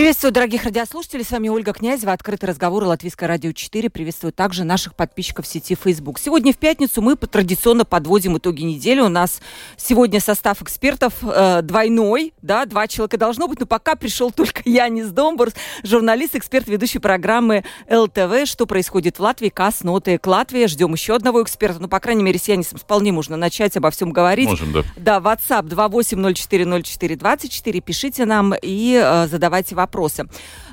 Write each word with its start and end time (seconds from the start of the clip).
Приветствую, 0.00 0.32
дорогих 0.32 0.64
радиослушателей. 0.64 1.26
С 1.26 1.30
вами 1.30 1.50
Ольга 1.50 1.74
Князева. 1.74 2.14
Открытый 2.14 2.48
разговор 2.48 2.84
Латвийское 2.84 3.28
радио 3.28 3.52
4. 3.52 3.90
Приветствую 3.90 4.32
также 4.32 4.64
наших 4.64 4.94
подписчиков 4.94 5.46
сети 5.46 5.74
Facebook. 5.74 6.18
Сегодня 6.18 6.54
в 6.54 6.56
пятницу 6.56 7.02
мы 7.02 7.16
традиционно 7.16 7.84
подводим 7.84 8.38
итоги 8.38 8.62
недели. 8.62 9.00
У 9.00 9.10
нас 9.10 9.42
сегодня 9.76 10.18
состав 10.18 10.62
экспертов 10.62 11.12
э, 11.20 11.60
двойной. 11.60 12.32
Да, 12.40 12.64
два 12.64 12.88
человека 12.88 13.18
должно 13.18 13.46
быть, 13.46 13.60
но 13.60 13.66
пока 13.66 13.94
пришел 13.94 14.30
только 14.32 14.62
Янис 14.64 15.08
Домбурс, 15.08 15.52
журналист, 15.84 16.34
эксперт 16.34 16.66
ведущей 16.66 16.98
программы 16.98 17.64
ЛТВ 17.90 18.46
«Что 18.46 18.64
происходит 18.64 19.18
в 19.18 19.22
Латвии?» 19.22 19.50
КАС 19.50 19.82
«Ноты 19.82 20.16
к 20.16 20.26
Латвии». 20.26 20.64
Ждем 20.64 20.94
еще 20.94 21.14
одного 21.14 21.42
эксперта. 21.42 21.78
Ну, 21.78 21.88
по 21.88 22.00
крайней 22.00 22.22
мере, 22.22 22.38
с 22.38 22.48
Янисом 22.48 22.78
вполне 22.78 23.12
можно 23.12 23.36
начать 23.36 23.76
обо 23.76 23.90
всем 23.90 24.12
говорить. 24.12 24.48
Можем, 24.48 24.72
да. 24.72 24.82
Да, 24.96 25.18
WhatsApp 25.18 25.68
28040424. 25.68 27.82
Пишите 27.82 28.24
нам 28.24 28.54
и 28.62 28.98
э, 28.98 29.26
задавайте 29.26 29.74
вопросы. 29.74 29.89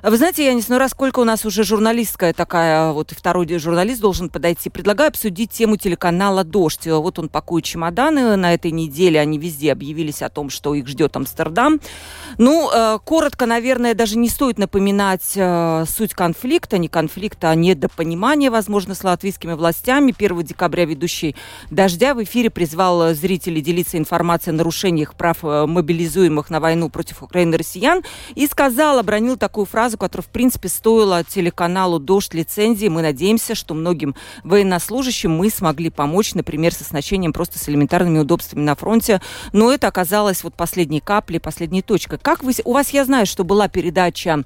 Вы 0.04 0.16
знаете, 0.18 0.46
я 0.46 0.54
не 0.54 0.62
знаю, 0.62 0.88
сколько 0.90 1.20
у 1.20 1.24
нас 1.24 1.44
уже 1.46 1.64
журналистская 1.64 2.34
такая, 2.34 2.92
вот 2.92 3.12
второй 3.12 3.48
журналист 3.58 4.00
должен 4.00 4.30
подойти. 4.30 4.70
Предлагаю 4.70 5.10
обсудить 5.10 5.52
тему 5.52 5.78
телеканала 5.78 6.44
«Дождь». 6.44 6.86
Вот 6.88 7.20
он 7.20 7.30
пакует 7.30 7.66
чемоданы. 7.66 8.36
На 8.36 8.54
этой 8.54 8.72
неделе 8.72 9.20
они 9.20 9.38
везде 9.38 9.72
объявились 9.72 10.22
о 10.22 10.30
том, 10.30 10.50
что 10.50 10.76
их 10.76 10.88
ждет 10.88 11.16
Амстердам. 11.16 11.80
Ну, 12.38 12.70
э, 12.72 13.00
коротко, 13.04 13.46
наверное, 13.46 13.94
даже 13.96 14.18
не 14.18 14.30
стоит 14.30 14.58
напоминать 14.58 15.34
э, 15.36 15.86
суть 15.88 16.14
конфликта. 16.14 16.78
Не 16.78 16.90
конфликта, 16.90 17.50
а 17.50 17.56
недопонимания, 17.56 18.52
возможно, 18.52 18.96
с 18.96 19.04
латвийскими 19.04 19.54
властями. 19.54 20.14
1 20.18 20.44
декабря 20.44 20.86
ведущий 20.86 21.36
«Дождя» 21.72 22.14
в 22.14 22.24
эфире 22.24 22.50
призвал 22.50 23.14
зрителей 23.14 23.62
делиться 23.62 23.98
информацией 23.98 24.54
о 24.54 24.58
нарушениях 24.58 25.16
прав 25.16 25.38
э, 25.44 25.66
мобилизуемых 25.66 26.50
на 26.50 26.60
войну 26.60 26.90
против 26.90 27.24
Украины 27.24 27.58
россиян 27.58 28.04
и 28.36 28.48
сказал, 28.48 29.00
обронил 29.08 29.38
такую 29.38 29.66
фразу, 29.66 29.98
которая, 29.98 30.26
в 30.26 30.30
принципе, 30.30 30.68
стоила 30.68 31.24
телеканалу 31.24 31.98
«Дождь» 31.98 32.34
лицензии. 32.34 32.90
Мы 32.90 33.02
надеемся, 33.02 33.56
что 33.56 33.74
многим 33.74 34.16
военнослужащим 34.44 35.32
мы 35.32 35.50
смогли 35.50 35.90
помочь, 35.90 36.34
например, 36.34 36.74
с 36.74 36.82
оснащением 36.82 37.32
просто 37.32 37.58
с 37.58 37.70
элементарными 37.70 38.20
удобствами 38.20 38.64
на 38.64 38.76
фронте. 38.76 39.22
Но 39.54 39.72
это 39.72 39.88
оказалось 39.88 40.44
вот 40.44 40.56
последней 40.56 41.00
каплей, 41.00 41.40
последней 41.40 41.82
точкой. 41.82 42.20
Как 42.22 42.44
вы... 42.44 42.52
У 42.66 42.74
вас, 42.74 42.90
я 42.90 43.06
знаю, 43.06 43.26
что 43.26 43.46
была 43.46 43.70
передача 43.70 44.44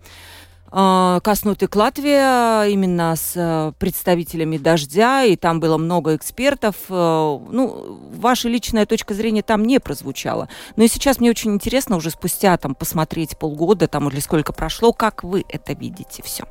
э, 0.71 1.19
коснуты 1.23 1.67
к 1.67 1.75
Латвии 1.75 2.71
именно 2.71 3.15
с 3.15 3.33
э, 3.35 3.73
представителями 3.79 4.57
«Дождя», 4.57 5.23
и 5.23 5.35
там 5.35 5.59
было 5.59 5.77
много 5.77 6.15
экспертов. 6.15 6.75
Э, 6.89 7.39
ну, 7.49 7.99
ваша 8.13 8.49
личная 8.49 8.85
точка 8.85 9.13
зрения 9.13 9.41
там 9.41 9.65
не 9.65 9.79
прозвучала. 9.79 10.49
Но 10.75 10.83
и 10.83 10.87
сейчас 10.87 11.19
мне 11.19 11.29
очень 11.29 11.53
интересно 11.53 11.95
уже 11.97 12.09
спустя 12.09 12.57
там 12.57 12.75
посмотреть 12.75 13.37
полгода 13.37 13.87
там 13.87 14.09
или 14.09 14.19
сколько 14.19 14.53
прошло, 14.53 14.93
как 14.93 15.23
вы 15.23 15.43
это 15.47 15.73
видите 15.73 16.23
все. 16.23 16.45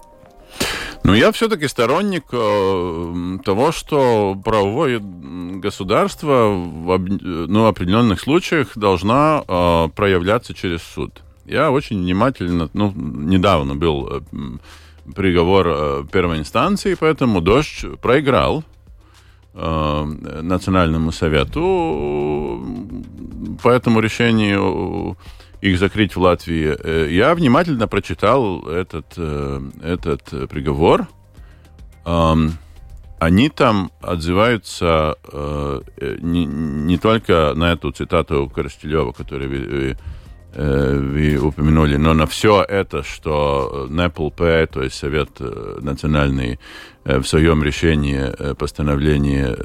Ну, 1.03 1.15
я 1.15 1.33
все-таки 1.33 1.67
сторонник 1.67 2.25
э, 2.33 3.39
того, 3.45 3.73
что 3.73 4.37
правовое 4.45 5.01
государство 5.01 6.49
в 6.51 6.99
ну, 6.99 7.67
определенных 7.67 8.21
случаях 8.21 8.77
должна 8.77 9.43
э, 9.47 9.89
проявляться 9.95 10.53
через 10.53 10.83
суд. 10.83 11.23
Я 11.50 11.72
очень 11.72 12.00
внимательно, 12.00 12.71
ну, 12.75 12.93
недавно 12.94 13.75
был 13.75 14.09
э, 14.09 14.21
приговор 15.16 15.66
э, 15.69 16.05
первой 16.12 16.38
инстанции, 16.38 16.94
поэтому 16.94 17.41
«Дождь» 17.41 17.84
проиграл 18.00 18.62
э, 19.55 20.05
Национальному 20.43 21.11
совету 21.11 22.65
по 23.61 23.69
этому 23.69 23.99
решению 23.99 25.19
их 25.61 25.78
закрыть 25.81 26.15
в 26.15 26.21
Латвии. 26.21 27.11
Я 27.12 27.34
внимательно 27.34 27.88
прочитал 27.88 28.67
этот, 28.67 29.19
этот 29.19 30.49
приговор. 30.49 31.06
Они 32.05 33.49
там 33.50 33.91
отзываются 34.00 35.17
не, 36.00 36.47
не 36.47 36.97
только 36.97 37.53
на 37.55 37.72
эту 37.72 37.91
цитату 37.91 38.50
Коростелева, 38.55 39.12
которую 39.12 39.50
вы 39.50 39.97
упомянули, 40.53 41.97
но 41.97 42.15
на 42.15 42.27
все 42.27 42.62
это, 42.62 43.03
что 43.03 43.87
НЭПЛП, 43.88 44.69
то 44.71 44.83
есть 44.83 44.97
Совет 44.97 45.38
национальный, 45.38 46.59
в 47.05 47.22
своем 47.25 47.62
решении, 47.62 48.55
постановлении 48.55 49.56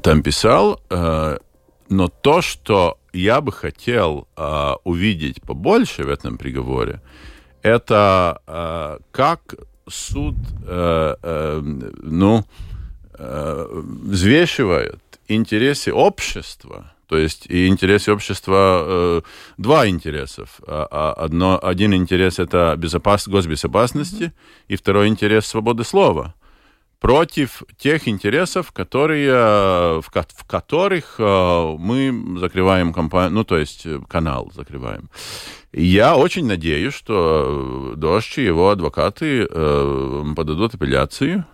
там 0.00 0.22
писал, 0.22 0.80
но 0.90 2.08
то, 2.08 2.42
что 2.42 2.98
я 3.12 3.40
бы 3.40 3.52
хотел 3.52 4.26
увидеть 4.84 5.42
побольше 5.42 6.04
в 6.04 6.08
этом 6.08 6.38
приговоре, 6.38 7.00
это 7.62 8.98
как 9.10 9.54
суд, 9.88 10.36
ну, 10.66 12.44
взвешивает 13.18 15.00
интересы 15.28 15.92
общества, 15.92 16.92
то 17.08 17.16
есть 17.16 17.46
и 17.46 17.66
интересы 17.66 18.12
общества, 18.12 18.84
э, 18.86 19.20
два 19.56 19.88
интересов. 19.88 20.60
А, 20.66 20.86
а 20.90 21.12
одно, 21.24 21.58
один 21.62 21.94
интерес 21.94 22.38
это 22.38 22.74
безопас, 22.76 23.26
госбезопасности, 23.26 24.24
mm-hmm. 24.24 24.64
и 24.68 24.76
второй 24.76 25.08
интерес 25.08 25.46
свободы 25.46 25.84
слова 25.84 26.34
против 27.00 27.62
тех 27.78 28.08
интересов, 28.08 28.72
которые, 28.72 29.32
в, 29.32 30.04
в 30.10 30.44
которых 30.46 31.14
э, 31.18 31.76
мы 31.78 32.38
закрываем 32.38 32.92
компанию, 32.92 33.32
ну, 33.32 33.44
то 33.44 33.56
есть 33.56 33.86
э, 33.86 34.00
канал 34.08 34.50
закрываем. 34.54 35.08
Я 35.72 36.16
очень 36.16 36.46
надеюсь, 36.46 36.94
что 36.94 37.94
Дождь 37.96 38.38
и 38.38 38.44
его 38.44 38.70
адвокаты 38.70 39.46
э, 39.48 40.24
подадут 40.34 40.74
апелляцию, 40.74 41.44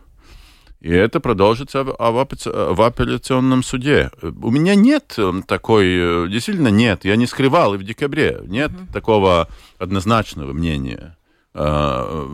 и 0.85 0.91
это 0.91 1.19
продолжится 1.19 1.83
в 1.83 2.83
апелляционном 2.87 3.63
суде. 3.63 4.11
У 4.21 4.51
меня 4.51 4.75
нет 4.75 5.15
эм, 5.17 5.43
такой, 5.43 5.87
э, 5.87 6.29
действительно 6.29 6.69
нет, 6.69 7.07
я 7.07 7.17
не 7.17 7.27
скрывал 7.27 7.73
и 7.73 7.79
в 7.79 7.85
декабре, 7.85 8.43
нет 8.45 8.71
mm-hmm. 8.71 8.93
такого 8.93 9.49
однозначного 9.79 10.53
мнения 10.53 11.17
э, 11.55 12.29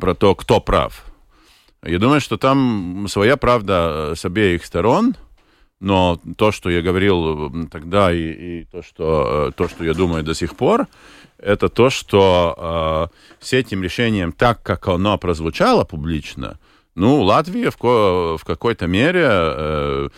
про 0.00 0.14
то, 0.14 0.36
кто 0.36 0.60
прав. 0.60 1.04
Я 1.84 1.98
думаю, 1.98 2.20
что 2.20 2.36
там 2.36 3.06
своя 3.08 3.36
правда 3.36 4.12
с 4.14 4.24
обеих 4.24 4.64
сторон, 4.64 5.16
но 5.80 6.20
то, 6.36 6.52
что 6.52 6.70
я 6.70 6.82
говорил 6.82 7.68
тогда, 7.72 8.12
и, 8.12 8.60
и 8.60 8.64
то, 8.70 8.84
что, 8.84 9.48
э, 9.48 9.52
то, 9.56 9.68
что 9.68 9.82
я 9.82 9.94
думаю 9.94 10.22
до 10.22 10.34
сих 10.34 10.54
пор, 10.54 10.86
это 11.38 11.68
то, 11.68 11.90
что 11.90 13.10
э, 13.10 13.44
с 13.44 13.52
этим 13.52 13.82
решением, 13.82 14.30
так 14.30 14.62
как 14.62 14.86
оно 14.86 15.18
прозвучало 15.18 15.82
публично, 15.82 16.60
ну, 16.96 17.22
Латвия 17.22 17.70
в, 17.70 17.76
ко- 17.76 18.38
в 18.38 18.44
какой-то 18.44 18.86
мере, 18.86 19.26
э, 19.28 20.08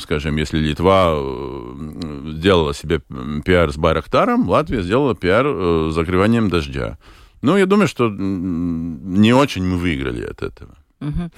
скажем, 0.00 0.36
если 0.36 0.58
Литва 0.58 1.12
э, 1.12 2.32
сделала 2.32 2.74
себе 2.74 3.00
пиар 3.44 3.70
с 3.70 3.76
Байрактаром, 3.76 4.48
Латвия 4.48 4.82
сделала 4.82 5.14
пиар 5.14 5.46
э, 5.46 5.88
с 5.90 5.94
закрыванием 5.94 6.48
дождя. 6.48 6.98
Ну, 7.42 7.58
я 7.58 7.66
думаю, 7.66 7.88
что 7.88 8.08
не 8.08 9.34
очень 9.34 9.64
мы 9.64 9.76
выиграли 9.76 10.24
от 10.24 10.42
этого. 10.42 10.74
Угу. 11.02 11.30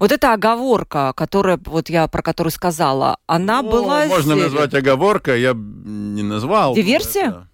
Вот 0.00 0.10
эта 0.10 0.34
оговорка, 0.34 1.12
которая, 1.14 1.60
вот 1.66 1.88
я 1.88 2.08
про 2.08 2.22
которую 2.22 2.50
сказала, 2.50 3.18
она 3.28 3.62
ну, 3.62 3.70
была... 3.70 4.06
Можно 4.06 4.34
назвать 4.34 4.74
оговоркой, 4.74 5.40
я 5.40 5.52
не 5.54 6.24
назвал. 6.24 6.74
Диверсия? 6.74 7.28
Это... 7.28 7.48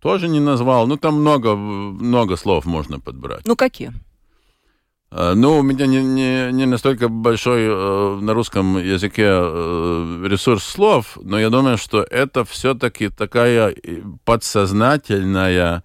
Тоже 0.00 0.28
не 0.28 0.40
назвал. 0.40 0.86
Ну, 0.86 0.96
там 0.96 1.20
много, 1.20 1.54
много 1.54 2.36
слов 2.36 2.64
можно 2.64 2.98
подбрать. 2.98 3.46
Ну, 3.46 3.56
какие? 3.56 3.92
Э, 5.10 5.34
ну, 5.34 5.58
у 5.58 5.62
меня 5.62 5.86
не, 5.86 6.02
не, 6.02 6.52
не 6.52 6.66
настолько 6.66 7.08
большой 7.08 7.62
э, 7.62 8.18
на 8.20 8.34
русском 8.34 8.78
языке 8.78 9.26
э, 9.26 10.26
ресурс 10.28 10.64
слов, 10.64 11.18
но 11.22 11.38
я 11.38 11.50
думаю, 11.50 11.78
что 11.78 12.02
это 12.02 12.44
все-таки 12.44 13.08
такая 13.08 13.74
подсознательная 14.24 15.82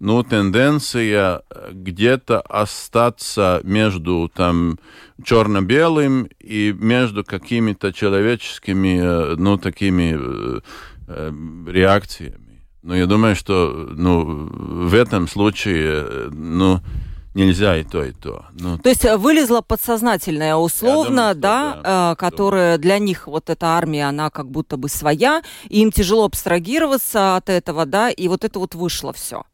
ну, 0.00 0.22
тенденция 0.22 1.42
где-то 1.72 2.40
остаться 2.40 3.60
между 3.64 4.30
там 4.34 4.78
черно-белым 5.24 6.28
и 6.40 6.74
между 6.76 7.24
какими-то 7.24 7.92
человеческими, 7.92 9.00
э, 9.00 9.36
ну, 9.36 9.56
такими 9.56 10.16
э, 10.18 10.60
э, 11.08 11.32
реакциями. 11.68 12.62
Но 12.82 12.94
я 12.94 13.06
думаю, 13.06 13.34
что 13.34 13.88
ну, 13.96 14.24
в 14.24 14.94
этом 14.94 15.26
случае, 15.26 16.28
ну, 16.32 16.80
нельзя 17.34 17.76
и 17.76 17.84
то, 17.84 18.04
и 18.04 18.12
то. 18.12 18.46
Ну, 18.52 18.78
то 18.78 18.88
есть 18.88 19.04
вылезла 19.04 19.60
подсознательная 19.60 20.56
условно, 20.56 21.34
думаю, 21.34 21.34
да, 21.34 21.80
да 21.82 22.12
э, 22.12 22.16
которая 22.16 22.78
для 22.78 22.98
них, 22.98 23.26
вот 23.26 23.50
эта 23.50 23.66
армия, 23.66 24.08
она 24.08 24.30
как 24.30 24.50
будто 24.50 24.76
бы 24.76 24.88
своя, 24.88 25.42
и 25.68 25.80
им 25.82 25.90
тяжело 25.92 26.24
абстрагироваться 26.24 27.36
от 27.36 27.48
этого, 27.48 27.86
да, 27.86 28.10
и 28.10 28.28
вот 28.28 28.44
это 28.44 28.58
вот 28.58 28.74
вышло 28.74 29.12
все. 29.12 29.44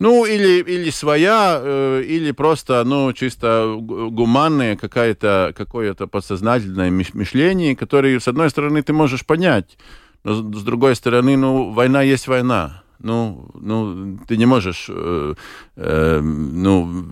Ну, 0.00 0.24
или, 0.24 0.62
или 0.62 0.90
своя, 0.90 1.60
э, 1.60 2.04
или 2.06 2.30
просто, 2.30 2.84
ну, 2.84 3.12
чисто 3.12 3.76
гуманное 3.80 4.76
какое-то 4.76 5.52
какое-то 5.56 6.06
подсознательное 6.06 6.90
мышление, 6.90 7.74
которое, 7.74 8.20
с 8.20 8.28
одной 8.28 8.50
стороны, 8.50 8.82
ты 8.82 8.92
можешь 8.92 9.26
понять, 9.26 9.76
но 10.22 10.34
с 10.34 10.62
другой 10.62 10.94
стороны, 10.94 11.36
ну, 11.36 11.72
война 11.72 12.02
есть 12.02 12.28
война. 12.28 12.82
Ну, 13.00 13.48
ну 13.54 14.18
ты 14.26 14.36
не 14.36 14.46
можешь, 14.46 14.86
э, 14.88 15.34
э, 15.76 16.20
ну, 16.20 17.04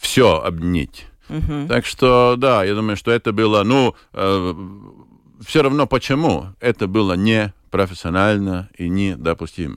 все 0.00 0.40
обнить. 0.40 1.06
Uh-huh. 1.28 1.68
Так 1.68 1.86
что, 1.86 2.34
да, 2.36 2.64
я 2.64 2.74
думаю, 2.74 2.96
что 2.96 3.10
это 3.10 3.32
было, 3.32 3.62
ну, 3.62 3.94
э, 4.12 4.54
все 5.44 5.62
равно 5.62 5.86
почему 5.86 6.46
это 6.60 6.86
было 6.86 7.14
не 7.14 7.52
профессионально 7.70 8.68
и 8.76 8.88
недопустимо. 8.88 9.76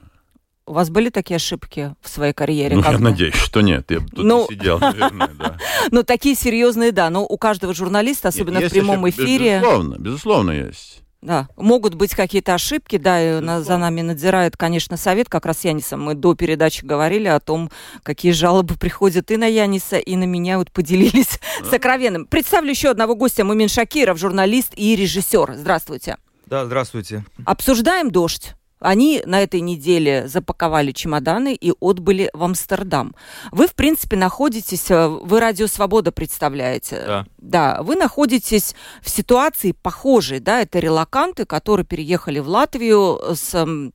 У 0.68 0.72
вас 0.72 0.90
были 0.90 1.10
такие 1.10 1.36
ошибки 1.36 1.94
в 2.02 2.08
своей 2.08 2.32
карьере? 2.32 2.74
Ну, 2.74 2.82
я 2.82 2.98
надеюсь, 2.98 3.36
что 3.36 3.60
нет. 3.60 3.88
Я 3.88 4.00
тут 4.00 4.24
ну... 4.24 4.46
сидел, 4.50 4.80
наверное, 4.80 5.30
да. 5.38 5.56
Ну, 5.92 6.02
такие 6.02 6.34
серьезные, 6.34 6.90
да. 6.90 7.08
Но 7.08 7.24
у 7.24 7.38
каждого 7.38 7.72
журналиста, 7.72 8.28
особенно 8.28 8.60
в 8.60 8.70
прямом 8.70 9.08
эфире... 9.08 9.60
Безусловно, 9.60 9.96
безусловно 9.96 10.50
есть. 10.50 11.02
Да, 11.22 11.48
могут 11.56 11.94
быть 11.94 12.14
какие-то 12.14 12.54
ошибки, 12.54 12.98
да, 12.98 13.38
и 13.38 13.40
на, 13.40 13.62
за 13.62 13.78
нами 13.78 14.02
надзирает, 14.02 14.56
конечно, 14.56 14.96
совет, 14.96 15.28
как 15.28 15.46
раз 15.46 15.64
Янисом. 15.64 16.02
Мы 16.02 16.14
до 16.14 16.34
передачи 16.34 16.84
говорили 16.84 17.26
о 17.26 17.40
том, 17.40 17.70
какие 18.02 18.32
жалобы 18.32 18.76
приходят 18.76 19.30
и 19.30 19.36
на 19.36 19.46
Яниса, 19.46 19.98
и 19.98 20.14
на 20.14 20.24
меня, 20.24 20.58
вот 20.58 20.70
поделились 20.70 21.40
да. 21.60 21.70
сокровенным. 21.70 22.26
Представлю 22.26 22.70
еще 22.70 22.90
одного 22.90 23.14
гостя, 23.14 23.44
Мумин 23.44 23.68
Шакиров, 23.68 24.18
журналист 24.18 24.72
и 24.76 24.94
режиссер. 24.94 25.54
Здравствуйте. 25.56 26.18
Да, 26.46 26.64
здравствуйте. 26.64 27.24
Обсуждаем 27.44 28.10
«Дождь». 28.10 28.54
Они 28.78 29.22
на 29.24 29.42
этой 29.42 29.60
неделе 29.60 30.28
запаковали 30.28 30.92
чемоданы 30.92 31.54
и 31.54 31.72
отбыли 31.80 32.30
в 32.34 32.44
Амстердам. 32.44 33.14
Вы, 33.50 33.68
в 33.68 33.74
принципе, 33.74 34.16
находитесь, 34.16 34.90
э, 34.90 35.08
вы 35.08 35.40
Радио 35.40 35.66
Свобода 35.66 36.12
представляете. 36.12 37.02
Да. 37.06 37.26
Да, 37.38 37.82
вы 37.82 37.96
находитесь 37.96 38.74
в 39.00 39.08
ситуации 39.08 39.72
похожей, 39.72 40.40
да, 40.40 40.60
это 40.60 40.78
релаканты, 40.78 41.46
которые 41.46 41.86
переехали 41.86 42.38
в 42.38 42.48
Латвию 42.48 43.18
с 43.34 43.54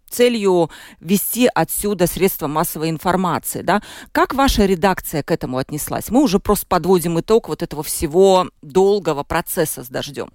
целью 0.10 0.72
вести 1.00 1.50
отсюда 1.54 2.08
средства 2.08 2.48
массовой 2.48 2.90
информации, 2.90 3.62
да. 3.62 3.84
Как 4.12 4.34
ваша 4.34 4.66
редакция 4.66 5.22
к 5.22 5.32
этому 5.32 5.58
отнеслась? 5.58 6.10
Мы 6.10 6.24
уже 6.24 6.40
просто 6.40 6.66
подводим 6.66 7.20
итог 7.20 7.50
вот 7.50 7.62
этого 7.62 7.84
всего 7.84 8.48
долгого 8.62 9.24
процесса 9.24 9.84
с 9.84 9.88
дождем. 9.90 10.30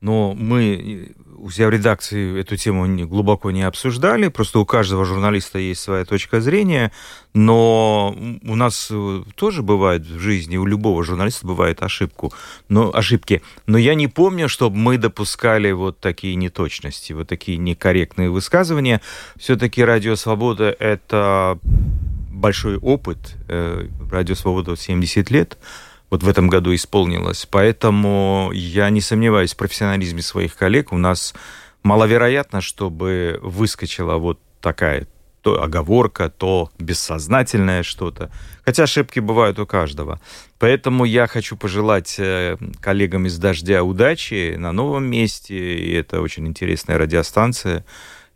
Но 0.00 0.34
мы 0.34 1.14
у 1.40 1.50
себя 1.50 1.68
в 1.68 1.70
редакции 1.70 2.38
эту 2.38 2.56
тему 2.56 2.86
глубоко 3.06 3.50
не 3.50 3.62
обсуждали, 3.62 4.28
просто 4.28 4.58
у 4.58 4.66
каждого 4.66 5.04
журналиста 5.04 5.58
есть 5.58 5.80
своя 5.80 6.04
точка 6.04 6.40
зрения, 6.40 6.92
но 7.32 8.14
у 8.42 8.56
нас 8.56 8.88
э, 8.90 9.22
тоже 9.36 9.62
бывает 9.62 10.02
в 10.02 10.18
жизни, 10.18 10.58
у 10.58 10.66
любого 10.66 11.02
журналиста 11.02 11.46
бывает 11.46 11.82
ошибку, 11.82 12.32
но, 12.68 12.90
ошибки. 12.94 13.42
Но 13.66 13.78
я 13.78 13.94
не 13.94 14.06
помню, 14.06 14.48
чтобы 14.48 14.76
мы 14.76 14.98
допускали 14.98 15.72
вот 15.72 15.98
такие 15.98 16.34
неточности, 16.34 17.14
вот 17.14 17.28
такие 17.28 17.56
некорректные 17.56 18.30
высказывания. 18.30 19.00
Все-таки 19.38 19.82
«Радио 19.82 20.16
Свобода»— 20.16 20.76
это 20.78 21.58
большой 21.62 22.76
опыт. 22.76 23.36
Э, 23.48 23.86
«Радио 24.10 24.34
Свобода» 24.34 24.76
70 24.76 25.30
лет— 25.30 25.58
вот 26.10 26.22
в 26.22 26.28
этом 26.28 26.48
году 26.48 26.74
исполнилось. 26.74 27.46
Поэтому 27.50 28.50
я 28.52 28.90
не 28.90 29.00
сомневаюсь 29.00 29.54
в 29.54 29.56
профессионализме 29.56 30.22
своих 30.22 30.56
коллег. 30.56 30.92
У 30.92 30.98
нас 30.98 31.34
маловероятно, 31.82 32.60
чтобы 32.60 33.38
выскочила 33.42 34.16
вот 34.16 34.40
такая 34.60 35.06
то 35.42 35.62
оговорка, 35.62 36.28
то 36.28 36.70
бессознательное 36.78 37.82
что-то. 37.82 38.30
Хотя 38.64 38.82
ошибки 38.82 39.20
бывают 39.20 39.58
у 39.58 39.66
каждого. 39.66 40.20
Поэтому 40.58 41.04
я 41.04 41.26
хочу 41.26 41.56
пожелать 41.56 42.16
э, 42.18 42.58
коллегам 42.80 43.26
из 43.26 43.38
«Дождя» 43.38 43.82
удачи 43.82 44.56
на 44.56 44.72
новом 44.72 45.04
месте. 45.04 45.56
И 45.56 45.92
это 45.94 46.20
очень 46.20 46.46
интересная 46.46 46.98
радиостанция. 46.98 47.86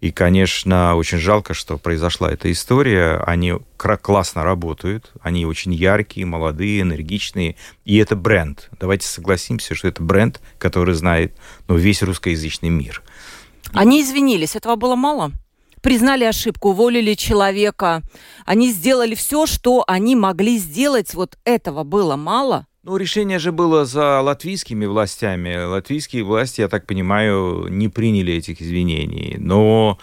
И, 0.05 0.11
конечно, 0.11 0.97
очень 0.97 1.17
жалко, 1.17 1.55
что 1.55 1.79
произошла 1.79 2.31
эта 2.31 2.53
история. 2.53 3.23
Они 3.27 3.55
классно 3.79 4.45
работают, 4.45 5.13
они 5.23 5.47
очень 5.47 5.73
яркие, 5.73 6.27
молодые, 6.27 6.83
энергичные. 6.83 7.57
И 7.87 7.97
это 7.97 8.15
бренд. 8.15 8.69
Давайте 8.79 9.07
согласимся, 9.07 9.75
что 9.75 9.89
это 9.89 10.03
бренд, 10.03 10.43
который 10.59 10.95
знает 10.95 11.35
ну, 11.69 11.77
весь 11.77 12.03
русскоязычный 12.03 12.69
мир. 12.69 13.03
Они 13.73 14.03
извинились, 14.03 14.57
этого 14.57 14.77
было 14.77 14.95
мало? 14.95 15.33
признали 15.81 16.25
ошибку, 16.25 16.71
уволили 16.71 17.15
человека. 17.15 18.03
Они 18.45 18.73
сделали 18.73 19.15
все, 19.15 19.47
что 19.47 19.85
они 19.87 20.17
могли 20.17 20.59
сделать. 20.59 21.15
Вот 21.15 21.39
этого 21.45 21.83
было 21.83 22.17
мало. 22.17 22.67
Ну, 22.85 22.99
решение 22.99 23.39
же 23.39 23.51
было 23.51 23.87
за 23.87 24.21
латвийскими 24.21 24.85
властями. 24.85 25.57
Латвийские 25.57 26.23
власти, 26.23 26.61
я 26.61 26.69
так 26.69 26.87
понимаю, 26.87 27.67
не 27.71 27.89
приняли 27.89 28.35
этих 28.35 28.61
извинений. 28.61 29.37
Но 29.39 29.99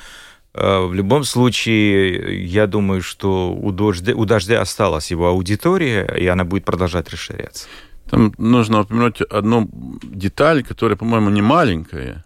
э, 0.55 0.85
в 0.87 0.91
любом 0.95 1.23
случае, 1.23 2.43
я 2.43 2.65
думаю, 2.65 3.03
что 3.03 3.53
у 3.53 3.71
дождя, 3.71 4.15
у 4.15 4.25
дождя 4.25 4.61
осталась 4.61 5.11
его 5.11 5.27
аудитория, 5.27 6.11
и 6.19 6.25
она 6.25 6.43
будет 6.43 6.65
продолжать 6.65 7.07
расширяться. 7.09 7.67
Там 8.09 8.33
нужно 8.39 8.81
упомянуть 8.81 9.21
одну 9.21 9.69
деталь, 10.01 10.63
которая, 10.63 10.97
по-моему, 10.97 11.29
не 11.29 11.43
маленькая. 11.43 12.25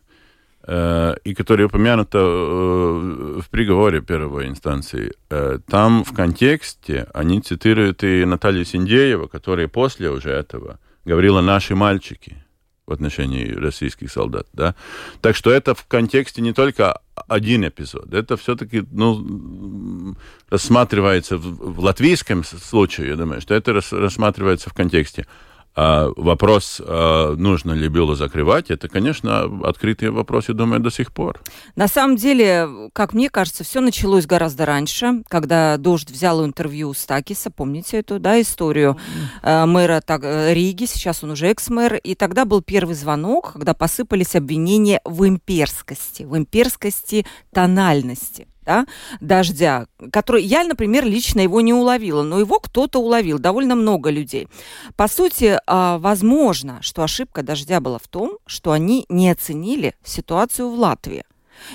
Э, 0.67 1.15
и 1.23 1.35
которая 1.35 1.67
упомянута 1.67 2.17
э, 2.17 3.39
в 3.39 3.49
приговоре 3.51 4.01
первой 4.01 4.47
инстанции, 4.47 5.13
э, 5.29 5.59
там 5.67 6.03
в 6.03 6.11
контексте 6.11 7.07
они 7.13 7.39
цитируют 7.41 8.03
и 8.03 8.25
Наталью 8.25 8.65
Синдеева, 8.65 9.27
которая 9.27 9.67
после 9.67 10.09
уже 10.09 10.31
этого 10.31 10.79
говорила 11.03 11.41
«наши 11.41 11.75
мальчики» 11.75 12.43
в 12.87 12.91
отношении 12.91 13.51
российских 13.51 14.11
солдат, 14.11 14.47
да. 14.53 14.73
Так 15.21 15.35
что 15.35 15.51
это 15.51 15.75
в 15.75 15.85
контексте 15.85 16.41
не 16.41 16.53
только 16.53 16.99
один 17.27 17.67
эпизод, 17.67 18.11
это 18.11 18.35
все-таки, 18.35 18.83
ну, 18.91 20.15
рассматривается 20.49 21.37
в, 21.37 21.73
в 21.75 21.79
латвийском 21.79 22.43
случае, 22.43 23.09
я 23.09 23.15
думаю, 23.15 23.39
что 23.41 23.53
это 23.53 23.73
рассматривается 23.73 24.71
в 24.71 24.73
контексте. 24.73 25.27
А 25.75 26.09
вопрос, 26.15 26.81
а, 26.83 27.35
нужно 27.35 27.73
ли 27.73 27.89
было 27.89 28.15
закрывать, 28.15 28.71
это, 28.71 28.87
конечно, 28.87 29.43
открытый 29.63 30.09
вопрос, 30.09 30.47
я 30.47 30.53
думаю, 30.53 30.79
до 30.79 30.89
сих 30.89 31.11
пор. 31.11 31.41
На 31.75 31.87
самом 31.89 32.15
деле, 32.15 32.89
как 32.93 33.13
мне 33.13 33.29
кажется, 33.29 33.65
все 33.65 33.81
началось 33.81 34.25
гораздо 34.25 34.65
раньше, 34.65 35.23
когда 35.27 35.77
Дождь 35.77 36.09
взял 36.09 36.45
интервью 36.45 36.89
у 36.89 36.93
Стакиса, 36.93 37.51
помните 37.51 37.99
эту 37.99 38.19
да, 38.19 38.39
историю 38.39 38.97
mm. 39.43 39.65
мэра 39.65 40.01
так, 40.01 40.23
Риги, 40.23 40.85
сейчас 40.85 41.23
он 41.23 41.31
уже 41.31 41.47
экс-мэр, 41.47 41.95
и 41.95 42.15
тогда 42.15 42.45
был 42.45 42.61
первый 42.61 42.95
звонок, 42.95 43.53
когда 43.53 43.73
посыпались 43.73 44.35
обвинения 44.35 45.01
в 45.03 45.27
имперскости, 45.27 46.23
в 46.23 46.37
имперскости 46.37 47.25
тональности 47.53 48.47
да, 48.65 48.85
дождя, 49.21 49.87
который 50.11 50.43
я, 50.43 50.63
например, 50.63 51.05
лично 51.05 51.41
его 51.41 51.61
не 51.61 51.73
уловила, 51.73 52.23
но 52.23 52.39
его 52.39 52.59
кто-то 52.59 52.99
уловил, 52.99 53.39
довольно 53.39 53.75
много 53.75 54.09
людей. 54.09 54.47
По 54.95 55.07
сути, 55.07 55.59
а, 55.67 55.97
возможно, 55.99 56.81
что 56.81 57.03
ошибка 57.03 57.43
дождя 57.43 57.79
была 57.79 57.99
в 57.99 58.07
том, 58.07 58.37
что 58.45 58.71
они 58.71 59.05
не 59.09 59.29
оценили 59.29 59.95
ситуацию 60.03 60.69
в 60.69 60.79
Латвии. 60.79 61.23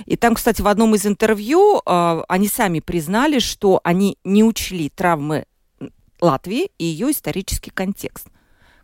И 0.06 0.16
там, 0.16 0.34
кстати, 0.34 0.60
в 0.60 0.68
одном 0.68 0.94
из 0.94 1.06
интервью 1.06 1.80
э, 1.84 2.22
они 2.28 2.48
сами 2.48 2.80
признали, 2.80 3.38
что 3.38 3.80
они 3.82 4.18
не 4.24 4.44
учли 4.44 4.90
травмы 4.90 5.46
Латвии 6.20 6.70
и 6.78 6.84
ее 6.84 7.10
исторический 7.10 7.70
контекст. 7.70 8.26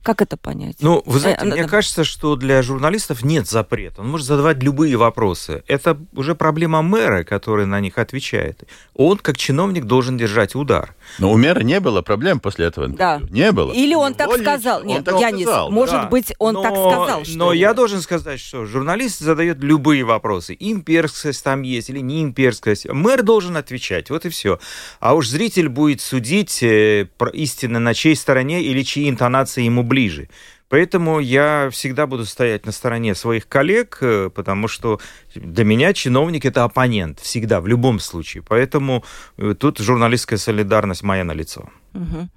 Как 0.07 0.23
это 0.23 0.37
понять? 0.37 0.77
Ну, 0.79 1.03
вы 1.05 1.19
знаете, 1.19 1.41
э, 1.43 1.47
мне 1.47 1.63
э, 1.63 1.67
кажется, 1.67 2.05
что 2.05 2.37
для 2.37 2.63
журналистов 2.63 3.25
нет 3.25 3.49
запрета. 3.49 4.03
Он 4.03 4.09
может 4.11 4.25
задавать 4.25 4.63
любые 4.63 4.97
вопросы. 4.97 5.65
Это 5.67 5.99
уже 6.15 6.37
проблема 6.37 6.81
мэра, 6.81 7.25
который 7.25 7.67
на 7.67 7.81
них 7.81 7.99
отвечает. 7.99 8.63
Он, 8.95 9.19
как 9.19 9.37
чиновник, 9.37 9.87
должен 9.87 10.17
держать 10.17 10.55
удар. 10.55 10.95
Но 11.19 11.33
у 11.33 11.37
мэра 11.37 11.59
не 11.65 11.81
было 11.81 12.03
проблем 12.03 12.39
после 12.39 12.67
этого. 12.67 12.87
Да. 12.87 13.21
Не 13.31 13.51
было. 13.51 13.73
Или 13.73 13.97
он 13.97 14.15
так 14.15 14.33
сказал. 14.33 14.85
Нет, 14.85 14.99
он 14.99 15.05
так 15.05 15.21
я 15.21 15.31
сказал. 15.31 15.71
не... 15.71 15.75
Может 15.75 15.95
да. 16.03 16.07
быть, 16.07 16.33
он 16.39 16.55
но, 16.55 16.63
так 16.63 16.73
сказал. 16.77 17.25
Что 17.25 17.39
но 17.39 17.53
я 17.53 17.75
должен 17.75 18.01
сказать, 18.01 18.39
что 18.39 18.65
журналист 18.65 19.19
задает 19.19 19.59
любые 19.59 20.05
вопросы. 20.05 20.57
Имперскость 20.57 21.43
там 21.43 21.63
есть 21.63 21.91
или 21.91 21.99
не 21.99 22.23
имперскость. 22.23 22.89
Мэр 22.89 23.25
должен 23.25 23.57
отвечать. 23.57 24.09
Вот 24.11 24.25
и 24.25 24.29
все. 24.29 24.61
А 25.01 25.17
уж 25.17 25.27
зритель 25.27 25.69
будет 25.69 26.01
судить 26.01 26.63
э, 26.63 27.09
истинно 27.33 27.81
на 27.81 27.93
чьей 27.93 28.15
стороне 28.15 28.63
или 28.63 28.85
чьи 28.85 29.09
интонации 29.11 29.65
ему 29.65 29.83
ближе 29.83 29.96
ближе. 29.97 30.29
Поэтому 30.69 31.21
я 31.21 31.69
всегда 31.71 32.07
буду 32.07 32.27
стоять 32.27 32.67
на 32.67 32.73
стороне 32.73 33.15
своих 33.15 33.49
коллег, 33.49 33.99
э, 34.03 34.31
потому 34.35 34.69
что 34.69 35.01
для 35.35 35.65
меня 35.65 35.93
чиновник 35.93 36.45
это 36.45 36.65
оппонент 36.65 37.21
всегда, 37.21 37.61
в 37.61 37.67
любом 37.67 38.01
случае. 38.01 38.43
Поэтому 38.43 39.03
э, 39.39 39.55
тут 39.59 39.79
журналистская 39.79 40.39
солидарность 40.39 41.03
моя 41.03 41.25
на 41.25 41.35
лицо. 41.35 41.71
Угу. 41.95 42.29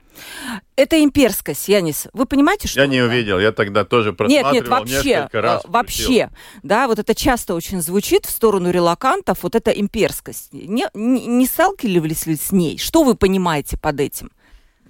Это 0.76 1.04
имперскость, 1.04 1.68
Янис. 1.70 2.08
Вы 2.14 2.26
понимаете, 2.26 2.68
что 2.68 2.82
Я 2.82 2.88
не 2.88 2.98
это? 2.98 3.08
увидел, 3.08 3.40
я 3.40 3.52
тогда 3.52 3.84
тоже 3.84 4.14
просматривал 4.14 4.54
Нет, 4.54 4.64
нет, 4.64 4.70
вообще, 4.70 5.10
несколько 5.10 5.42
раз. 5.42 5.66
э, 5.66 5.68
вообще, 5.68 6.30
да, 6.64 6.88
вот 6.88 7.00
это 7.00 7.14
часто 7.16 7.56
очень 7.56 7.82
звучит 7.82 8.26
в 8.26 8.30
сторону 8.30 8.72
релакантов, 8.72 9.44
вот 9.44 9.56
эта 9.56 9.72
имперскость. 9.72 10.54
Не, 10.54 10.88
не, 10.94 11.26
не 11.26 11.46
сталкивались 11.46 12.26
ли 12.26 12.36
с 12.36 12.52
ней? 12.52 12.78
Что 12.78 13.04
вы 13.04 13.16
понимаете 13.16 13.78
под 13.78 14.00
этим? 14.00 14.32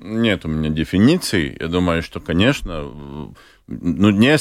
Нет 0.01 0.45
у 0.45 0.47
меня 0.47 0.69
дефиниции. 0.69 1.57
Я 1.59 1.67
думаю, 1.67 2.01
что, 2.01 2.19
конечно, 2.19 2.91
ну, 3.67 4.09
не, 4.09 4.37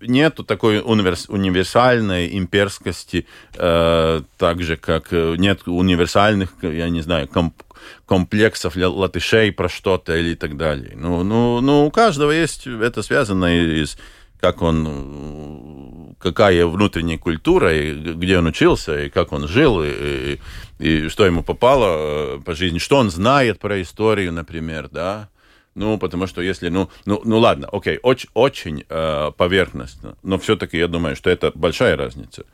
нету 0.00 0.42
такой 0.42 0.80
универс, 0.80 1.28
универсальной 1.28 2.36
имперскости, 2.36 3.26
э, 3.54 4.22
так 4.38 4.62
же, 4.62 4.76
как 4.76 5.12
э, 5.12 5.36
нет 5.36 5.62
универсальных, 5.66 6.50
я 6.62 6.88
не 6.88 7.00
знаю, 7.02 7.28
комп, 7.28 7.62
комплексов 8.06 8.74
латышей 8.76 9.52
про 9.52 9.68
что-то 9.68 10.16
или 10.16 10.34
так 10.34 10.56
далее. 10.56 10.94
Ну, 10.96 11.22
ну, 11.22 11.60
ну, 11.60 11.86
у 11.86 11.90
каждого 11.90 12.30
есть, 12.32 12.66
это 12.66 13.02
связано 13.02 13.82
из 13.82 13.98
как 14.40 14.62
он, 14.62 16.14
какая 16.18 16.66
внутренняя 16.66 17.18
культура, 17.18 17.74
и 17.74 17.92
где 17.92 18.38
он 18.38 18.46
учился, 18.46 19.04
и 19.04 19.10
как 19.10 19.32
он 19.32 19.48
жил, 19.48 19.82
и, 19.82 19.88
и, 19.88 20.40
и 20.78 21.08
что 21.08 21.24
ему 21.26 21.42
попало 21.42 22.36
э, 22.36 22.40
по 22.44 22.54
жизни, 22.54 22.78
что 22.78 22.96
он 22.96 23.10
знает 23.10 23.58
про 23.58 23.80
историю, 23.80 24.32
например, 24.32 24.88
да. 24.90 25.28
Ну, 25.76 25.98
потому 25.98 26.26
что 26.26 26.40
если, 26.40 26.70
ну, 26.70 26.88
ну, 27.04 27.20
ну 27.24 27.38
ладно, 27.38 27.68
окей, 27.70 27.98
очень, 28.02 28.30
очень 28.32 28.84
э, 28.88 29.30
поверхностно, 29.36 30.16
но 30.22 30.38
все-таки 30.38 30.78
я 30.78 30.88
думаю, 30.88 31.16
что 31.16 31.28
это 31.28 31.52
большая 31.54 31.96
разница. 31.96 32.46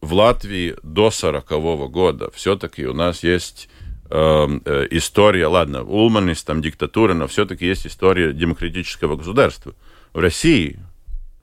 В 0.00 0.12
Латвии 0.12 0.76
до 0.82 1.10
40 1.10 1.52
-го 1.52 1.88
года 1.88 2.30
все-таки 2.32 2.84
у 2.86 2.92
нас 2.92 3.22
есть 3.22 3.68
э, 4.10 4.48
э, 4.64 4.86
история, 4.90 5.46
ладно, 5.46 5.84
Улманис, 5.84 6.42
там 6.42 6.60
диктатура, 6.60 7.14
но 7.14 7.28
все-таки 7.28 7.64
есть 7.66 7.86
история 7.86 8.32
демократического 8.32 9.14
государства. 9.16 9.72
В 10.12 10.18
России 10.18 10.80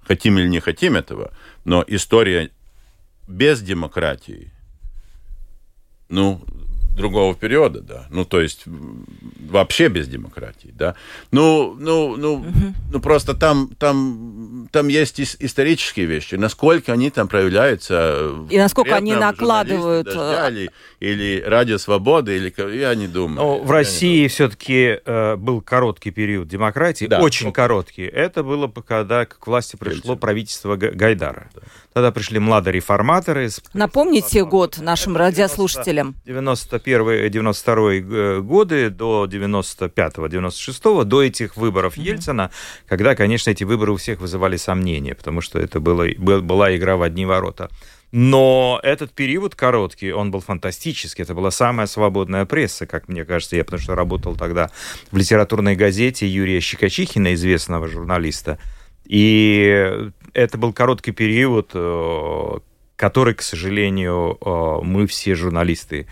хотим 0.05 0.37
или 0.37 0.47
не 0.47 0.59
хотим 0.59 0.95
этого, 0.95 1.31
но 1.65 1.83
история 1.87 2.51
без 3.27 3.61
демократии, 3.61 4.51
ну, 6.09 6.41
другого 6.95 7.35
периода, 7.35 7.81
да, 7.81 8.05
ну, 8.09 8.23
то 8.23 8.39
есть 8.39 8.63
вообще 9.49 9.87
без 9.87 10.07
демократии, 10.07 10.73
да, 10.73 10.95
ну, 11.31 11.75
ну, 11.79 12.15
ну, 12.17 12.33
угу. 12.35 12.73
ну 12.91 12.99
просто 12.99 13.33
там, 13.33 13.69
там, 13.79 14.69
там 14.71 14.87
есть 14.87 15.19
исторические 15.19 16.05
вещи, 16.05 16.35
насколько 16.35 16.93
они 16.93 17.09
там 17.09 17.27
проявляются. 17.27 18.31
И 18.49 18.57
насколько 18.57 18.95
они 18.95 19.15
накладывают. 19.15 20.05
Дождя, 20.05 20.49
или, 20.49 20.69
или 21.03 21.43
Радио 21.45 21.77
Свободы, 21.77 22.37
или 22.37 22.53
я 22.77 22.95
не 22.95 23.07
думаю. 23.07 23.35
Но 23.35 23.59
в 23.59 23.69
России 23.69 24.25
все-таки 24.29 25.01
э, 25.05 25.35
был 25.35 25.59
короткий 25.59 26.11
период 26.11 26.47
демократии, 26.47 27.07
да. 27.07 27.19
очень 27.19 27.51
короткий. 27.51 28.03
Это 28.03 28.41
было, 28.41 28.69
когда 28.69 29.25
к 29.25 29.45
власти 29.45 29.75
пришло 29.75 30.13
Ельцин. 30.13 30.17
правительство 30.17 30.77
Гайдара. 30.77 31.49
Да. 31.53 31.61
Тогда 31.91 32.13
пришли 32.13 32.39
младореформаторы. 32.39 33.49
Напомните 33.73 34.45
год 34.45 34.77
нашим 34.79 35.17
радиослушателям. 35.17 36.15
91-92 36.25 38.39
годы 38.39 38.89
до 38.89 39.27
95-96, 39.29 41.03
до 41.03 41.21
этих 41.21 41.57
выборов 41.57 41.97
mm-hmm. 41.97 42.01
Ельцина, 42.01 42.49
когда, 42.87 43.13
конечно, 43.15 43.49
эти 43.49 43.65
выборы 43.65 43.91
у 43.91 43.97
всех 43.97 44.21
вызывали 44.21 44.55
сомнения, 44.55 45.15
потому 45.15 45.41
что 45.41 45.59
это 45.59 45.81
было, 45.81 46.07
была 46.17 46.73
игра 46.77 46.95
в 46.95 47.01
одни 47.01 47.25
ворота. 47.25 47.69
Но 48.15 48.79
этот 48.83 49.11
период 49.11 49.55
короткий, 49.55 50.11
он 50.11 50.29
был 50.29 50.39
фантастический. 50.39 51.23
Это 51.23 51.33
была 51.33 51.49
самая 51.49 51.87
свободная 51.87 52.45
пресса, 52.45 52.85
как 52.85 53.07
мне 53.07 53.25
кажется. 53.25 53.55
Я 53.55 53.63
потому 53.63 53.81
что 53.81 53.95
работал 53.95 54.35
тогда 54.35 54.69
в 55.11 55.17
литературной 55.17 55.75
газете 55.75 56.27
Юрия 56.27 56.59
Щекочихина, 56.59 57.33
известного 57.33 57.87
журналиста. 57.87 58.59
И 59.05 60.11
это 60.33 60.57
был 60.59 60.73
короткий 60.73 61.11
период, 61.11 61.71
э, 61.73 62.59
который, 62.97 63.33
к 63.33 63.41
сожалению, 63.41 64.37
э, 64.39 64.79
мы 64.83 65.07
все 65.07 65.33
журналисты 65.33 66.05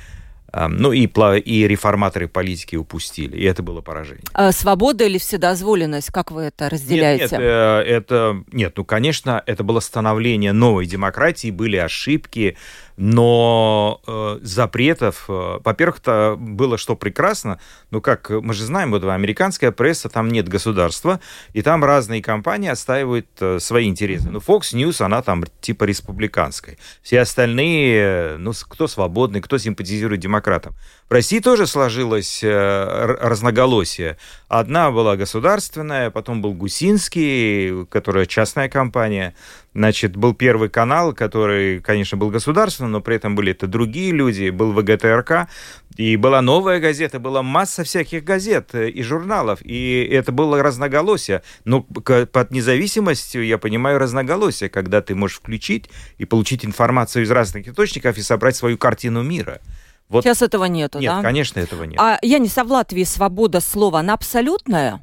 ну 0.53 0.91
и, 0.91 1.05
и 1.05 1.67
реформаторы 1.67 2.27
политики 2.27 2.75
упустили, 2.75 3.37
и 3.37 3.43
это 3.43 3.63
было 3.63 3.81
поражение. 3.81 4.23
А 4.33 4.51
свобода 4.51 5.05
или 5.05 5.17
вседозволенность, 5.17 6.11
как 6.11 6.31
вы 6.31 6.43
это 6.43 6.69
разделяете? 6.69 7.23
Нет, 7.23 7.31
нет, 7.31 7.41
э, 7.41 7.83
это, 7.87 8.43
нет, 8.51 8.73
ну, 8.75 8.85
конечно, 8.85 9.41
это 9.45 9.63
было 9.63 9.79
становление 9.79 10.51
новой 10.51 10.85
демократии, 10.85 11.51
были 11.51 11.77
ошибки, 11.77 12.57
но 13.03 13.99
э, 14.05 14.39
запретов, 14.43 15.25
э, 15.27 15.59
во-первых, 15.63 16.01
то 16.01 16.35
было 16.37 16.77
что 16.77 16.95
прекрасно, 16.95 17.59
ну 17.89 17.99
как 17.99 18.29
мы 18.29 18.53
же 18.53 18.63
знаем, 18.63 18.91
вот 18.91 19.03
американская 19.03 19.71
пресса, 19.71 20.07
там 20.07 20.29
нет 20.29 20.47
государства, 20.47 21.19
и 21.53 21.63
там 21.63 21.83
разные 21.83 22.21
компании 22.21 22.69
отстаивают 22.69 23.25
э, 23.39 23.57
свои 23.59 23.89
интересы. 23.89 24.29
Ну, 24.29 24.37
Fox 24.37 24.75
News, 24.75 25.03
она 25.03 25.23
там 25.23 25.45
типа 25.61 25.85
республиканской. 25.85 26.77
Все 27.01 27.21
остальные, 27.21 28.37
ну, 28.37 28.51
кто 28.69 28.85
свободный, 28.85 29.41
кто 29.41 29.57
симпатизирует 29.57 30.21
демократам. 30.21 30.75
В 31.09 31.13
России 31.13 31.39
тоже 31.39 31.65
сложилось 31.65 32.43
э, 32.43 33.15
разноголосие. 33.19 34.17
Одна 34.47 34.91
была 34.91 35.15
государственная, 35.15 36.11
потом 36.11 36.43
был 36.43 36.53
Гусинский, 36.53 37.87
которая 37.87 38.27
частная 38.27 38.69
компания, 38.69 39.33
Значит, 39.73 40.17
был 40.17 40.33
первый 40.33 40.69
канал, 40.69 41.13
который, 41.13 41.79
конечно, 41.79 42.17
был 42.17 42.29
государственным, 42.29 42.91
но 42.91 43.01
при 43.01 43.15
этом 43.15 43.35
были 43.35 43.51
это 43.51 43.67
другие 43.67 44.11
люди, 44.11 44.49
был 44.49 44.73
ВГТРК, 44.73 45.47
и 45.95 46.17
была 46.17 46.41
новая 46.41 46.81
газета, 46.81 47.19
была 47.19 47.41
масса 47.41 47.85
всяких 47.85 48.23
газет 48.25 48.69
э, 48.73 48.89
и 48.89 49.01
журналов, 49.01 49.59
и 49.63 50.03
это 50.11 50.33
было 50.33 50.61
разноголосие. 50.61 51.41
Но 51.63 51.83
под 51.83 52.51
независимостью, 52.51 53.45
я 53.45 53.57
понимаю, 53.57 53.97
разноголосие, 53.97 54.69
когда 54.69 55.01
ты 55.01 55.15
можешь 55.15 55.37
включить 55.37 55.89
и 56.17 56.25
получить 56.25 56.65
информацию 56.65 57.23
из 57.23 57.31
разных 57.31 57.67
источников 57.67 58.17
и 58.17 58.21
собрать 58.21 58.57
свою 58.57 58.77
картину 58.77 59.23
мира. 59.23 59.61
Вот. 60.09 60.25
Сейчас 60.25 60.41
этого 60.41 60.65
нету, 60.65 60.99
нет, 60.99 61.09
да? 61.09 61.15
Нет, 61.17 61.23
конечно, 61.23 61.59
этого 61.61 61.83
нет. 61.85 61.97
А 61.97 62.19
я 62.21 62.39
не 62.39 62.49
в 62.49 62.57
Латвии 62.57 63.05
свобода 63.05 63.61
слова, 63.61 63.99
она 63.99 64.13
абсолютная? 64.13 65.01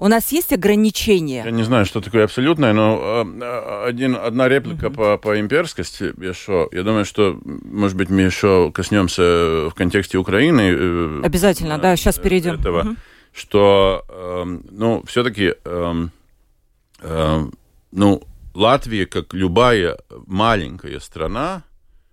У 0.00 0.08
нас 0.08 0.32
есть 0.32 0.50
ограничения? 0.50 1.42
Я 1.44 1.50
не 1.50 1.62
знаю, 1.62 1.84
что 1.84 2.00
такое 2.00 2.24
абсолютное, 2.24 2.72
но 2.72 3.22
э, 3.22 3.84
один, 3.86 4.16
одна 4.16 4.48
реплика 4.48 4.86
uh-huh. 4.86 4.94
по, 4.94 5.18
по 5.18 5.38
имперскости 5.38 6.14
еще. 6.26 6.70
Я 6.72 6.84
думаю, 6.84 7.04
что, 7.04 7.38
может 7.44 7.98
быть, 7.98 8.08
мы 8.08 8.22
еще 8.22 8.72
коснемся 8.72 9.68
в 9.68 9.72
контексте 9.76 10.16
Украины. 10.16 10.72
Э, 10.74 11.20
Обязательно, 11.22 11.76
да, 11.76 11.96
сейчас 11.96 12.18
перейдем. 12.18 12.54
Этого, 12.54 12.82
uh-huh. 12.84 12.96
Что, 13.34 14.06
э, 14.08 14.58
ну, 14.70 15.02
все-таки, 15.06 15.52
э, 15.62 15.94
э, 17.00 17.46
ну, 17.92 18.22
Латвия, 18.54 19.04
как 19.04 19.34
любая 19.34 19.98
маленькая 20.26 20.98
страна, 21.00 21.62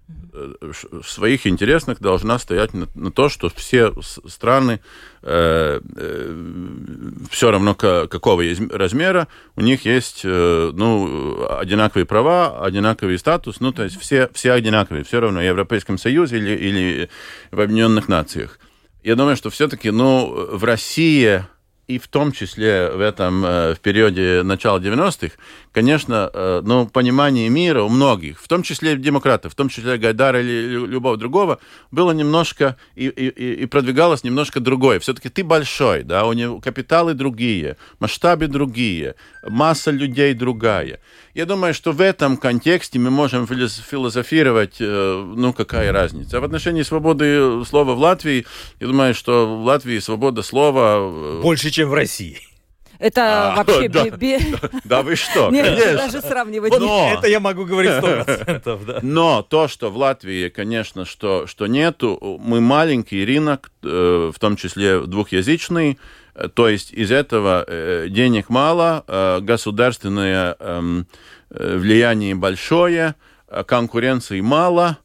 в 0.07 1.03
своих 1.03 1.47
интересах 1.47 1.99
должна 1.99 2.39
стоять 2.39 2.73
на, 2.73 2.87
на 2.95 3.11
то, 3.11 3.29
что 3.29 3.49
все 3.49 3.93
страны 4.01 4.79
э, 5.21 5.81
э, 5.95 6.43
все 7.29 7.51
равно 7.51 7.75
какого 7.75 8.43
размера, 8.71 9.27
у 9.55 9.61
них 9.61 9.85
есть 9.85 10.21
э, 10.23 10.71
ну, 10.73 11.47
одинаковые 11.49 12.05
права, 12.05 12.63
одинаковый 12.63 13.17
статус, 13.17 13.59
ну, 13.59 13.71
то 13.71 13.83
есть 13.83 13.99
все, 13.99 14.29
все 14.33 14.53
одинаковые, 14.53 15.03
все 15.03 15.19
равно 15.19 15.39
в 15.39 15.43
Европейском 15.43 15.97
Союзе 15.97 16.37
или, 16.37 16.55
или 16.55 17.09
в 17.51 17.59
Объединенных 17.59 18.07
Нациях. 18.07 18.59
Я 19.03 19.15
думаю, 19.15 19.35
что 19.37 19.49
все-таки 19.49 19.89
ну, 19.89 20.47
в 20.51 20.63
России 20.63 21.43
и 21.87 21.99
в 21.99 22.07
том 22.07 22.31
числе 22.33 22.89
в 22.89 22.99
этом 22.99 23.45
э, 23.45 23.73
в 23.73 23.79
периоде 23.79 24.43
начала 24.43 24.79
90-х, 24.79 25.35
конечно, 25.71 26.29
э, 26.33 26.61
ну, 26.65 26.85
понимание 26.87 27.47
мира 27.49 27.81
у 27.83 27.89
многих, 27.89 28.41
в 28.41 28.47
том 28.47 28.61
числе 28.61 28.97
демократов, 28.97 29.53
в 29.53 29.55
том 29.55 29.69
числе 29.69 29.97
Гайдара 29.97 30.41
или 30.41 30.85
любого 30.85 31.15
другого, 31.15 31.59
было 31.91 32.11
немножко 32.11 32.75
и, 32.95 33.07
и, 33.07 33.63
и 33.63 33.65
продвигалось 33.67 34.25
немножко 34.25 34.59
другое. 34.59 34.99
Все-таки 34.99 35.29
ты 35.29 35.45
большой, 35.45 36.03
да, 36.03 36.25
у 36.25 36.33
него 36.33 36.59
капиталы 36.59 37.13
другие, 37.13 37.77
масштабы 37.99 38.47
другие, 38.47 39.15
масса 39.47 39.91
людей 39.91 40.33
другая. 40.33 40.99
Я 41.37 41.45
думаю, 41.45 41.75
что 41.75 41.91
в 41.91 42.01
этом 42.01 42.35
контексте 42.35 42.97
мы 42.97 43.11
можем 43.11 43.45
философировать, 43.45 44.77
э, 44.79 45.33
ну, 45.35 45.53
какая 45.53 45.91
разница. 45.91 46.37
А 46.37 46.39
в 46.39 46.43
отношении 46.43 46.81
свободы 46.81 47.63
слова 47.63 47.93
в 47.93 47.99
Латвии, 47.99 48.47
я 48.79 48.87
думаю, 48.87 49.13
что 49.13 49.45
в 49.45 49.63
Латвии 49.63 49.99
свобода 49.99 50.41
слова... 50.41 50.97
Э, 50.97 51.41
Больше, 51.43 51.69
чем 51.69 51.89
в 51.89 51.93
России. 51.93 52.39
Это 52.99 53.53
а, 53.53 53.55
вообще... 53.63 53.89
Да, 53.89 54.09
би... 54.09 54.37
да, 54.37 54.69
да 54.83 55.01
вы 55.01 55.15
что, 55.15 55.49
Нет, 55.49 55.65
конечно. 55.65 55.97
даже 55.97 56.21
сравнивать 56.21 56.71
вот 56.71 56.81
Но... 56.81 57.11
Это 57.13 57.27
я 57.27 57.39
могу 57.39 57.65
говорить 57.65 57.91
сто 57.93 58.23
процентов, 58.23 58.85
да. 58.85 58.99
Но 59.01 59.41
то, 59.41 59.67
что 59.67 59.89
в 59.89 59.97
Латвии, 59.97 60.49
конечно, 60.49 61.05
что, 61.05 61.47
что 61.47 61.67
нету, 61.67 62.39
мы 62.41 62.61
маленький 62.61 63.23
рынок, 63.25 63.71
э, 63.83 64.31
в 64.33 64.39
том 64.39 64.55
числе 64.55 65.01
двухязычный, 65.01 65.97
то 66.53 66.69
есть 66.69 66.91
из 66.93 67.11
этого 67.11 67.65
э, 67.67 68.07
денег 68.09 68.49
мало, 68.49 69.03
э, 69.07 69.39
государственное 69.41 70.55
эм, 70.59 71.07
э, 71.49 71.77
влияние 71.77 72.35
большое, 72.35 73.15
конкуренции 73.65 74.41
мало, 74.41 74.97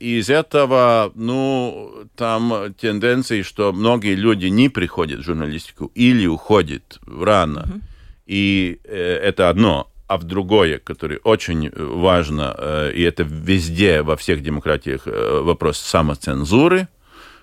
из 0.00 0.30
этого, 0.30 1.12
ну, 1.14 2.06
там 2.16 2.74
тенденции, 2.80 3.42
что 3.42 3.72
многие 3.72 4.14
люди 4.14 4.46
не 4.46 4.70
приходят 4.70 5.20
в 5.20 5.24
журналистику 5.24 5.90
или 5.94 6.26
уходят 6.26 6.98
рано. 7.06 7.66
Mm-hmm. 7.68 7.80
И 8.26 8.80
э, 8.84 9.20
это 9.22 9.50
одно. 9.50 9.90
А 10.06 10.16
в 10.16 10.24
другое, 10.24 10.78
которое 10.78 11.18
очень 11.24 11.70
важно, 11.74 12.54
э, 12.56 12.92
и 12.94 13.02
это 13.02 13.24
везде, 13.24 14.02
во 14.02 14.16
всех 14.16 14.42
демократиях, 14.42 15.02
э, 15.06 15.40
вопрос 15.42 15.78
самоцензуры– 15.78 16.88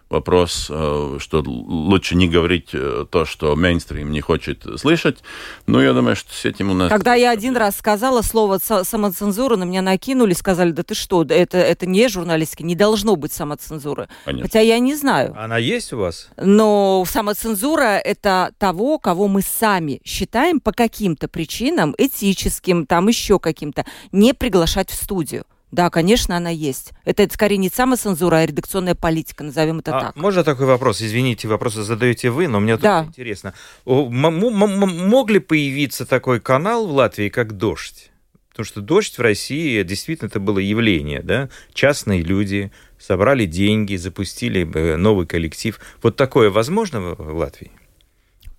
вопрос, 0.09 0.67
э, 0.69 1.17
что 1.19 1.43
лучше 1.45 2.15
не 2.15 2.27
говорить 2.27 2.69
э, 2.73 3.05
то, 3.09 3.25
что 3.25 3.55
мейнстрим 3.55 4.11
не 4.11 4.21
хочет 4.21 4.65
слышать. 4.77 5.19
Но 5.67 5.81
я 5.81 5.93
думаю, 5.93 6.15
что 6.15 6.33
с 6.33 6.45
этим 6.45 6.71
у 6.71 6.73
нас... 6.73 6.89
Когда 6.89 7.13
я 7.13 7.31
один 7.31 7.55
раз 7.55 7.77
сказала 7.77 8.21
слово 8.21 8.57
самоцензура, 8.57 9.55
на 9.55 9.63
меня 9.63 9.81
накинули, 9.81 10.33
сказали, 10.33 10.71
да 10.71 10.83
ты 10.83 10.95
что, 10.95 11.23
это, 11.23 11.57
это 11.57 11.85
не 11.85 12.07
журналистика, 12.07 12.63
не 12.63 12.75
должно 12.75 13.15
быть 13.15 13.31
самоцензуры. 13.31 14.09
Конечно. 14.25 14.47
Хотя 14.47 14.61
я 14.61 14.79
не 14.79 14.95
знаю. 14.95 15.35
Она 15.37 15.57
есть 15.57 15.93
у 15.93 15.99
вас? 15.99 16.29
Но 16.37 17.05
самоцензура– 17.07 17.97
это 18.03 18.51
того, 18.57 18.97
кого 18.97 19.27
мы 19.27 19.41
сами 19.41 20.01
считаем 20.03 20.59
по 20.59 20.71
каким-то 20.71 21.27
причинам, 21.27 21.93
этическим, 21.97 22.85
там 22.85 23.07
еще 23.07 23.39
каким-то, 23.39 23.85
не 24.11 24.33
приглашать 24.33 24.89
в 24.89 24.95
студию. 24.95 25.45
Да, 25.71 25.89
конечно, 25.89 26.35
она 26.35 26.49
есть. 26.49 26.91
Это, 27.05 27.23
это 27.23 27.33
скорее 27.33 27.57
не 27.57 27.69
самоцензура, 27.69 28.37
а 28.37 28.45
редакционная 28.45 28.95
политика, 28.95 29.43
назовем 29.43 29.79
это 29.79 29.95
а 29.95 30.01
так. 30.01 30.15
Можно 30.15 30.43
такой 30.43 30.65
вопрос? 30.65 31.01
Извините, 31.01 31.47
вопросы 31.47 31.83
задаете 31.83 32.31
вы, 32.31 32.47
но 32.47 32.59
мне 32.59 32.77
да. 32.77 32.99
тоже 32.99 33.09
интересно. 33.09 33.53
Мог 33.85 35.29
ли 35.29 35.39
появиться 35.39 36.05
такой 36.05 36.39
канал 36.39 36.87
в 36.87 36.91
Латвии, 36.91 37.29
как 37.29 37.57
«Дождь»? 37.57 38.11
Потому 38.49 38.65
что 38.65 38.81
«Дождь» 38.81 39.17
в 39.17 39.21
России 39.21 39.81
действительно 39.83 40.27
это 40.27 40.39
было 40.39 40.59
явление, 40.59 41.21
да? 41.21 41.49
Частные 41.73 42.23
люди 42.23 42.71
собрали 42.97 43.45
деньги, 43.45 43.95
запустили 43.95 44.69
э, 44.73 44.97
новый 44.97 45.25
коллектив. 45.27 45.79
Вот 46.01 46.15
такое 46.17 46.49
возможно 46.49 46.99
в 46.99 47.37
Латвии? 47.37 47.71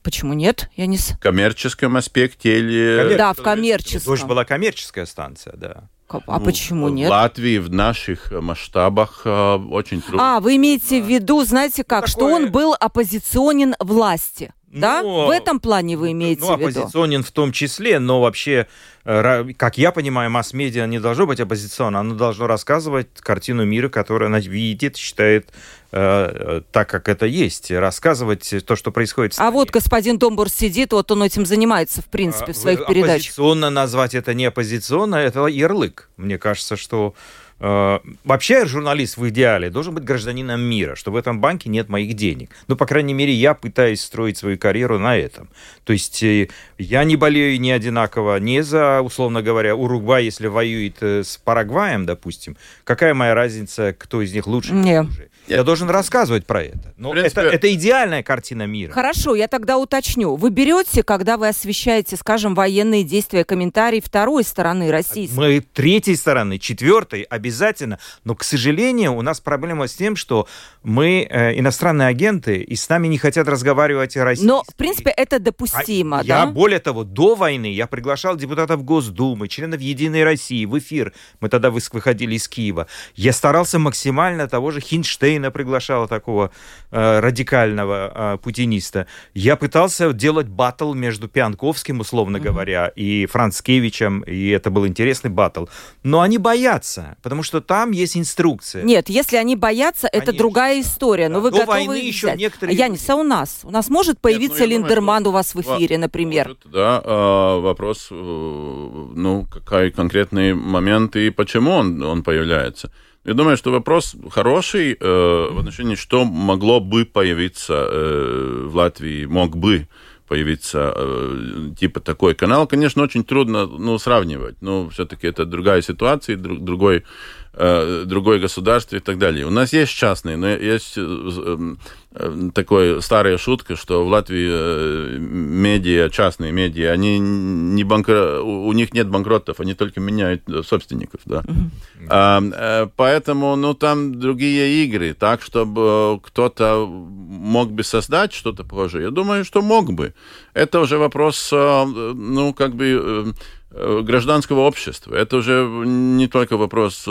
Почему 0.02 0.32
нет? 0.32 0.70
Я 0.76 0.86
не... 0.86 0.96
В 0.96 1.18
коммерческом 1.18 1.96
аспекте 1.96 2.58
или... 2.58 2.96
Коммер... 3.02 3.18
Да, 3.18 3.32
в 3.34 3.42
коммерческом. 3.42 4.12
«Дождь» 4.12 4.24
была 4.24 4.44
коммерческая 4.44 5.04
станция, 5.04 5.54
да. 5.56 5.90
А 6.26 6.38
ну, 6.38 6.44
почему 6.44 6.88
нет? 6.88 7.08
В 7.08 7.10
Латвии 7.10 7.58
в 7.58 7.70
наших 7.70 8.30
масштабах 8.32 9.22
э, 9.24 9.56
очень 9.56 10.02
трудно. 10.02 10.36
А, 10.36 10.40
вы 10.40 10.56
имеете 10.56 11.02
в 11.02 11.06
виду, 11.06 11.44
знаете 11.44 11.84
как, 11.84 12.02
ну, 12.02 12.06
такое... 12.06 12.28
что 12.28 12.36
он 12.36 12.50
был 12.50 12.74
оппозиционен 12.78 13.74
власти? 13.78 14.52
Да? 14.70 15.02
Но, 15.02 15.26
в 15.26 15.30
этом 15.30 15.58
плане 15.58 15.96
вы 15.96 16.12
имеете 16.12 16.42
ну, 16.42 16.54
в 16.54 16.60
виду? 16.60 16.80
оппозиционен 16.80 17.24
в 17.24 17.30
том 17.32 17.50
числе, 17.50 17.98
но 17.98 18.20
вообще, 18.20 18.68
э, 19.04 19.52
как 19.56 19.78
я 19.78 19.90
понимаю, 19.90 20.30
масс-медиа 20.30 20.86
не 20.86 21.00
должно 21.00 21.26
быть 21.26 21.40
оппозиционным, 21.40 22.00
оно 22.00 22.14
должно 22.14 22.46
рассказывать 22.46 23.08
картину 23.18 23.64
мира, 23.64 23.88
которую 23.88 24.26
она 24.28 24.38
видит, 24.38 24.96
считает 24.96 25.52
э, 25.90 26.62
так, 26.70 26.88
как 26.88 27.08
это 27.08 27.26
есть, 27.26 27.72
рассказывать 27.72 28.54
то, 28.64 28.76
что 28.76 28.92
происходит. 28.92 29.34
А 29.38 29.50
вот 29.50 29.70
господин 29.70 30.18
Домбур 30.18 30.48
сидит, 30.48 30.92
вот 30.92 31.10
он 31.10 31.24
этим 31.24 31.46
занимается, 31.46 32.00
в 32.00 32.06
принципе, 32.06 32.52
в 32.52 32.56
а, 32.56 32.60
своих 32.60 32.86
передачах. 32.86 33.32
Оппозиционно 33.32 33.70
назвать 33.70 34.14
это 34.14 34.34
не 34.34 34.44
оппозиционно, 34.44 35.16
это 35.16 35.46
ярлык. 35.46 36.10
Мне 36.16 36.38
кажется, 36.38 36.76
что 36.76 37.14
Э, 37.14 37.49
вообще 37.60 38.64
журналист 38.64 39.18
в 39.18 39.28
идеале 39.28 39.70
должен 39.70 39.94
быть 39.94 40.04
гражданином 40.04 40.60
мира, 40.60 40.94
что 40.94 41.10
в 41.10 41.16
этом 41.16 41.40
банке 41.40 41.68
нет 41.68 41.88
моих 41.88 42.14
денег. 42.14 42.50
Ну, 42.68 42.76
по 42.76 42.86
крайней 42.86 43.12
мере, 43.12 43.32
я 43.32 43.54
пытаюсь 43.54 44.00
строить 44.00 44.38
свою 44.38 44.58
карьеру 44.58 44.98
на 44.98 45.16
этом. 45.16 45.48
То 45.84 45.92
есть 45.92 46.22
э, 46.22 46.48
я 46.78 47.04
не 47.04 47.16
болею 47.16 47.60
не 47.60 47.72
одинаково 47.72 48.38
не 48.38 48.62
за, 48.62 49.02
условно 49.02 49.42
говоря, 49.42 49.76
Уругвай, 49.76 50.24
если 50.24 50.46
воюет 50.46 50.96
э, 51.02 51.22
с 51.22 51.36
Парагваем, 51.36 52.06
допустим. 52.06 52.56
Какая 52.84 53.12
моя 53.12 53.34
разница, 53.34 53.94
кто 53.96 54.22
из 54.22 54.32
них 54.32 54.46
лучше? 54.46 54.72
Нет. 54.72 55.06
Хуже? 55.06 55.28
Я 55.46 55.64
должен 55.64 55.90
рассказывать 55.90 56.46
про 56.46 56.62
это. 56.62 56.94
Но 56.96 57.10
принципе... 57.10 57.40
это, 57.40 57.50
это 57.50 57.74
идеальная 57.74 58.22
картина 58.22 58.66
мира. 58.66 58.92
Хорошо, 58.92 59.34
я 59.34 59.48
тогда 59.48 59.78
уточню. 59.78 60.36
Вы 60.36 60.50
берете, 60.50 61.02
когда 61.02 61.36
вы 61.36 61.48
освещаете, 61.48 62.16
скажем, 62.16 62.54
военные 62.54 63.02
действия, 63.02 63.44
комментарий 63.44 64.00
второй 64.00 64.44
стороны 64.44 64.90
российской? 64.92 65.34
Мы 65.34 65.60
третьей 65.60 66.14
стороны, 66.14 66.58
четвертой 66.58 67.22
обязательно. 67.22 67.98
Но, 68.24 68.36
к 68.36 68.44
сожалению, 68.44 69.16
у 69.16 69.22
нас 69.22 69.40
проблема 69.40 69.88
с 69.88 69.94
тем, 69.94 70.14
что 70.14 70.46
мы 70.84 71.26
э, 71.28 71.58
иностранные 71.58 72.08
агенты, 72.08 72.58
и 72.58 72.76
с 72.76 72.88
нами 72.88 73.08
не 73.08 73.18
хотят 73.18 73.48
разговаривать 73.48 74.16
о 74.16 74.24
России. 74.24 74.46
Но, 74.46 74.62
в 74.62 74.74
принципе, 74.76 75.10
это 75.10 75.40
допустимо, 75.40 76.20
а, 76.20 76.24
да? 76.24 76.40
Я, 76.40 76.46
более 76.46 76.78
того, 76.78 77.02
до 77.02 77.34
войны 77.34 77.72
я 77.72 77.88
приглашал 77.88 78.36
депутатов 78.36 78.84
Госдумы, 78.84 79.48
членов 79.48 79.80
Единой 79.80 80.22
России 80.22 80.64
в 80.64 80.78
эфир. 80.78 81.12
Мы 81.40 81.48
тогда 81.48 81.70
выходили 81.70 82.36
из 82.36 82.46
Киева. 82.48 82.86
Я 83.16 83.32
старался 83.32 83.78
максимально 83.78 84.48
того 84.48 84.70
же 84.70 84.80
Хинштейна 84.80 85.29
Украина 85.30 85.50
приглашала 85.52 86.08
такого 86.08 86.50
э, 86.90 87.20
радикального 87.20 88.34
э, 88.34 88.38
путиниста. 88.42 89.06
Я 89.32 89.54
пытался 89.54 90.12
делать 90.12 90.48
батл 90.48 90.92
между 90.94 91.28
Пианковским, 91.28 92.00
условно 92.00 92.38
mm-hmm. 92.38 92.40
говоря, 92.40 92.92
и 92.96 93.26
Францкевичем, 93.26 94.22
и 94.22 94.48
это 94.48 94.70
был 94.70 94.86
интересный 94.86 95.30
батл. 95.30 95.66
Но 96.02 96.20
они 96.20 96.38
боятся, 96.38 97.16
потому 97.22 97.44
что 97.44 97.60
там 97.60 97.92
есть 97.92 98.16
инструкция. 98.16 98.82
Нет, 98.82 99.08
если 99.08 99.36
они 99.36 99.54
боятся, 99.54 100.08
это 100.08 100.26
Конечно. 100.26 100.38
другая 100.38 100.80
история. 100.80 101.28
Но 101.28 101.40
вы 101.40 101.50
До 101.50 101.58
готовы 101.58 101.78
войны 101.78 101.96
еще 101.96 102.26
взять. 102.26 102.38
некоторые... 102.38 102.76
Янис, 102.76 103.08
а 103.08 103.14
у 103.14 103.22
нас? 103.22 103.60
У 103.62 103.70
нас 103.70 103.88
может 103.88 104.20
появиться 104.20 104.66
Нет, 104.66 104.70
ну, 104.70 104.74
Линдерман 104.78 105.22
думаю, 105.22 105.30
у 105.30 105.34
вас 105.34 105.54
в 105.54 105.60
эфире, 105.60 105.96
например? 105.98 106.48
Может, 106.48 106.72
да. 106.72 107.00
А, 107.04 107.60
вопрос, 107.60 108.08
э, 108.10 108.14
ну, 108.14 109.46
какой 109.46 109.92
конкретный 109.92 110.54
момент 110.54 111.14
и 111.14 111.30
почему 111.30 111.70
он, 111.70 112.02
он 112.02 112.22
появляется. 112.24 112.90
Я 113.24 113.34
думаю, 113.34 113.56
что 113.58 113.70
вопрос 113.70 114.16
хороший 114.30 114.96
э, 114.98 115.48
в 115.50 115.58
отношении, 115.58 115.94
что 115.94 116.24
могло 116.24 116.80
бы 116.80 117.04
появиться 117.04 117.74
э, 117.74 118.66
в 118.66 118.74
Латвии, 118.74 119.26
мог 119.26 119.56
бы 119.56 119.88
появиться 120.26 120.94
э, 120.96 121.70
типа 121.78 122.00
такой 122.00 122.34
канал. 122.34 122.66
Конечно, 122.66 123.02
очень 123.02 123.24
трудно 123.24 123.66
ну, 123.66 123.98
сравнивать, 123.98 124.62
но 124.62 124.88
все-таки 124.88 125.26
это 125.26 125.44
другая 125.44 125.82
ситуация, 125.82 126.36
друг, 126.36 126.60
другой 126.60 127.04
другое 127.52 128.38
государство 128.38 128.96
и 128.96 129.00
так 129.00 129.18
далее. 129.18 129.44
У 129.46 129.50
нас 129.50 129.72
есть 129.72 129.92
частные, 129.92 130.36
но 130.36 130.48
есть 130.48 130.94
э, 130.96 131.74
э, 132.14 132.50
такая 132.54 133.00
старая 133.00 133.38
шутка, 133.38 133.74
что 133.74 134.04
в 134.04 134.08
Латвии 134.08 135.18
медиа, 135.18 136.10
частные 136.10 136.52
медиа, 136.52 136.92
они 136.92 137.18
не 137.18 137.82
банкро... 137.82 138.40
у 138.40 138.72
них 138.72 138.94
нет 138.94 139.08
банкротов, 139.08 139.58
они 139.58 139.74
только 139.74 140.00
меняют 140.00 140.42
собственников, 140.64 141.22
да. 141.24 141.40
Mm-hmm. 141.40 142.06
А, 142.08 142.88
поэтому, 142.96 143.56
ну, 143.56 143.74
там 143.74 144.20
другие 144.20 144.84
игры, 144.84 145.12
так, 145.14 145.42
чтобы 145.42 146.20
кто-то 146.22 146.86
мог 146.86 147.72
бы 147.72 147.82
создать 147.82 148.32
что-то 148.32 148.62
похожее. 148.62 149.04
Я 149.04 149.10
думаю, 149.10 149.44
что 149.44 149.60
мог 149.60 149.92
бы. 149.92 150.14
Это 150.54 150.80
уже 150.80 150.98
вопрос, 150.98 151.50
ну, 151.52 152.54
как 152.54 152.74
бы 152.74 153.00
Э, 153.10 153.32
гражданского 153.70 154.60
общества. 154.60 155.14
Это 155.14 155.36
уже 155.36 155.66
не 155.86 156.28
только 156.28 156.56
вопрос 156.56 157.04
э, 157.06 157.10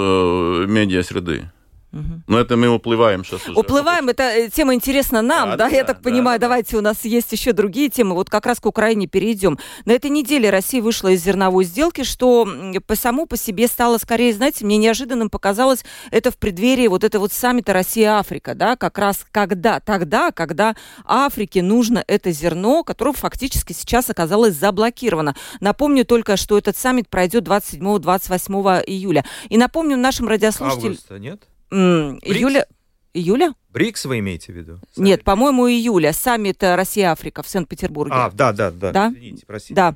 медиа-среды. 0.68 1.50
Угу. 1.92 2.22
Но 2.28 2.40
это 2.40 2.56
мы 2.56 2.70
уплываем 2.70 3.26
сейчас 3.26 3.48
уже. 3.48 3.60
Уплываем, 3.60 4.10
это 4.10 4.24
э, 4.24 4.50
тема 4.50 4.76
интересна 4.76 5.22
нам, 5.22 5.52
да, 5.52 5.58
да, 5.58 5.70
да 5.70 5.76
я 5.76 5.84
так 5.84 5.98
да, 5.98 6.04
понимаю. 6.04 6.40
Да, 6.40 6.50
Давайте, 6.50 6.78
у 6.78 6.82
нас 6.82 7.04
есть 7.04 7.32
еще 7.32 7.52
другие 7.52 7.90
темы. 7.90 8.16
Вот 8.16 8.30
как 8.30 8.46
раз 8.46 8.60
к 8.60 8.66
Украине 8.66 9.08
перейдем. 9.08 9.58
На 9.86 9.92
этой 9.92 10.10
неделе 10.10 10.50
Россия 10.50 10.82
вышла 10.82 11.10
из 11.10 11.24
зерновой 11.24 11.64
сделки, 11.64 12.04
что 12.04 12.48
по 12.86 12.96
саму 12.96 13.26
по 13.26 13.38
себе 13.38 13.68
стало 13.68 13.98
скорее, 13.98 14.34
знаете, 14.34 14.66
мне 14.66 14.78
неожиданным 14.78 15.30
показалось 15.30 15.84
это 16.12 16.32
в 16.32 16.38
преддверии 16.38 16.88
вот 16.88 17.04
этого 17.04 17.24
вот 17.24 17.34
саммита 17.34 17.74
Россия-Африка, 17.74 18.56
да, 18.56 18.76
как 18.76 18.98
раз 18.98 19.26
когда, 19.32 19.80
тогда, 19.80 20.32
когда 20.32 20.76
Африке 21.06 21.62
нужно 21.62 22.04
это 22.08 22.32
зерно, 22.32 22.84
которое 22.84 23.14
фактически 23.14 23.74
сейчас 23.74 24.10
оказалось 24.10 24.56
заблокировано. 24.56 25.36
Напомню 25.60 26.06
только, 26.06 26.38
что 26.38 26.58
этот 26.58 26.78
саммит 26.78 27.10
пройдет 27.10 27.48
27-28 27.48 28.84
июля. 28.86 29.26
И 29.50 29.58
напомню 29.58 29.98
нашим 29.98 30.28
радиослушателям... 30.28 30.94
Августа, 30.94 31.20
нет? 31.20 31.44
Июля... 31.72 32.66
Июля? 33.14 33.54
БРИКС 33.72 34.06
вы 34.06 34.20
имеете 34.20 34.52
в 34.52 34.56
виду? 34.56 34.80
Саммит? 34.96 34.98
Нет, 34.98 35.24
по-моему, 35.24 35.70
июля. 35.70 36.12
Саммит 36.12 36.64
э, 36.64 36.74
Россия-Африка 36.76 37.44
в 37.44 37.48
Санкт-Петербурге. 37.48 38.14
А, 38.16 38.32
да, 38.32 38.52
да, 38.52 38.72
да. 38.72 38.92
Да? 38.92 39.10
Извините, 39.10 39.44
простите. 39.46 39.76
Да. 39.76 39.96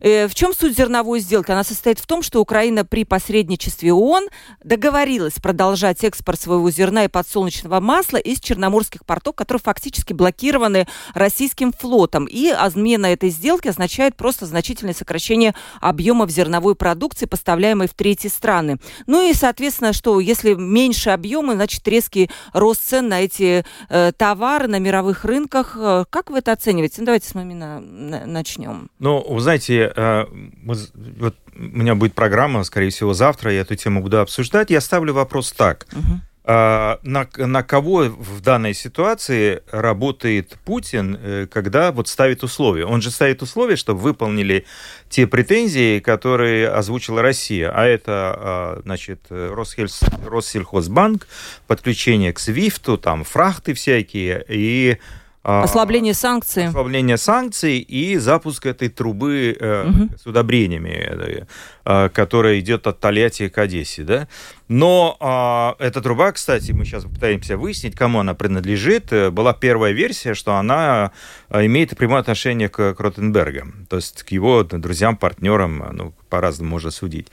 Э, 0.00 0.28
в 0.28 0.34
чем 0.34 0.52
суть 0.52 0.76
зерновой 0.76 1.20
сделки? 1.20 1.50
Она 1.50 1.64
состоит 1.64 1.98
в 1.98 2.06
том, 2.06 2.22
что 2.22 2.40
Украина 2.40 2.84
при 2.84 3.04
посредничестве 3.04 3.94
ООН 3.94 4.28
договорилась 4.62 5.34
продолжать 5.34 6.04
экспорт 6.04 6.38
своего 6.38 6.70
зерна 6.70 7.04
и 7.04 7.08
подсолнечного 7.08 7.80
масла 7.80 8.18
из 8.18 8.40
черноморских 8.40 9.06
портов, 9.06 9.36
которые 9.36 9.62
фактически 9.62 10.12
блокированы 10.12 10.86
российским 11.14 11.72
флотом. 11.72 12.26
И 12.26 12.48
отмена 12.48 13.06
этой 13.06 13.30
сделки 13.30 13.68
означает 13.68 14.16
просто 14.16 14.44
значительное 14.44 14.92
сокращение 14.92 15.54
объемов 15.80 16.28
зерновой 16.28 16.74
продукции, 16.74 17.24
поставляемой 17.24 17.88
в 17.88 17.94
третьи 17.94 18.28
страны. 18.28 18.76
Ну 19.06 19.26
и, 19.26 19.32
соответственно, 19.32 19.94
что 19.94 20.20
если 20.20 20.52
меньше 20.52 21.08
объемы, 21.08 21.54
значит 21.54 21.88
резкий 21.88 22.30
рост 22.52 22.82
цен 22.84 23.13
на 23.14 23.20
эти 23.20 23.64
э, 23.88 24.12
товары 24.12 24.66
на 24.66 24.78
мировых 24.78 25.24
рынках. 25.24 25.76
Э, 25.78 26.04
как 26.10 26.30
вы 26.30 26.38
это 26.38 26.52
оцениваете? 26.52 26.96
Ну, 26.98 27.06
давайте 27.06 27.28
с 27.28 27.34
вами 27.34 27.54
на, 27.54 27.80
на, 27.80 28.26
начнем. 28.26 28.90
Ну, 28.98 29.24
вы 29.28 29.40
знаете, 29.40 29.92
э, 29.94 30.24
мы, 30.32 30.74
вот 31.20 31.36
у 31.54 31.60
меня 31.60 31.94
будет 31.94 32.14
программа, 32.14 32.64
скорее 32.64 32.90
всего, 32.90 33.14
завтра, 33.14 33.52
я 33.52 33.60
эту 33.60 33.76
тему 33.76 34.02
буду 34.02 34.20
обсуждать. 34.20 34.70
Я 34.70 34.80
ставлю 34.80 35.14
вопрос 35.14 35.52
так. 35.52 35.86
Угу. 35.92 36.20
А, 36.46 36.98
на, 37.02 37.26
на 37.38 37.62
кого 37.62 38.04
в 38.04 38.42
данной 38.42 38.74
ситуации 38.74 39.62
работает 39.70 40.58
Путин, 40.66 41.18
э, 41.18 41.46
когда 41.50 41.90
вот 41.90 42.06
ставит 42.06 42.42
условия? 42.42 42.84
Он 42.84 43.00
же 43.00 43.10
ставит 43.10 43.40
условия, 43.40 43.76
чтобы 43.76 44.00
выполнили 44.00 44.66
те 45.08 45.26
претензии, 45.26 46.00
которые 46.00 46.68
озвучила 46.68 47.22
Россия. 47.22 47.72
А 47.74 47.86
это, 47.86 48.36
а, 48.36 48.80
значит, 48.84 49.20
Россельс, 49.30 50.00
Россельхозбанк, 50.26 51.26
подключение 51.66 52.34
к 52.34 52.38
Свифту, 52.38 52.98
там 52.98 53.24
фрахты 53.24 53.72
всякие 53.72 54.44
и 54.46 54.98
а, 55.46 55.62
ослабление 55.62 56.14
санкций. 56.14 56.68
Ослабление 56.68 57.18
санкций 57.18 57.78
и 57.78 58.16
запуск 58.16 58.64
этой 58.64 58.88
трубы 58.88 59.54
э, 59.60 59.88
угу. 59.88 60.08
с 60.18 60.26
удобрениями, 60.26 61.06
э, 61.06 61.44
которая 61.84 62.58
идет 62.60 62.86
от 62.86 63.00
Тольятти 63.00 63.48
к 63.48 63.58
Одессе. 63.58 64.02
Да? 64.02 64.28
Но 64.68 65.16
а, 65.20 65.76
эта 65.78 66.00
труба, 66.00 66.32
кстати, 66.32 66.72
мы 66.72 66.86
сейчас 66.86 67.04
пытаемся 67.04 67.58
выяснить, 67.58 67.94
кому 67.94 68.20
она 68.20 68.32
принадлежит. 68.32 69.12
Э, 69.12 69.30
была 69.30 69.52
первая 69.52 69.92
версия, 69.92 70.32
что 70.32 70.54
она 70.54 71.12
э, 71.50 71.66
имеет 71.66 71.94
прямое 71.98 72.20
отношение 72.20 72.70
к 72.70 72.94
Кротенбергу, 72.94 73.86
то 73.90 73.96
есть 73.96 74.22
к 74.22 74.30
его 74.30 74.62
друзьям, 74.62 75.18
партнерам, 75.18 75.90
ну, 75.92 76.14
по-разному 76.30 76.70
можно 76.70 76.90
судить. 76.90 77.28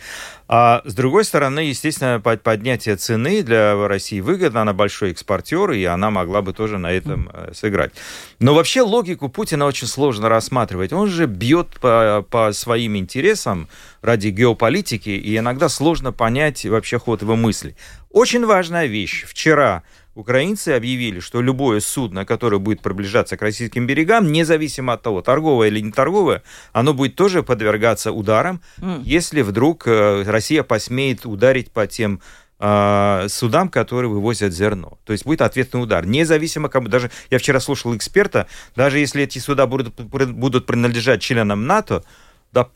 А 0.49 0.81
с 0.83 0.93
другой 0.93 1.23
стороны, 1.23 1.61
естественно, 1.61 2.19
поднятие 2.19 2.97
цены 2.97 3.43
для 3.43 3.87
России 3.87 4.19
выгодно, 4.19 4.63
она 4.63 4.73
большой 4.73 5.11
экспортер, 5.11 5.71
и 5.71 5.85
она 5.85 6.11
могла 6.11 6.41
бы 6.41 6.51
тоже 6.51 6.77
на 6.77 6.91
этом 6.91 7.29
э, 7.31 7.53
сыграть. 7.53 7.93
Но 8.39 8.53
вообще 8.53 8.81
логику 8.81 9.29
Путина 9.29 9.65
очень 9.65 9.87
сложно 9.87 10.27
рассматривать. 10.27 10.91
Он 10.91 11.07
же 11.07 11.27
бьет 11.27 11.79
по, 11.79 12.25
по 12.29 12.51
своим 12.51 12.97
интересам 12.97 13.69
ради 14.01 14.29
геополитики, 14.29 15.09
и 15.09 15.37
иногда 15.37 15.69
сложно 15.69 16.11
понять 16.11 16.65
вообще 16.65 16.97
ход 16.99 17.21
его 17.21 17.35
мыслей. 17.35 17.75
Очень 18.09 18.45
важная 18.45 18.87
вещь. 18.87 19.25
Вчера 19.27 19.83
украинцы 20.15 20.69
объявили, 20.69 21.19
что 21.19 21.41
любое 21.41 21.79
судно, 21.79 22.25
которое 22.25 22.57
будет 22.57 22.81
приближаться 22.81 23.37
к 23.37 23.41
российским 23.41 23.87
берегам, 23.87 24.31
независимо 24.31 24.93
от 24.93 25.01
того, 25.01 25.21
торговое 25.21 25.67
или 25.67 25.79
не 25.79 25.91
торговое, 25.91 26.43
оно 26.73 26.93
будет 26.93 27.15
тоже 27.15 27.43
подвергаться 27.43 28.11
ударам, 28.11 28.61
mm. 28.79 29.03
если 29.03 29.41
вдруг 29.41 29.87
э, 29.87 30.23
Россия 30.23 30.63
посмеет 30.63 31.25
ударить 31.25 31.71
по 31.71 31.87
тем 31.87 32.21
э, 32.59 33.27
судам, 33.29 33.69
которые 33.69 34.09
вывозят 34.09 34.51
зерно. 34.53 34.97
То 35.05 35.13
есть 35.13 35.25
будет 35.25 35.41
ответный 35.41 35.81
удар. 35.81 36.05
Независимо, 36.05 36.69
кому 36.69 36.87
даже 36.87 37.09
я 37.29 37.37
вчера 37.37 37.59
слушал 37.59 37.95
эксперта, 37.95 38.47
даже 38.75 38.99
если 38.99 39.23
эти 39.23 39.39
суда 39.39 39.65
будут, 39.67 39.99
будут 39.99 40.65
принадлежать 40.65 41.21
членам 41.21 41.67
НАТО, 41.67 42.03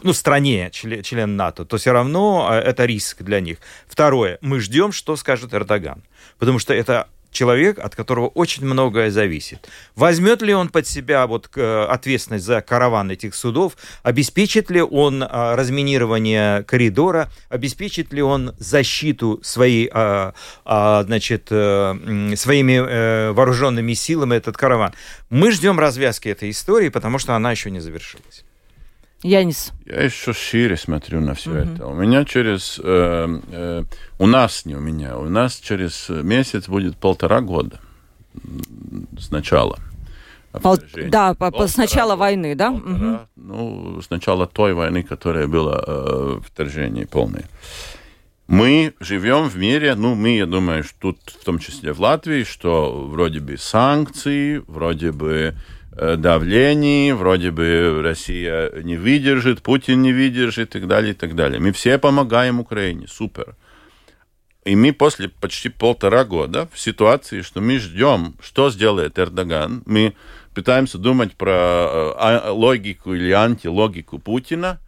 ну, 0.04 0.14
стране, 0.14 0.70
член, 0.72 1.04
член 1.04 1.36
НАТО, 1.36 1.66
то 1.66 1.78
все 1.78 1.92
равно 1.92 2.50
э, 2.52 2.60
это 2.60 2.86
риск 2.86 3.22
для 3.22 3.40
них. 3.40 3.58
Второе, 3.88 4.38
мы 4.42 4.60
ждем, 4.60 4.92
что 4.92 5.16
скажет 5.16 5.54
Эрдоган. 5.54 6.04
Потому 6.38 6.60
что 6.60 6.74
это 6.74 7.08
человек, 7.36 7.78
от 7.78 7.96
которого 7.96 8.28
очень 8.28 8.66
многое 8.66 9.12
зависит. 9.12 9.70
Возьмет 9.96 10.42
ли 10.42 10.54
он 10.54 10.70
под 10.70 10.88
себя 10.88 11.28
вот 11.28 11.50
ответственность 11.56 12.46
за 12.46 12.62
караван 12.62 13.12
этих 13.12 13.36
судов, 13.36 13.78
обеспечит 14.02 14.72
ли 14.72 14.82
он 14.82 15.24
а, 15.24 15.56
разминирование 15.56 16.64
коридора, 16.64 17.30
обеспечит 17.50 18.14
ли 18.14 18.22
он 18.22 18.56
защиту 18.58 19.40
своей, 19.44 19.90
а, 19.94 20.34
а, 20.64 21.04
значит, 21.04 21.48
э, 21.52 22.34
своими 22.36 22.74
э, 22.74 23.32
вооруженными 23.34 23.94
силами 23.94 24.36
этот 24.36 24.58
караван. 24.58 24.94
Мы 25.30 25.52
ждем 25.52 25.80
развязки 25.80 26.30
этой 26.30 26.50
истории, 26.50 26.90
потому 26.90 27.20
что 27.20 27.36
она 27.36 27.52
еще 27.52 27.70
не 27.70 27.82
завершилась. 27.82 28.46
Янис. 29.26 29.74
Я 29.86 30.04
еще 30.04 30.34
шире 30.34 30.78
смотрю 30.78 31.20
на 31.20 31.34
все 31.34 31.50
угу. 31.50 31.58
это. 31.58 31.88
У 31.88 31.96
меня 31.96 32.26
через... 32.26 32.80
Э, 32.84 33.28
э, 33.52 33.84
у 34.20 34.28
нас, 34.28 34.66
не 34.66 34.76
у 34.76 34.80
меня, 34.80 35.18
у 35.18 35.28
нас 35.28 35.56
через 35.56 36.10
месяц 36.10 36.68
будет 36.68 36.96
полтора 36.98 37.42
года 37.42 37.80
с 39.18 39.32
начала. 39.32 39.80
Пол... 40.62 40.78
Да, 41.08 41.34
полтора 41.34 41.68
с 41.68 41.76
начала 41.76 42.16
войны, 42.16 42.54
да? 42.54 42.72
Полтора, 42.72 42.94
угу. 42.94 43.20
Ну, 43.36 44.02
с 44.02 44.12
начала 44.12 44.46
той 44.46 44.74
войны, 44.74 45.02
которая 45.02 45.48
была 45.48 45.84
э, 45.86 46.40
вторжение 46.46 47.08
полное. 47.08 47.46
Мы 48.48 48.94
живем 49.00 49.50
в 49.50 49.58
мире, 49.58 49.96
ну, 49.96 50.14
мы, 50.14 50.38
я 50.38 50.46
думаю, 50.46 50.84
что 50.84 51.14
тут, 51.14 51.18
в 51.42 51.44
том 51.44 51.58
числе 51.58 51.94
в 51.94 52.00
Латвии, 52.00 52.44
что 52.44 53.08
вроде 53.08 53.40
бы 53.40 53.58
санкции, 53.58 54.64
вроде 54.68 55.12
бы 55.12 55.56
давлении, 55.96 57.12
вроде 57.12 57.52
бы 57.52 58.02
Россия 58.04 58.72
не 58.82 58.98
выдержит, 58.98 59.62
Путин 59.62 60.02
не 60.02 60.14
выдержит 60.14 60.76
и 60.76 60.80
так 60.80 60.88
далее, 60.88 61.12
и 61.12 61.16
так 61.16 61.36
далее. 61.36 61.60
Мы 61.60 61.72
все 61.72 61.98
помогаем 61.98 62.60
Украине, 62.60 63.08
супер. 63.08 63.56
И 64.66 64.76
мы 64.76 64.94
после 64.94 65.30
почти 65.30 65.70
полтора 65.70 66.26
года 66.26 66.68
в 66.74 66.80
ситуации, 66.80 67.42
что 67.42 67.62
мы 67.62 67.78
ждем, 67.78 68.36
что 68.42 68.72
сделает 68.72 69.20
Эрдоган, 69.20 69.84
мы 69.86 70.16
пытаемся 70.56 70.98
думать 70.98 71.36
про 71.36 71.52
э, 71.52 72.14
а, 72.18 72.52
логику 72.52 73.14
или 73.14 73.32
антилогику 73.32 74.18
Путина, 74.18 74.80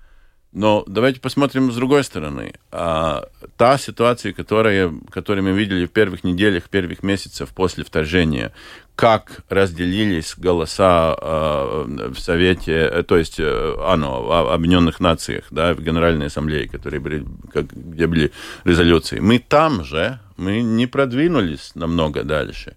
но 0.51 0.83
давайте 0.87 1.19
посмотрим 1.19 1.71
с 1.71 1.75
другой 1.75 2.03
стороны. 2.03 2.55
А, 2.71 3.29
та 3.57 3.77
ситуация, 3.77 4.33
которая, 4.33 4.91
которую 5.11 5.43
мы 5.43 5.51
видели 5.51 5.85
в 5.85 5.91
первых 5.91 6.23
неделях, 6.23 6.69
первых 6.69 7.03
месяцев 7.03 7.49
после 7.49 7.83
вторжения, 7.83 8.53
как 8.97 9.41
разделились 9.47 10.33
голоса 10.35 11.15
э, 11.21 12.09
в 12.15 12.19
Совете, 12.19 12.71
э, 12.73 13.03
то 13.03 13.15
есть 13.15 13.39
э, 13.39 13.75
ОНО, 13.79 14.53
Объединенных 14.53 14.99
Нациях, 14.99 15.45
да, 15.51 15.75
в 15.75 15.81
Генеральной 15.81 16.25
Ассамблее, 16.25 16.67
которые 16.67 16.99
были, 16.99 17.23
как, 17.53 17.65
где 17.67 18.07
были 18.07 18.31
резолюции. 18.65 19.19
Мы 19.19 19.37
там 19.37 19.83
же, 19.83 20.19
мы 20.35 20.61
не 20.61 20.87
продвинулись 20.87 21.73
намного 21.75 22.23
дальше. 22.23 22.75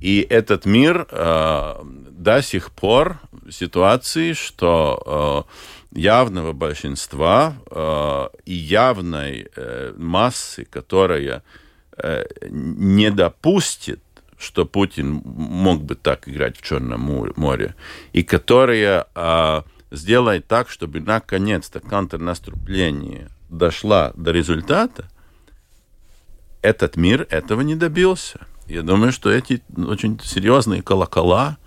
И 0.00 0.26
этот 0.30 0.64
мир 0.64 1.06
э, 1.10 1.74
до 2.10 2.42
сих 2.42 2.70
пор 2.70 3.20
в 3.30 3.52
ситуации, 3.52 4.32
что 4.32 5.46
э, 5.92 5.98
явного 5.98 6.54
большинства 6.54 7.56
э, 7.70 8.28
и 8.46 8.54
явной 8.54 9.48
э, 9.54 9.92
массы, 9.98 10.64
которая 10.64 11.42
э, 11.98 12.24
не 12.48 13.10
допустит 13.10 14.00
что 14.42 14.64
Путин 14.64 15.22
мог 15.24 15.82
бы 15.82 15.94
так 15.94 16.28
играть 16.28 16.58
в 16.58 16.62
Черном 16.62 17.32
море, 17.36 17.74
и 18.12 18.22
которая 18.22 19.06
а, 19.14 19.64
сделает 19.90 20.46
так, 20.48 20.68
чтобы 20.68 21.00
наконец-то 21.00 21.80
контрнаступление 21.80 23.28
дошла 23.48 24.12
до 24.16 24.32
результата, 24.32 25.08
этот 26.62 26.96
мир 26.96 27.26
этого 27.30 27.60
не 27.60 27.76
добился. 27.76 28.46
Я 28.66 28.82
думаю, 28.82 29.12
что 29.12 29.30
эти 29.30 29.62
очень 29.76 30.18
серьезные 30.22 30.82
колокола, 30.82 31.58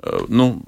э, 0.00 0.20
ну, 0.28 0.62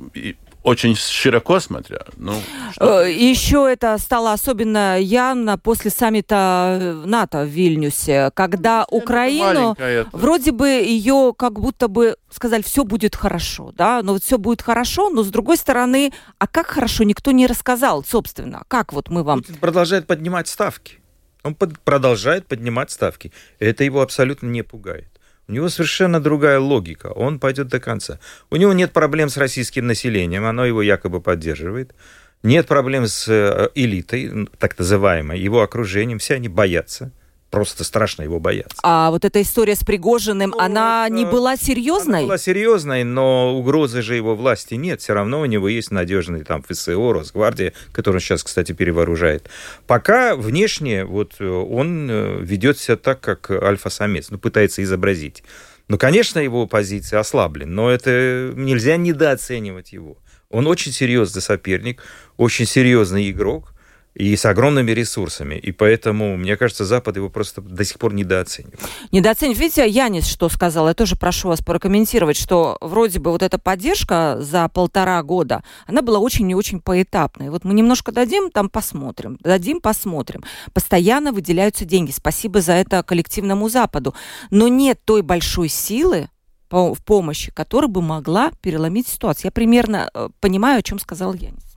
очень 0.63 0.97
широко 0.97 1.61
смотря. 1.61 2.01
Ну, 2.17 2.35
что... 2.73 3.03
Э, 3.03 3.13
Еще 3.13 3.69
это 3.71 3.99
стало 3.99 4.33
особенно 4.33 4.99
явно 5.01 5.59
после 5.59 5.91
саммита 5.91 6.79
э, 6.81 6.93
НАТО 7.05 7.45
в 7.45 7.49
Вильнюсе, 7.49 8.31
когда 8.35 8.87
ну, 8.91 8.99
Украину, 8.99 9.77
вроде 10.13 10.53
бы 10.53 10.69
ее 10.69 11.35
как 11.37 11.61
будто 11.61 11.89
бы 11.89 12.17
сказали, 12.31 12.63
все 12.63 12.85
будет 12.85 13.17
хорошо, 13.17 13.73
да, 13.77 14.03
но 14.03 14.13
вот 14.15 14.23
все 14.23 14.39
будет 14.39 14.63
хорошо, 14.63 15.11
но 15.11 15.23
с 15.23 15.29
другой 15.29 15.57
стороны, 15.57 16.13
а 16.39 16.47
как 16.47 16.69
хорошо, 16.69 17.05
никто 17.05 17.33
не 17.33 17.47
рассказал, 17.47 18.05
собственно, 18.05 18.63
как 18.69 18.93
вот 18.93 19.09
мы 19.11 19.23
вам... 19.23 19.41
Путин 19.41 19.57
продолжает 19.57 20.07
поднимать 20.07 20.49
ставки. 20.49 20.99
Он 21.43 21.55
под, 21.55 21.81
продолжает 21.81 22.47
поднимать 22.47 22.91
ставки. 22.91 23.33
Это 23.59 23.83
его 23.83 24.01
абсолютно 24.01 24.47
не 24.47 24.63
пугает. 24.63 25.12
У 25.53 25.55
него 25.55 25.69
совершенно 25.69 26.19
другая 26.19 26.59
логика. 26.59 27.09
Он 27.09 27.39
пойдет 27.39 27.69
до 27.69 27.79
конца. 27.79 28.19
У 28.49 28.57
него 28.57 28.73
нет 28.73 28.95
проблем 28.95 29.29
с 29.29 29.37
российским 29.37 29.87
населением, 29.87 30.47
оно 30.47 30.65
его 30.65 30.81
якобы 30.81 31.21
поддерживает. 31.21 31.95
Нет 32.43 32.67
проблем 32.67 33.07
с 33.07 33.29
э, 33.29 33.69
элитой, 33.75 34.49
так 34.59 34.79
называемой, 34.79 35.39
его 35.39 35.61
окружением. 35.61 36.19
Все 36.21 36.37
они 36.37 36.49
боятся 36.49 37.13
просто 37.53 37.85
страшно 37.85 38.23
его 38.23 38.41
бояться. 38.41 38.77
А 38.83 39.11
вот 39.11 39.27
эта 39.27 39.43
история 39.43 39.77
с 39.77 39.85
Пригожиным, 39.85 40.51
ну, 40.51 40.59
она 40.59 41.05
это... 41.07 41.15
не 41.15 41.27
была 41.27 41.57
серьезной? 41.57 42.21
Она 42.21 42.27
была 42.27 42.39
серьезной, 42.39 43.05
но 43.05 43.55
угрозы 43.57 44.01
же 44.01 44.17
его 44.17 44.35
власти 44.35 44.75
нет. 44.75 45.03
Все 45.03 45.13
равно 45.13 45.43
у 45.43 45.45
него 45.45 45.69
есть 45.69 45.91
надежный 45.91 46.45
там 46.45 46.63
ФСО, 46.63 47.13
Росгвардия, 47.13 47.75
который 47.93 48.17
он 48.17 48.21
сейчас, 48.21 48.43
кстати, 48.43 48.73
перевооружает. 48.73 49.51
Пока 49.87 50.35
внешне 50.35 51.05
вот 51.05 51.35
э, 51.41 51.47
он 51.47 52.11
э, 52.11 52.39
ведет 52.41 52.79
себя 52.79 52.97
так, 52.97 53.21
как 53.21 53.51
альфа-самец, 53.51 54.31
ну, 54.31 54.39
пытается 54.39 54.83
изобразить. 54.83 55.45
Ну, 55.89 55.99
конечно, 55.99 56.39
его 56.39 56.67
позиция 56.67 57.21
ослаблена, 57.21 57.71
но 57.71 57.91
это 57.91 58.53
нельзя 58.57 58.97
недооценивать 58.97 59.93
его. 59.93 60.17
Он 60.49 60.67
очень 60.67 60.91
серьезный 60.91 61.43
соперник, 61.43 62.03
очень 62.39 62.65
серьезный 62.65 63.31
игрок, 63.31 63.75
и 64.15 64.37
с 64.37 64.45
огромными 64.45 64.91
ресурсами. 64.91 65.55
И 65.55 65.73
поэтому, 65.73 66.37
мне 66.37 66.57
кажется, 66.57 66.85
Запад 66.85 67.17
его 67.17 67.31
просто 67.31 67.63
до 67.63 67.85
сих 67.85 67.99
пор 67.99 68.13
недооценивает. 68.13 68.79
Недооценивает. 69.11 69.59
Видите, 69.59 69.89
Янис 69.89 70.27
что 70.27 70.49
сказал? 70.49 70.89
Я 70.89 70.95
тоже 70.95 71.17
прошу 71.17 71.49
вас 71.49 71.61
прокомментировать, 71.61 72.37
что 72.37 72.77
вроде 72.81 73.21
бы 73.21 73.31
вот 73.31 73.43
эта 73.43 73.59
поддержка 73.59 74.37
за 74.41 74.69
полтора 74.69 75.23
года, 75.23 75.63
она 75.87 76.03
была 76.03 76.19
очень 76.19 76.51
и 76.51 76.55
очень 76.55 76.81
поэтапной. 76.81 77.49
Вот 77.51 77.65
мы 77.65 77.73
немножко 77.73 78.13
дадим, 78.13 78.51
там 78.51 78.69
посмотрим. 78.69 79.39
Дадим, 79.41 79.81
посмотрим. 79.81 80.45
Постоянно 80.75 81.33
выделяются 81.33 81.85
деньги. 81.85 82.11
Спасибо 82.11 82.61
за 82.61 82.73
это 82.75 83.03
коллективному 83.03 83.69
Западу. 83.69 84.15
Но 84.51 84.69
нет 84.69 85.01
той 85.05 85.23
большой 85.23 85.69
силы, 85.69 86.29
в 86.71 87.05
помощи, 87.05 87.53
которая 87.53 87.89
бы 87.89 88.01
могла 88.01 88.51
переломить 88.63 89.07
ситуацию. 89.07 89.49
Я 89.49 89.51
примерно 89.51 90.11
э, 90.15 90.31
понимаю, 90.41 90.79
о 90.79 90.83
чем 90.83 90.99
сказал 90.99 91.35
Янис. 91.35 91.72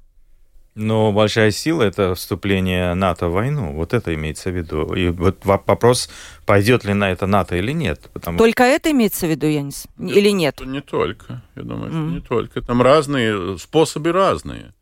Но 0.76 1.14
большая 1.14 1.52
сила– 1.52 1.84
это 1.84 2.16
вступление 2.16 2.94
НАТО 2.96 3.30
в 3.30 3.32
войну. 3.32 3.72
Вот 3.72 3.94
это 3.94 4.14
имеется 4.14 4.50
в 4.50 4.58
виду. 4.58 4.94
И 4.94 5.08
вот 5.08 5.46
вопрос, 5.46 6.10
пойдет 6.46 6.84
ли 6.84 6.94
на 6.94 7.12
это 7.12 7.28
НАТО 7.28 7.56
или 7.56 7.72
нет. 7.72 8.10
Потому... 8.12 8.38
Только 8.38 8.64
это 8.64 8.92
имеется 8.92 9.26
в 9.26 9.30
виду, 9.30 9.48
Янис? 9.48 9.88
Или 9.98 10.32
нет? 10.32 10.60
Не 10.66 10.82
только. 10.82 11.42
Я 11.56 11.64
думаю, 11.64 11.92
mm. 11.92 11.94
что 11.94 12.16
не 12.16 12.20
только. 12.20 12.62
Там 12.62 12.82
разные, 12.82 13.58
способы 13.58 14.12
разные. 14.12 14.74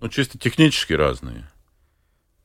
Ну, 0.00 0.08
чисто 0.08 0.38
технически 0.38 0.92
разные. 0.92 1.50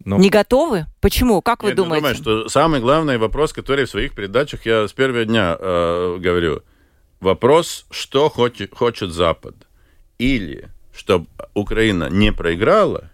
Но... 0.03 0.17
Не 0.17 0.29
готовы? 0.29 0.87
Почему? 0.99 1.43
Как 1.43 1.61
вы 1.61 1.69
я 1.69 1.75
думаете? 1.75 2.07
Я 2.07 2.13
думаю, 2.13 2.15
что 2.15 2.49
самый 2.49 2.79
главный 2.79 3.19
вопрос, 3.19 3.53
который 3.53 3.85
в 3.85 3.89
своих 3.89 4.15
передачах 4.15 4.65
я 4.65 4.87
с 4.87 4.93
первого 4.93 5.25
дня 5.25 5.55
э, 5.59 6.17
говорю. 6.19 6.63
Вопрос, 7.19 7.85
что 7.91 8.29
хочет, 8.29 8.73
хочет 8.73 9.11
Запад. 9.11 9.55
Или 10.17 10.69
чтобы 10.95 11.27
Украина 11.53 12.09
не 12.09 12.31
проиграла, 12.31 13.09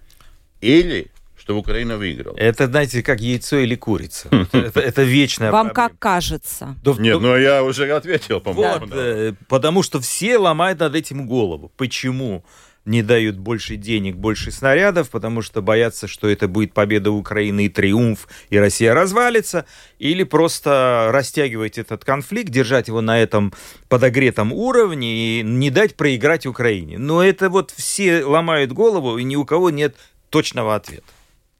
или 0.61 1.11
чтобы 1.37 1.59
Украина 1.59 1.97
выиграла. 1.97 2.37
Это, 2.37 2.67
знаете, 2.67 3.01
как 3.01 3.19
яйцо 3.19 3.57
или 3.57 3.75
курица. 3.75 4.29
Это, 4.53 4.79
это 4.79 5.01
вечная 5.01 5.51
Вам 5.51 5.71
как 5.71 5.97
кажется? 5.97 6.75
Нет, 6.99 7.19
ну 7.19 7.35
я 7.35 7.63
уже 7.63 7.91
ответил, 7.91 8.39
по-моему. 8.39 8.87
Э, 8.91 9.33
потому 9.47 9.81
что 9.81 9.99
все 9.99 10.37
ломают 10.37 10.79
над 10.79 10.95
этим 10.95 11.25
голову. 11.25 11.71
Почему? 11.77 12.43
Не 12.85 13.03
дают 13.03 13.37
больше 13.37 13.75
денег, 13.75 14.15
больше 14.15 14.51
снарядов, 14.51 15.09
потому 15.09 15.41
что 15.41 15.61
боятся, 15.61 16.07
что 16.07 16.27
это 16.27 16.47
будет 16.47 16.73
победа 16.73 17.11
Украины 17.11 17.65
и 17.65 17.69
триумф, 17.69 18.27
и 18.49 18.57
Россия 18.57 18.93
развалится, 18.93 19.65
или 19.99 20.23
просто 20.23 21.09
растягивать 21.11 21.77
этот 21.77 22.03
конфликт, 22.03 22.49
держать 22.49 22.87
его 22.87 23.01
на 23.01 23.19
этом 23.19 23.53
подогретом 23.87 24.51
уровне 24.51 25.39
и 25.39 25.43
не 25.43 25.69
дать 25.69 25.95
проиграть 25.95 26.45
Украине. 26.45 26.97
Но 26.97 27.23
это 27.23 27.49
вот 27.49 27.71
все 27.71 28.23
ломают 28.23 28.71
голову, 28.71 29.17
и 29.17 29.23
ни 29.23 29.35
у 29.35 29.45
кого 29.45 29.69
нет 29.69 29.95
точного 30.29 30.75
ответа. 30.75 31.03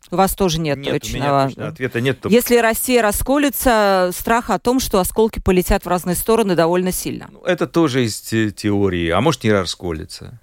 У 0.09 0.17
вас 0.17 0.35
тоже 0.35 0.59
нет, 0.59 0.77
нет 0.77 1.01
точного. 1.01 1.49
У 1.55 1.61
ответа 1.61 2.01
нет. 2.01 2.17
Если 2.25 2.57
Россия 2.57 3.01
расколется, 3.01 4.09
страх 4.13 4.49
о 4.49 4.59
том, 4.59 4.81
что 4.81 4.99
осколки 4.99 5.39
полетят 5.39 5.85
в 5.85 5.87
разные 5.87 6.17
стороны, 6.17 6.55
довольно 6.55 6.91
сильно. 6.91 7.29
Ну, 7.31 7.41
это 7.43 7.65
тоже 7.65 8.03
из 8.03 8.19
теории. 8.19 9.09
А 9.09 9.21
может, 9.21 9.45
не 9.45 9.53
расколется 9.53 10.37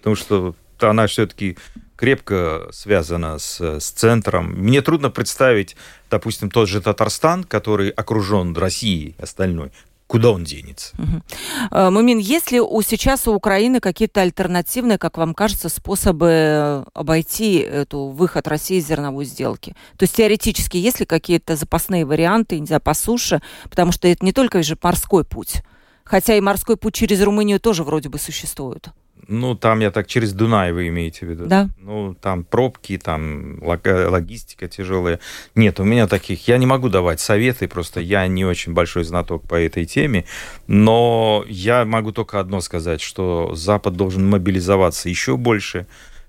потому 0.00 0.16
что 0.16 0.54
она 0.80 1.06
все-таки 1.06 1.56
крепко 1.96 2.68
связана 2.72 3.38
с, 3.38 3.60
с 3.60 3.90
центром. 3.90 4.52
Мне 4.52 4.80
трудно 4.80 5.10
представить, 5.10 5.76
допустим, 6.10 6.50
тот 6.50 6.68
же 6.68 6.80
Татарстан, 6.80 7.44
который 7.44 7.90
окружен 7.90 8.56
Россией 8.56 9.14
остальной, 9.18 9.70
куда 10.06 10.30
он 10.30 10.44
денется. 10.44 10.96
Угу. 10.98 11.90
Мумин, 11.90 12.18
есть 12.18 12.50
ли 12.50 12.60
у, 12.60 12.80
сейчас 12.80 13.28
у 13.28 13.34
Украины 13.34 13.80
какие-то 13.80 14.22
альтернативные, 14.22 14.96
как 14.96 15.18
вам 15.18 15.34
кажется, 15.34 15.68
способы 15.68 16.86
обойти 16.94 17.58
эту 17.58 18.06
выход 18.06 18.48
России 18.48 18.78
из 18.78 18.88
зерновой 18.88 19.26
сделки? 19.26 19.76
То 19.98 20.04
есть 20.04 20.16
теоретически 20.16 20.78
есть 20.78 21.00
ли 21.00 21.06
какие-то 21.06 21.54
запасные 21.54 22.06
варианты, 22.06 22.58
не 22.58 22.66
знаю, 22.66 22.80
по 22.80 22.94
суше? 22.94 23.42
Потому 23.68 23.92
что 23.92 24.08
это 24.08 24.24
не 24.24 24.32
только 24.32 24.62
же 24.62 24.78
морской 24.82 25.24
путь. 25.24 25.62
Хотя 26.02 26.34
и 26.34 26.40
морской 26.40 26.78
путь 26.78 26.94
через 26.94 27.20
Румынию 27.20 27.60
тоже 27.60 27.84
вроде 27.84 28.08
бы 28.08 28.18
существует. 28.18 28.88
Ну, 29.32 29.54
там, 29.54 29.78
я 29.78 29.92
так, 29.92 30.08
через 30.08 30.32
Дунай 30.32 30.72
вы 30.72 30.88
имеете 30.88 31.24
в 31.24 31.30
виду? 31.30 31.46
Да. 31.46 31.68
Ну, 31.78 32.16
там 32.20 32.42
пробки, 32.42 32.98
там 32.98 33.62
логистика 33.62 34.66
тяжелая. 34.66 35.20
Нет, 35.54 35.78
у 35.78 35.84
меня 35.84 36.08
таких... 36.08 36.48
Я 36.48 36.58
не 36.58 36.66
могу 36.66 36.88
давать 36.88 37.20
советы, 37.20 37.68
просто 37.68 38.00
я 38.00 38.26
не 38.26 38.44
очень 38.44 38.74
большой 38.74 39.04
знаток 39.04 39.46
по 39.46 39.54
этой 39.54 39.84
теме, 39.84 40.24
но 40.66 41.44
я 41.46 41.84
могу 41.84 42.10
только 42.10 42.40
одно 42.40 42.60
сказать, 42.60 43.00
что 43.00 43.54
Запад 43.54 43.94
должен 43.94 44.28
мобилизоваться 44.28 45.08
еще 45.08 45.36
больше, 45.36 45.86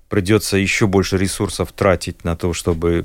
придется 0.08 0.56
еще 0.56 0.86
больше 0.86 1.18
ресурсов 1.18 1.72
тратить 1.72 2.22
на 2.22 2.36
то, 2.36 2.52
чтобы 2.52 3.04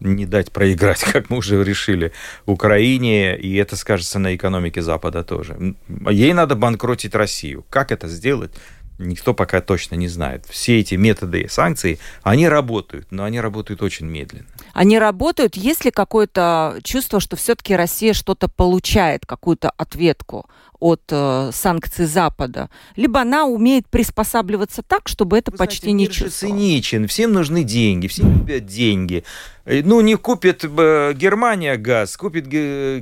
не 0.00 0.26
дать 0.26 0.50
проиграть, 0.50 1.04
как 1.12 1.30
мы 1.30 1.38
уже 1.38 1.62
решили, 1.62 2.12
Украине, 2.46 3.38
и 3.38 3.54
это 3.56 3.76
скажется 3.76 4.18
на 4.18 4.34
экономике 4.34 4.82
Запада 4.82 5.22
тоже. 5.22 5.76
Ей 6.10 6.32
надо 6.32 6.56
банкротить 6.56 7.14
Россию. 7.14 7.64
Как 7.70 7.92
это 7.92 8.08
сделать? 8.08 8.50
Никто 8.98 9.34
пока 9.34 9.60
точно 9.60 9.94
не 9.94 10.08
знает. 10.08 10.44
Все 10.48 10.80
эти 10.80 10.94
методы 10.94 11.46
санкций, 11.48 11.98
они 12.22 12.48
работают, 12.48 13.06
но 13.10 13.24
они 13.24 13.40
работают 13.40 13.82
очень 13.82 14.06
медленно. 14.06 14.46
Они 14.72 14.98
работают, 14.98 15.56
есть 15.56 15.84
ли 15.84 15.90
какое-то 15.90 16.78
чувство, 16.82 17.20
что 17.20 17.36
все-таки 17.36 17.74
Россия 17.74 18.12
что-то 18.12 18.48
получает, 18.48 19.26
какую-то 19.26 19.70
ответку 19.70 20.48
от 20.80 21.02
э, 21.10 21.50
санкций 21.52 22.06
Запада, 22.06 22.70
либо 22.96 23.20
она 23.20 23.44
умеет 23.46 23.88
приспосабливаться 23.88 24.82
так, 24.82 25.08
чтобы 25.08 25.38
это 25.38 25.50
Вы 25.50 25.56
почти 25.58 25.90
знаете, 25.90 25.96
не 25.96 26.06
чувствовалось. 26.06 26.34
циничен, 26.34 27.08
всем 27.08 27.32
нужны 27.32 27.64
деньги, 27.64 28.06
все 28.06 28.22
любят 28.22 28.66
деньги. 28.66 29.24
Э, 29.66 29.82
ну, 29.84 30.00
не 30.00 30.16
купит 30.16 30.64
э, 30.64 31.12
Германия 31.14 31.76
газ, 31.76 32.16
купит 32.16 32.46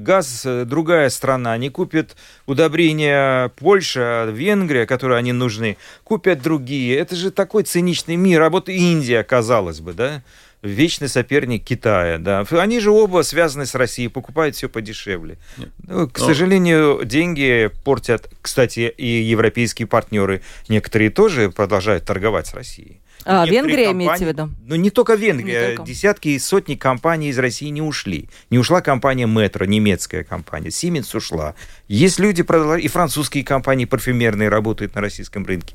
газ 0.02 0.42
э, 0.44 0.64
другая 0.64 1.10
страна, 1.10 1.56
не 1.58 1.68
купит 1.68 2.16
удобрения 2.46 3.50
Польша, 3.56 4.28
Венгрия, 4.32 4.86
которые 4.86 5.18
они 5.18 5.32
нужны, 5.32 5.76
купят 6.02 6.42
другие. 6.42 6.96
Это 6.96 7.14
же 7.16 7.30
такой 7.30 7.64
циничный 7.64 8.16
мир. 8.16 8.42
А 8.42 8.50
вот 8.50 8.68
Индия, 8.68 9.22
казалось 9.22 9.80
бы, 9.80 9.92
да? 9.92 10.22
Вечный 10.64 11.08
соперник 11.08 11.64
Китая, 11.64 12.18
да. 12.18 12.44
Они 12.50 12.80
же 12.80 12.90
оба 12.90 13.22
связаны 13.22 13.66
с 13.66 13.74
Россией, 13.74 14.08
покупают 14.08 14.56
все 14.56 14.68
подешевле. 14.68 15.38
Ну, 15.86 16.08
к 16.08 16.18
Но... 16.18 16.26
сожалению, 16.26 17.02
деньги 17.04 17.70
портят, 17.84 18.30
кстати, 18.40 18.92
и 18.96 19.06
европейские 19.06 19.86
партнеры, 19.86 20.42
некоторые 20.68 21.10
тоже 21.10 21.50
продолжают 21.50 22.04
торговать 22.04 22.46
с 22.46 22.54
Россией. 22.54 23.00
А, 23.26 23.46
Венгрия 23.46 23.86
компании, 23.86 24.06
имеете 24.06 24.24
в 24.24 24.28
виду? 24.28 24.50
Ну, 24.66 24.74
не 24.74 24.90
только 24.90 25.14
Венгрия. 25.14 25.70
Не 25.70 25.76
только. 25.76 25.90
Десятки 25.90 26.28
и 26.28 26.38
сотни 26.38 26.74
компаний 26.74 27.28
из 27.28 27.38
России 27.38 27.68
не 27.68 27.80
ушли. 27.80 28.28
Не 28.50 28.58
ушла 28.58 28.82
компания 28.82 29.26
Метро, 29.26 29.64
немецкая 29.64 30.24
компания. 30.24 30.68
Siemens 30.68 31.16
ушла. 31.16 31.54
Есть 31.88 32.18
люди, 32.18 32.42
и 32.80 32.88
французские 32.88 33.44
компании 33.44 33.86
парфюмерные 33.86 34.48
работают 34.50 34.94
на 34.94 35.00
российском 35.00 35.46
рынке. 35.46 35.74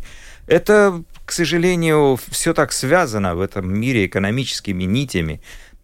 Это, 0.50 1.04
к 1.26 1.32
сожалению, 1.32 2.18
все 2.32 2.54
так 2.54 2.72
связано 2.72 3.36
в 3.36 3.42
этом 3.42 3.72
мире 3.72 4.08
экономическими 4.08 4.84
нитями. 4.84 5.42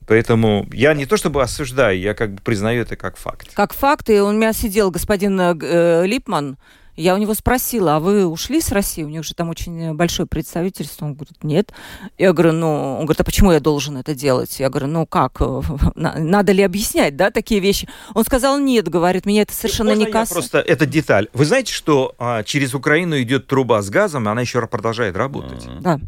Поэтому 0.08 0.68
я 0.74 0.94
не 0.94 1.06
то 1.06 1.18
чтобы 1.18 1.44
осуждаю, 1.44 2.00
я 2.00 2.16
как 2.16 2.34
бы 2.34 2.42
признаю 2.42 2.82
это 2.82 2.96
как 2.96 3.16
факт. 3.18 3.50
Как 3.54 3.74
факт, 3.74 4.10
и 4.10 4.20
у 4.20 4.32
меня 4.32 4.54
сидел 4.54 4.90
господин 4.90 5.40
э, 5.40 6.06
Липман, 6.06 6.58
я 6.96 7.16
у 7.16 7.18
него 7.18 7.34
спросила, 7.34 7.98
а 7.98 8.00
вы 8.00 8.26
ушли 8.26 8.62
с 8.62 8.72
России? 8.72 9.04
У 9.04 9.10
них 9.10 9.24
же 9.24 9.34
там 9.34 9.50
очень 9.50 9.94
большое 9.94 10.28
представительство. 10.28 11.06
Он 11.06 11.14
говорит, 11.14 11.44
нет. 11.44 11.74
Я 12.18 12.34
говорю, 12.34 12.54
ну, 12.54 12.98
он 13.00 13.06
говорит, 13.06 13.22
а 13.22 13.24
почему 13.24 13.52
я 13.52 13.60
должен 13.60 13.98
это 13.98 14.16
делать? 14.16 14.60
Я 14.60 14.70
говорю, 14.70 14.88
ну 14.88 15.06
как, 15.06 15.42
надо 15.96 16.52
ли 16.52 16.64
объяснять, 16.64 17.16
да, 17.16 17.32
такие 17.32 17.60
вещи? 17.60 17.88
Он 18.14 18.24
сказал, 18.24 18.58
нет, 18.60 18.88
говорит, 18.88 19.26
меня 19.26 19.44
это 19.44 19.54
совершенно 19.54 19.92
Можно 19.92 20.06
не 20.06 20.12
касается. 20.12 20.34
Просто 20.34 20.60
это 20.60 20.86
деталь. 20.86 21.28
Вы 21.34 21.46
знаете, 21.46 21.74
что 21.74 22.16
а, 22.18 22.44
через 22.44 22.74
Украину 22.74 23.22
идет 23.22 23.48
труба 23.48 23.82
с 23.82 23.90
газом, 23.90 24.28
и 24.28 24.32
она 24.32 24.42
еще 24.42 24.66
продолжает 24.68 25.16
работать? 25.16 25.66
Да. 25.82 26.00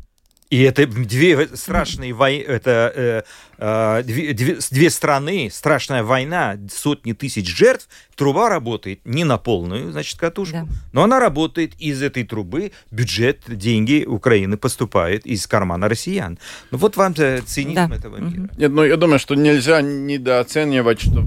И 0.49 0.61
это 0.61 0.87
две 0.87 1.47
страшные 1.55 2.13
войны, 2.13 2.43
это 2.43 2.93
э, 2.95 3.23
э, 3.57 4.03
две, 4.03 4.33
две, 4.33 4.57
две 4.71 4.89
страны, 4.89 5.49
страшная 5.51 6.03
война, 6.03 6.57
сотни 6.71 7.11
тысяч 7.11 7.47
жертв. 7.53 7.89
Труба 8.15 8.47
работает 8.47 9.01
не 9.03 9.25
на 9.25 9.37
полную, 9.37 9.91
значит, 9.91 10.17
катушку, 10.19 10.53
да. 10.53 10.67
но 10.93 11.03
она 11.03 11.19
работает 11.19 11.73
из 11.79 12.01
этой 12.01 12.23
трубы, 12.23 12.71
бюджет, 12.91 13.41
деньги 13.47 14.05
Украины 14.05 14.55
поступают 14.57 15.25
из 15.25 15.45
кармана 15.47 15.89
россиян. 15.89 16.39
Ну 16.71 16.77
вот 16.77 16.95
вам 16.95 17.13
цинизм 17.13 17.89
да. 17.89 17.95
этого 17.95 18.17
мира. 18.17 18.49
Нет, 18.57 18.71
ну 18.71 18.83
я 18.83 18.95
думаю, 18.95 19.19
что 19.19 19.35
нельзя 19.35 19.81
недооценивать, 19.81 21.01
что 21.01 21.25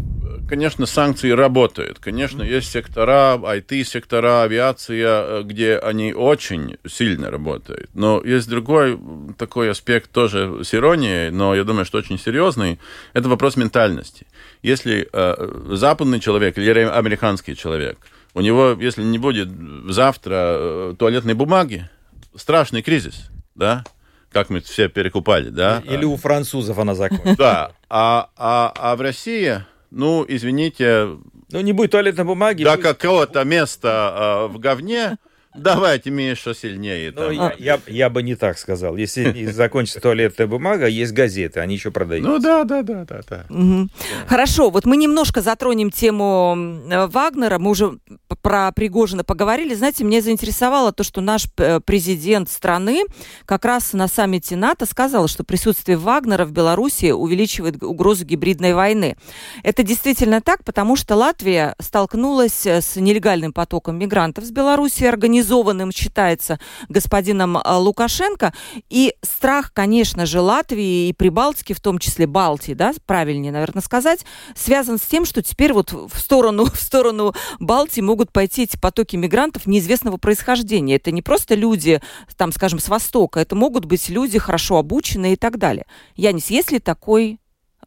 конечно, 0.51 0.85
санкции 0.85 1.31
работают. 1.31 2.01
Конечно, 2.01 2.43
есть 2.43 2.73
сектора, 2.73 3.39
IT-сектора, 3.41 4.43
авиация, 4.43 5.23
э, 5.23 5.43
где 5.45 5.79
они 5.79 6.13
очень 6.13 6.77
сильно 6.87 7.31
работают. 7.31 7.89
Но 7.95 8.21
есть 8.23 8.49
другой 8.49 8.99
такой 9.39 9.71
аспект 9.71 10.11
тоже 10.11 10.65
с 10.65 10.75
иронией, 10.75 11.31
но 11.31 11.55
я 11.55 11.63
думаю, 11.63 11.85
что 11.85 11.99
очень 11.99 12.19
серьезный. 12.19 12.81
Это 13.13 13.29
вопрос 13.29 13.57
ментальности. 13.57 14.27
Если 14.63 15.09
э, 15.13 15.77
западный 15.77 16.19
человек 16.19 16.59
или 16.59 16.81
американский 16.81 17.55
человек, 17.55 17.99
у 18.35 18.41
него, 18.41 18.77
если 18.79 19.05
не 19.05 19.19
будет 19.19 19.49
завтра 19.89 20.35
э, 20.35 20.95
туалетной 20.99 21.35
бумаги, 21.35 21.89
страшный 22.35 22.83
кризис, 22.83 23.31
да, 23.55 23.85
как 24.33 24.51
мы 24.51 24.61
все 24.61 24.89
перекупали, 24.89 25.49
да? 25.49 25.81
Или 25.87 26.05
у 26.05 26.17
французов 26.17 26.77
она 26.79 26.97
закончится. 26.97 27.37
Да, 27.37 27.73
а, 27.89 28.31
а, 28.37 28.73
а 28.77 28.97
в 28.97 29.01
России, 29.01 29.65
ну, 29.91 30.25
извините, 30.29 31.17
Ну, 31.53 31.61
не 31.61 31.73
будет 31.73 31.91
туалетной 31.91 32.25
бумаги. 32.25 32.63
до 32.65 32.73
будет- 32.77 32.83
какого-то 32.85 33.45
места 33.45 34.47
э, 34.49 34.53
в 34.53 34.59
говне 34.59 35.17
давайте 35.55 36.11
мне 36.11 36.31
еще 36.31 36.55
сильнее. 36.55 37.13
Ну, 37.15 37.31
я, 37.31 37.55
я, 37.59 37.81
я 37.87 38.11
бы 38.11 38.23
не 38.23 38.35
так 38.35 38.59
сказал. 38.59 38.97
Если 38.97 39.47
закончится 39.53 40.01
туалетная 40.01 40.47
бумага, 40.47 40.87
есть 40.87 41.13
газеты, 41.13 41.61
они 41.61 41.75
еще 41.75 41.91
продают. 41.91 42.27
Ну 42.27 42.39
да, 42.39 42.65
да, 42.65 42.83
да, 42.83 43.05
да, 43.05 43.21
да. 43.29 43.45
Мгм. 43.49 43.91
Хорошо, 44.27 44.71
вот 44.71 44.87
мы 44.87 44.97
немножко 44.97 45.41
затронем 45.43 45.91
тему 45.91 46.57
э, 46.91 47.07
Вагнера. 47.07 47.59
Мы 47.59 47.71
уже 47.71 47.99
про 48.43 48.73
Пригожина 48.73 49.25
поговорили. 49.25 49.75
Знаете, 49.75 50.05
меня 50.05 50.21
заинтересовало 50.21 50.93
то, 50.93 51.05
что 51.05 51.21
наш 51.21 51.47
э, 51.59 51.81
президент 51.81 52.51
страны 52.51 53.05
как 53.45 53.65
раз 53.65 53.93
на 53.93 54.09
саммите 54.09 54.57
НАТО 54.57 54.87
сказал, 54.87 55.29
что 55.29 55.45
присутствие 55.45 55.97
Вагнера 55.97 56.45
в 56.45 56.53
Беларуси 56.53 57.11
увеличивает 57.11 57.83
угрозу 57.83 58.25
гибридной 58.25 58.75
войны. 58.75 59.17
Это 59.63 59.83
действительно 59.83 60.41
так, 60.41 60.65
потому 60.65 60.97
что 60.97 61.17
Латвия 61.17 61.75
столкнулась 61.79 62.67
э, 62.67 62.81
с 62.81 62.97
нелегальным 62.97 63.53
потоком 63.53 63.99
мигрантов 63.99 64.45
с 64.45 64.51
Беларуси, 64.51 65.05
организованным, 65.41 65.93
считается, 65.93 66.59
господином 66.89 67.57
э, 67.57 67.75
Лукашенко. 67.75 68.53
И 68.91 69.15
страх, 69.23 69.73
конечно 69.73 70.27
же, 70.27 70.41
Латвии 70.41 71.09
и 71.09 71.13
Прибалтики, 71.13 71.73
в 71.73 71.81
том 71.81 71.99
числе 71.99 72.27
Балтии, 72.27 72.75
да, 72.75 72.93
правильнее, 73.07 73.53
наверное, 73.53 73.83
сказать, 73.83 74.25
связан 74.55 74.99
с 74.99 75.03
тем, 75.03 75.25
что 75.25 75.43
теперь 75.43 75.73
вот 75.73 75.93
в 75.93 76.19
сторону, 76.19 76.65
в 76.73 76.81
сторону 76.81 77.35
Балтии 77.59 78.01
могут 78.01 78.33
пойти 78.33 78.65
эти 78.65 78.77
потоки 78.77 79.17
мигрантов 79.17 79.67
неизвестного 79.67 80.19
происхождения. 80.19 80.97
Это 80.97 81.11
не 81.11 81.23
просто 81.23 81.55
люди, 81.55 82.01
там, 82.37 82.53
скажем, 82.53 82.79
с 82.79 82.89
Востока, 82.89 83.41
это 83.41 83.57
могут 83.57 83.85
быть 83.85 84.09
люди 84.09 84.39
хорошо 84.39 84.77
обученные 84.77 85.35
и 85.35 85.37
так 85.37 85.59
далее. 85.59 85.87
Янис, 86.17 86.51
есть 86.51 86.73
ли 86.73 86.79
такой 86.79 87.39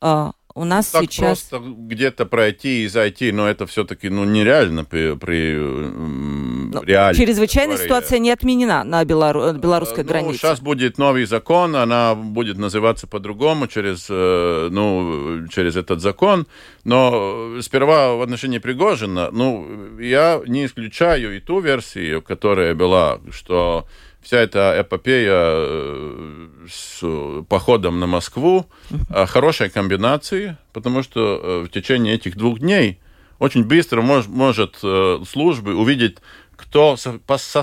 э, 0.02 0.32
у 0.56 0.66
нас 0.66 0.88
Так 0.92 1.04
сейчас... 1.04 1.42
просто 1.42 1.60
где-то 1.66 2.26
пройти 2.26 2.84
и 2.84 2.88
зайти, 2.88 3.32
но 3.32 3.48
это 3.50 3.66
все-таки 3.66 4.10
ну, 4.10 4.24
нереально 4.24 4.86
при, 4.86 5.16
при 5.16 5.56
Ну, 5.56 6.84
реальной 6.84 7.18
Чрезвычайная 7.26 7.76
истории. 7.76 7.88
ситуация 7.88 8.20
не 8.20 8.30
отменена 8.32 8.84
на 8.84 9.04
белору- 9.04 9.54
белорусской 9.54 10.04
Ну, 10.04 10.10
границе. 10.10 10.38
Сейчас 10.40 10.60
будет 10.62 10.98
новый 10.98 11.26
закон, 11.26 11.76
она 11.76 12.14
будет 12.16 12.58
называться 12.58 13.08
по-другому 13.08 13.68
через, 13.68 14.08
э, 14.10 14.68
ну, 14.72 15.48
через 15.48 15.76
этот 15.76 16.02
закон. 16.02 16.46
Но 16.84 17.60
сперва 17.62 18.14
в 18.16 18.22
отношении 18.22 18.60
Пригожина, 18.60 19.30
ну, 19.32 19.98
я 20.00 20.42
не 20.46 20.66
исключаю 20.66 21.36
и 21.36 21.40
ту 21.40 21.60
версию, 21.62 22.22
которая 22.22 22.76
была, 22.76 23.20
что 23.32 23.88
вся 24.24 24.40
эта 24.40 24.76
эпопея 24.80 25.32
э, 25.34 26.48
с 26.70 27.04
походом 27.50 28.00
на 28.00 28.08
Москву 28.08 28.66
э, 29.10 29.26
хорошая 29.26 29.70
комбинация, 29.70 30.58
потому 30.72 31.04
что 31.04 31.40
э, 31.44 31.60
в 31.66 31.70
течение 31.70 32.16
этих 32.16 32.36
двух 32.38 32.60
дней 32.60 33.00
очень 33.40 33.64
быстро 33.66 34.02
мож- 34.02 34.28
может 34.30 34.80
э, 34.84 35.20
службы 35.30 35.76
увидеть, 35.76 36.18
кто 36.56 36.96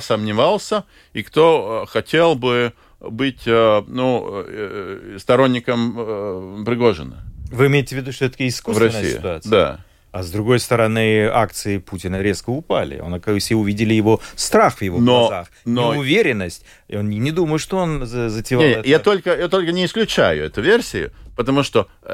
сомневался 0.00 0.84
и 1.12 1.22
кто 1.22 1.84
э, 1.86 1.90
хотел 1.90 2.34
бы 2.34 2.72
быть 3.00 3.42
э, 3.46 3.82
ну, 3.86 4.44
э, 4.46 5.16
сторонником 5.18 5.94
э, 5.98 6.62
Пригожина 6.66 7.24
Вы 7.50 7.66
имеете 7.68 7.94
в 7.96 7.98
виду, 7.98 8.12
что 8.12 8.26
это 8.26 8.36
в 8.36 8.48
искусственная 8.48 8.92
России. 8.92 9.16
ситуация? 9.16 9.50
Да. 9.50 9.84
А 10.12 10.22
с 10.24 10.30
другой 10.30 10.58
стороны, 10.58 11.26
акции 11.26 11.78
Путина 11.78 12.20
резко 12.20 12.50
упали. 12.50 12.98
Он, 12.98 13.14
оказывается, 13.14 13.46
все 13.46 13.54
увидели 13.56 13.94
его 13.94 14.20
страх 14.34 14.78
в 14.78 14.82
его 14.82 14.98
Но- 14.98 15.20
глазах, 15.28 15.48
но- 15.64 15.94
неуверенность. 15.94 16.64
И 16.88 16.96
он 16.96 17.08
не, 17.08 17.30
думает, 17.30 17.60
что 17.60 17.76
он 17.78 18.04
за- 18.06 18.28
затевал 18.28 18.64
Не, 18.64 18.70
это. 18.72 18.88
я, 18.88 18.98
только, 18.98 19.36
я 19.38 19.48
только 19.48 19.70
не 19.70 19.84
исключаю 19.84 20.44
эту 20.46 20.62
версию, 20.62 21.12
потому 21.36 21.62
что 21.62 21.86
э, 22.02 22.08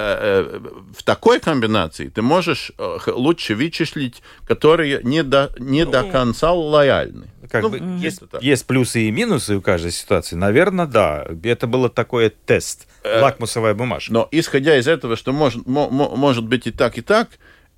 э, 0.54 0.60
в 0.94 1.02
такой 1.04 1.40
комбинации 1.40 2.08
ты 2.08 2.20
можешь 2.20 2.70
э, 2.78 2.98
лучше 3.06 3.54
вычислить, 3.54 4.22
которые 4.46 5.00
не 5.02 5.22
до, 5.22 5.50
не 5.58 5.86
до 5.86 6.02
конца 6.04 6.52
лояльны. 6.52 7.28
Как 7.50 7.62
Ну, 7.62 7.70
бы 7.70 7.80
есть, 7.98 8.20
есть 8.42 8.66
плюсы 8.66 9.02
и 9.08 9.10
минусы 9.10 9.56
у 9.56 9.62
каждой 9.62 9.92
ситуации. 9.92 10.36
Наверное, 10.36 10.86
да. 10.86 11.26
Это 11.44 11.66
было 11.66 11.88
такое 11.88 12.28
тест, 12.30 12.86
Э, 13.04 13.20
лакмусовая 13.22 13.72
бумажка. 13.72 14.12
Но 14.12 14.28
исходя 14.32 14.76
из 14.76 14.86
этого, 14.86 15.16
что 15.16 15.32
может, 15.32 15.64
мо- 15.66 15.88
мо- 15.88 16.14
может 16.16 16.44
быть 16.44 16.66
и 16.66 16.72
так, 16.72 16.98
и 16.98 17.02
так, 17.02 17.28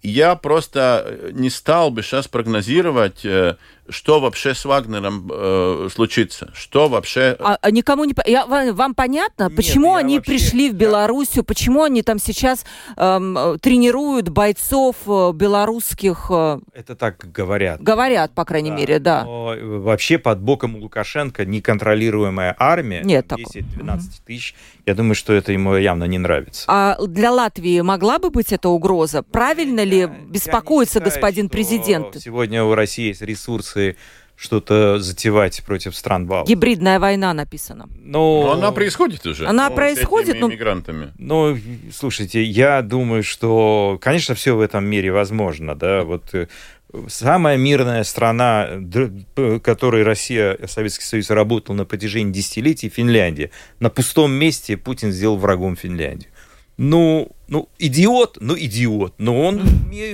я 0.02 0.36
просто 0.36 1.04
э, 1.04 1.30
не 1.32 1.50
стал 1.50 1.90
бы 1.90 2.02
сейчас 2.02 2.28
прогнозировать, 2.28 3.24
э, 3.24 3.56
что 3.90 4.20
вообще 4.20 4.54
с 4.54 4.64
Вагнером 4.64 5.28
э, 5.32 5.88
случится, 5.92 6.50
что 6.54 6.88
вообще... 6.88 7.36
А, 7.40 7.58
а 7.60 7.70
никому 7.70 8.04
не... 8.04 8.14
Я, 8.26 8.46
вам, 8.46 8.74
вам 8.74 8.94
понятно, 8.94 9.44
Нет, 9.44 9.56
почему 9.56 9.92
я 9.92 9.98
они 9.98 10.16
вообще- 10.18 10.32
пришли 10.32 10.70
в 10.70 10.72
я- 10.74 10.78
Белоруссию, 10.78 11.44
почему 11.44 11.82
они 11.84 12.02
там 12.02 12.18
сейчас 12.18 12.64
э, 12.96 13.56
тренируют 13.62 14.28
бойцов 14.28 14.96
э, 15.06 15.32
белорусских, 15.32 16.26
э, 16.30 16.60
Это 16.74 16.94
так 16.96 17.30
говорят. 17.32 17.80
говорят, 17.82 18.32
по 18.34 18.44
крайней 18.44 18.70
мере, 18.70 18.98
да. 18.98 19.24
Но 19.24 19.54
э, 19.54 19.64
вообще 19.78 20.18
под 20.18 20.40
боком 20.40 20.76
у 20.76 20.80
Лукашенко 20.80 21.44
неконтролируемая 21.44 22.54
армия. 22.58 23.02
Нет 23.02 23.26
там 23.28 23.38
такого. 23.42 23.62
10-12 23.62 24.00
тысяч. 24.26 24.54
Я 24.86 24.94
думаю, 24.94 25.14
что 25.14 25.32
это 25.32 25.52
ему 25.52 25.74
явно 25.76 26.04
не 26.04 26.18
нравится. 26.18 26.64
А 26.66 26.96
для 27.06 27.30
Латвии 27.30 27.80
могла 27.80 28.18
бы 28.18 28.30
быть 28.30 28.52
эта 28.52 28.68
угроза? 28.68 29.22
Правильно 29.22 29.84
ли 29.84 29.98
Я- 29.98 30.02
я 30.04 30.08
беспокоится 30.08 30.98
не 30.98 31.04
считаю, 31.06 31.20
господин 31.20 31.46
что 31.46 31.52
президент? 31.52 32.16
Сегодня 32.18 32.64
у 32.64 32.74
России 32.74 33.08
есть 33.08 33.22
ресурсы 33.22 33.77
что-то 34.38 35.00
затевать 35.00 35.62
против 35.64 35.96
стран 35.96 36.26
Балтии. 36.26 36.52
Гибридная 36.52 37.00
война 37.00 37.34
написано. 37.34 37.88
Но... 37.98 38.44
Но 38.44 38.52
она 38.52 38.70
происходит 38.70 39.26
уже. 39.26 39.46
Она 39.46 39.68
ну, 39.68 39.74
происходит, 39.74 40.38
но- 40.38 40.48
мигрантами. 40.48 41.12
Ну, 41.18 41.58
слушайте, 41.92 42.44
я 42.44 42.82
думаю, 42.82 43.24
что, 43.24 43.98
конечно, 44.00 44.36
все 44.36 44.54
в 44.54 44.60
этом 44.60 44.84
мире 44.84 45.10
возможно, 45.10 45.74
да, 45.74 46.04
вот 46.04 46.32
э, 46.34 46.46
самая 47.08 47.56
мирная 47.56 48.04
страна, 48.04 48.68
которой 49.62 50.04
Россия, 50.04 50.56
Советский 50.68 51.04
Союз 51.04 51.30
работал 51.30 51.74
на 51.74 51.84
протяжении 51.84 52.32
десятилетий, 52.32 52.88
Финляндия. 52.88 53.50
На 53.80 53.90
пустом 53.90 54.32
месте 54.32 54.76
Путин 54.76 55.10
сделал 55.10 55.36
врагом 55.36 55.74
Финляндию. 55.74 56.30
Ну, 56.78 57.32
ну, 57.48 57.68
идиот, 57.80 58.38
ну, 58.40 58.56
идиот. 58.56 59.14
Но 59.18 59.42
он 59.42 59.62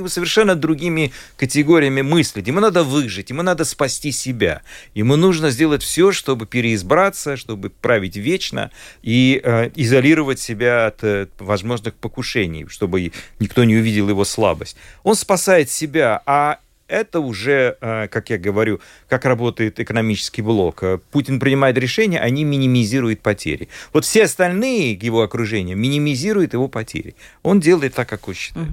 совершенно 0.09 0.55
другими 0.55 1.13
категориями 1.37 2.01
мыслит. 2.01 2.49
Ему 2.49 2.61
надо 2.61 2.85
выжить, 2.85 3.29
ему 3.29 3.43
надо 3.43 3.67
спасти 3.67 4.13
себя. 4.13 4.63
Ему 4.95 5.17
нужно 5.17 5.51
сделать 5.51 5.83
все, 5.83 6.11
чтобы 6.11 6.47
переизбраться, 6.47 7.37
чтобы 7.37 7.69
править 7.69 8.17
вечно 8.17 8.71
и 9.03 9.43
э, 9.45 9.71
изолировать 9.75 10.41
себя 10.41 10.87
от 10.87 11.05
э, 11.05 11.27
возможных 11.39 11.95
покушений, 11.97 12.67
чтобы 12.69 13.13
никто 13.41 13.65
не 13.65 13.77
увидел 13.77 14.09
его 14.09 14.25
слабость. 14.25 14.79
Он 15.03 15.17
спасает 15.17 15.69
себя, 15.69 16.23
а 16.25 16.61
это 16.89 17.21
уже, 17.21 17.77
э, 17.81 18.09
как 18.09 18.29
я 18.31 18.39
говорю, 18.39 18.81
как 19.09 19.25
работает 19.25 19.79
экономический 19.81 20.43
блок. 20.43 20.83
Э, 20.83 20.99
Путин 21.11 21.41
принимает 21.41 21.79
решения, 21.79 22.21
они 22.21 22.45
минимизируют 22.45 23.21
потери. 23.21 23.71
Вот 23.93 24.05
все 24.05 24.25
остальные 24.25 24.93
его 24.93 25.23
окружения 25.23 25.75
минимизируют 25.75 26.53
его 26.53 26.69
потери. 26.69 27.17
Он 27.43 27.59
делает 27.61 27.95
так, 27.95 28.07
как 28.09 28.29
он 28.29 28.35
считает. 28.35 28.69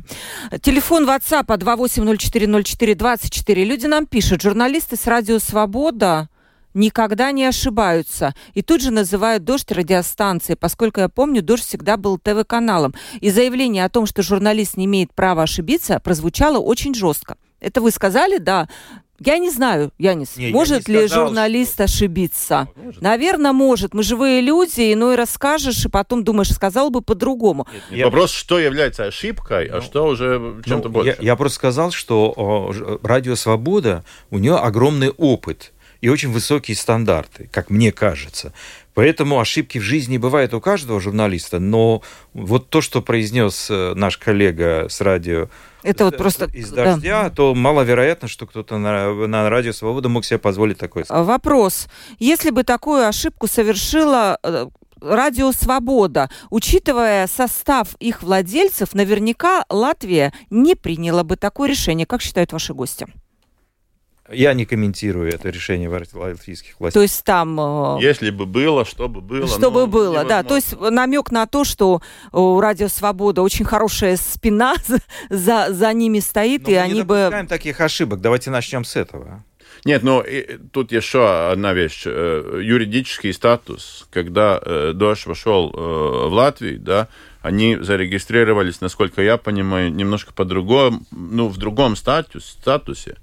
Телефон 0.61 1.07
WhatsApp 1.07 1.45
28040424. 1.45 3.63
Люди 3.63 3.87
нам 3.87 4.05
пишут, 4.05 4.41
журналисты 4.41 4.97
с 4.97 5.07
радио 5.07 5.39
«Свобода» 5.39 6.27
никогда 6.73 7.31
не 7.31 7.45
ошибаются. 7.45 8.33
И 8.53 8.61
тут 8.61 8.81
же 8.81 8.91
называют 8.91 9.43
«Дождь» 9.43 9.71
радиостанцией, 9.71 10.57
поскольку 10.57 10.99
я 10.99 11.09
помню, 11.09 11.41
«Дождь» 11.41 11.65
всегда 11.65 11.97
был 11.97 12.17
ТВ-каналом. 12.17 12.93
И 13.19 13.29
заявление 13.29 13.85
о 13.85 13.89
том, 13.89 14.05
что 14.05 14.21
журналист 14.21 14.77
не 14.77 14.85
имеет 14.85 15.13
права 15.13 15.43
ошибиться, 15.43 15.99
прозвучало 15.99 16.59
очень 16.59 16.93
жестко. 16.93 17.37
Это 17.61 17.79
вы 17.81 17.91
сказали, 17.91 18.37
да? 18.37 18.67
Я 19.23 19.37
не 19.37 19.51
знаю, 19.51 19.91
Янис, 19.99 20.35
Не, 20.35 20.47
я 20.47 20.51
может 20.55 20.87
не 20.87 20.95
ли 20.95 21.07
сказал, 21.07 21.27
журналист 21.27 21.79
ошибиться? 21.79 22.67
Может. 22.75 23.01
Наверное, 23.03 23.51
может. 23.51 23.93
Мы 23.93 24.01
живые 24.01 24.41
люди, 24.41 24.91
иной 24.93 25.15
расскажешь, 25.15 25.85
и 25.85 25.89
потом 25.89 26.23
думаешь, 26.23 26.51
сказал 26.51 26.89
бы 26.89 27.01
по-другому. 27.03 27.67
Я- 27.91 28.05
Вопрос, 28.05 28.31
что 28.31 28.57
является 28.57 29.05
ошибкой, 29.05 29.67
а 29.67 29.75
Ну, 29.75 29.81
что 29.83 30.07
уже 30.07 30.55
чем-то 30.65 30.87
Ну, 30.87 30.93
больше. 30.95 31.15
Я, 31.19 31.23
я 31.23 31.35
просто 31.35 31.57
сказал, 31.57 31.91
что 31.91 32.33
о, 32.35 32.73
Радио 33.03 33.35
Свобода, 33.35 34.03
у 34.31 34.39
нее 34.39 34.55
огромный 34.55 35.09
опыт 35.11 35.71
и 36.01 36.09
очень 36.09 36.31
высокие 36.31 36.75
стандарты, 36.75 37.47
как 37.51 37.69
мне 37.69 37.91
кажется. 37.91 38.53
Поэтому 38.93 39.39
ошибки 39.39 39.77
в 39.77 39.83
жизни 39.83 40.17
бывают 40.17 40.53
у 40.53 40.59
каждого 40.59 40.99
журналиста, 40.99 41.59
но 41.59 42.01
вот 42.33 42.69
то, 42.69 42.81
что 42.81 43.01
произнес 43.01 43.67
э, 43.69 43.93
наш 43.95 44.17
коллега 44.17 44.87
с 44.89 44.99
радио 44.99 45.47
Это 45.83 46.05
вот 46.05 46.15
из- 46.15 46.19
просто... 46.19 46.45
из 46.45 46.71
да. 46.71 46.85
дождя, 46.95 47.29
то 47.29 47.55
маловероятно, 47.55 48.27
что 48.27 48.45
кто-то 48.47 48.77
на, 48.77 49.13
на 49.27 49.49
радио 49.49 49.71
Свобода 49.71 50.09
мог 50.09 50.25
себе 50.25 50.39
позволить 50.39 50.77
такое. 50.77 51.05
А, 51.07 51.23
Вопрос. 51.23 51.87
Если 52.19 52.49
бы 52.49 52.63
такую 52.63 53.07
ошибку 53.07 53.47
совершила 53.47 54.37
э, 54.43 54.67
Радио 54.99 55.51
Свобода, 55.51 56.29
учитывая 56.49 57.27
состав 57.27 57.95
их 57.99 58.21
владельцев, 58.21 58.93
наверняка 58.93 59.65
Латвия 59.69 60.31
не 60.49 60.75
приняла 60.75 61.23
бы 61.23 61.37
такое 61.37 61.69
решение. 61.69 62.05
Как 62.05 62.21
считают 62.21 62.51
ваши 62.53 62.73
гости? 62.73 63.07
Я 64.33 64.53
не 64.53 64.65
комментирую 64.65 65.31
это 65.31 65.49
решение 65.49 65.89
латвийских 65.89 66.79
властей. 66.79 66.99
То 66.99 67.01
есть 67.01 67.23
там... 67.23 67.59
Э, 67.59 68.01
Если 68.01 68.29
бы 68.29 68.45
было, 68.45 68.85
чтобы 68.85 69.21
было. 69.21 69.47
Чтобы 69.47 69.87
было, 69.87 70.23
да. 70.23 70.43
То 70.43 70.55
есть 70.55 70.79
намек 70.79 71.31
на 71.31 71.47
то, 71.47 71.63
что 71.63 72.01
у 72.31 72.59
Радио 72.59 72.87
Свобода 72.87 73.41
очень 73.41 73.65
хорошая 73.65 74.17
спина 74.17 74.75
за, 75.29 75.67
за 75.69 75.93
ними 75.93 76.19
стоит, 76.19 76.63
Но 76.63 76.69
и 76.69 76.73
мы 76.73 76.79
они 76.79 76.93
не 76.93 77.03
бы... 77.03 77.45
таких 77.47 77.81
ошибок. 77.81 78.21
Давайте 78.21 78.49
начнем 78.49 78.83
с 78.85 78.95
этого. 78.95 79.43
Нет, 79.83 80.03
но 80.03 80.23
тут 80.71 80.91
еще 80.91 81.49
одна 81.51 81.73
вещь. 81.73 82.03
Э, 82.05 82.59
юридический 82.61 83.33
статус, 83.33 84.07
когда 84.11 84.59
э, 84.63 84.91
Дождь 84.93 85.25
вошел 85.25 85.71
в 85.71 86.33
Латвию, 86.33 86.79
да, 86.79 87.07
они 87.41 87.77
зарегистрировались, 87.77 88.81
насколько 88.81 89.21
я 89.21 89.37
понимаю, 89.37 89.91
немножко 89.91 90.33
по-другому, 90.33 91.01
ну, 91.11 91.47
в 91.47 91.57
другом 91.57 91.95
статус, 91.95 92.45
статусе. 92.45 93.17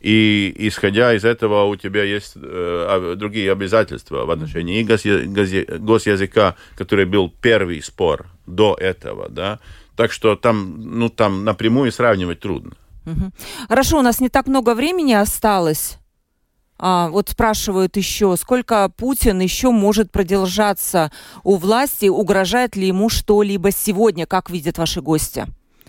И 0.00 0.54
исходя 0.58 1.14
из 1.14 1.24
этого 1.24 1.64
у 1.64 1.76
тебя 1.76 2.04
есть 2.04 2.34
э, 2.36 3.14
другие 3.16 3.50
обязательства 3.50 4.24
в 4.24 4.30
отношении 4.30 4.80
и 4.80 4.84
госязыка, 4.84 6.54
который 6.76 7.04
был 7.04 7.32
первый 7.42 7.82
спор 7.82 8.26
до 8.46 8.76
этого, 8.78 9.28
да. 9.28 9.58
Так 9.96 10.12
что 10.12 10.36
там, 10.36 10.98
ну, 10.98 11.08
там 11.08 11.44
напрямую 11.44 11.90
сравнивать 11.90 12.40
трудно. 12.40 12.72
Хорошо, 13.68 13.98
у 13.98 14.02
нас 14.02 14.20
не 14.20 14.28
так 14.28 14.46
много 14.46 14.74
времени 14.74 15.14
осталось. 15.14 15.98
А, 16.78 17.08
вот 17.08 17.30
спрашивают 17.30 17.96
еще, 17.96 18.36
сколько 18.36 18.88
Путин 18.96 19.40
еще 19.40 19.70
может 19.70 20.12
продержаться 20.12 21.10
у 21.42 21.56
власти, 21.56 22.06
угрожает 22.06 22.76
ли 22.76 22.86
ему 22.86 23.08
что-либо 23.08 23.72
сегодня, 23.72 24.26
как 24.26 24.50
видят 24.50 24.78
ваши 24.78 25.00
гости? 25.00 25.46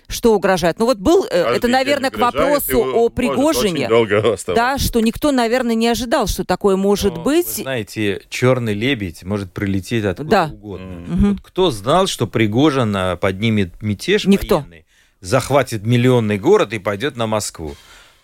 Что 0.10 0.34
угрожает. 0.34 0.80
Ну 0.80 0.86
вот 0.86 0.98
был, 0.98 1.26
э, 1.26 1.30
Каждый 1.30 1.58
это, 1.58 1.68
наверное, 1.68 2.10
к 2.10 2.18
вопросу 2.18 2.82
о 2.82 3.10
Пригожине, 3.10 3.88
да, 4.48 4.78
что 4.78 5.00
никто, 5.00 5.32
наверное, 5.32 5.76
не 5.76 5.88
ожидал, 5.88 6.28
что 6.28 6.44
такое 6.44 6.76
может 6.76 7.16
Но, 7.16 7.24
быть. 7.24 7.58
Вы 7.58 7.64
знаете, 7.64 8.22
черный 8.30 8.74
лебедь 8.74 9.24
может 9.24 9.54
прилететь 9.54 10.04
откуда 10.06 10.30
да. 10.30 10.50
угодно. 10.52 11.06
Mm-hmm. 11.06 11.30
Вот 11.30 11.42
кто 11.42 11.72
знал, 11.72 12.08
что 12.08 12.28
Пригожин 12.28 12.96
а, 12.96 13.16
поднимет 13.16 13.82
мятеж 13.82 14.26
Никто. 14.26 14.60
военный, 14.60 14.86
захватит 15.22 15.86
миллионный 15.86 16.40
город 16.40 16.74
и 16.74 16.80
пойдет 16.80 17.16
на 17.16 17.28
Москву? 17.28 17.76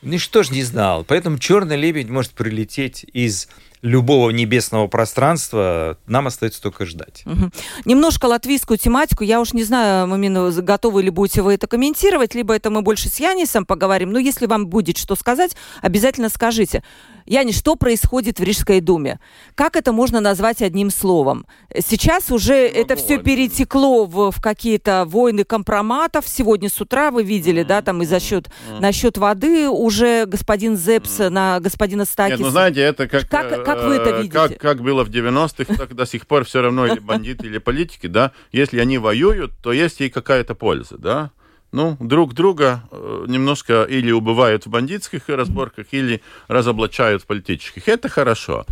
Ничто 0.02 0.44
же 0.44 0.54
не 0.54 0.64
знал. 0.64 1.04
Поэтому 1.04 1.38
черный 1.38 1.78
лебедь 1.78 2.10
может 2.10 2.32
прилететь 2.32 3.06
из 3.14 3.48
любого 3.86 4.32
небесного 4.32 4.88
пространства, 4.88 5.98
нам 6.08 6.26
остается 6.26 6.62
только 6.62 6.86
ждать. 6.86 7.22
Угу. 7.26 7.52
Немножко 7.86 8.26
латвийскую 8.26 8.80
тематику. 8.80 9.24
Я 9.24 9.40
уж 9.40 9.54
не 9.54 9.64
знаю, 9.64 10.08
Мамина, 10.08 10.52
готовы 10.52 11.04
ли 11.04 11.12
будете 11.12 11.44
вы 11.44 11.54
это 11.54 11.68
комментировать, 11.68 12.34
либо 12.34 12.56
это 12.56 12.72
мы 12.72 12.82
больше 12.82 13.10
с 13.10 13.20
Янисом 13.20 13.66
поговорим. 13.66 14.12
Но 14.12 14.18
если 14.18 14.48
вам 14.48 14.68
будет 14.68 14.98
что 14.98 15.16
сказать, 15.16 15.56
обязательно 15.82 16.30
скажите. 16.30 16.84
Яни, 17.26 17.52
что 17.52 17.76
происходит 17.76 18.40
в 18.40 18.44
Рижской 18.44 18.82
думе? 18.82 19.20
Как 19.56 19.76
это 19.76 19.92
можно 19.92 20.20
назвать 20.20 20.62
одним 20.62 20.92
словом? 20.92 21.48
Сейчас 21.76 22.32
уже 22.32 22.72
ну, 22.74 22.82
это 22.82 22.96
все 22.96 23.18
перетекло 23.18 24.06
в, 24.06 24.32
в 24.32 24.42
какие-то 24.42 25.06
войны 25.08 25.44
компроматов. 25.44 26.26
Сегодня 26.28 26.70
с 26.70 26.80
утра 26.80 27.10
вы 27.10 27.24
видели, 27.24 27.64
mm-hmm. 27.64 27.68
да, 27.68 27.82
там 27.82 28.04
и 28.04 28.06
за 28.06 28.20
счет, 28.20 28.48
mm-hmm. 28.48 28.80
насчет 28.80 29.18
воды 29.18 29.68
уже 29.70 30.26
господин 30.28 30.78
Зепс 30.78 31.20
mm-hmm. 31.20 31.30
на 31.30 31.60
господина 31.60 32.06
Стакиса. 32.06 32.38
Нет, 32.38 32.46
ну 32.46 32.52
знаете, 32.52 32.82
это 32.82 33.08
как... 33.08 33.28
Как, 33.28 33.66
как 33.66 33.84
вы 33.84 33.96
это 33.96 34.12
э, 34.12 34.18
видите? 34.18 34.34
Как, 34.34 34.58
как 34.60 34.82
было 34.82 35.04
в 35.04 35.10
90-х, 35.10 35.74
так 35.76 35.96
до 35.96 36.06
сих 36.06 36.28
пор 36.28 36.46
все 36.46 36.62
равно 36.62 36.86
или 36.86 37.00
бандиты, 37.00 37.48
или 37.48 37.58
политики, 37.58 38.06
да. 38.06 38.34
Если 38.52 38.80
они 38.80 39.00
воюют, 39.00 39.54
то 39.64 39.74
есть 39.74 40.00
и 40.02 40.10
какая-то 40.10 40.54
польза, 40.54 40.98
да 40.98 41.32
ну, 41.76 41.98
друг 42.00 42.34
друга 42.34 42.84
э, 42.90 43.26
немножко 43.28 43.84
или 43.84 44.10
убывают 44.10 44.66
в 44.66 44.70
бандитских 44.70 45.28
разборках, 45.28 45.88
или 45.92 46.22
разоблачают 46.48 47.24
в 47.24 47.26
политических. 47.26 47.90
Это 47.90 48.08
хорошо. 48.08 48.66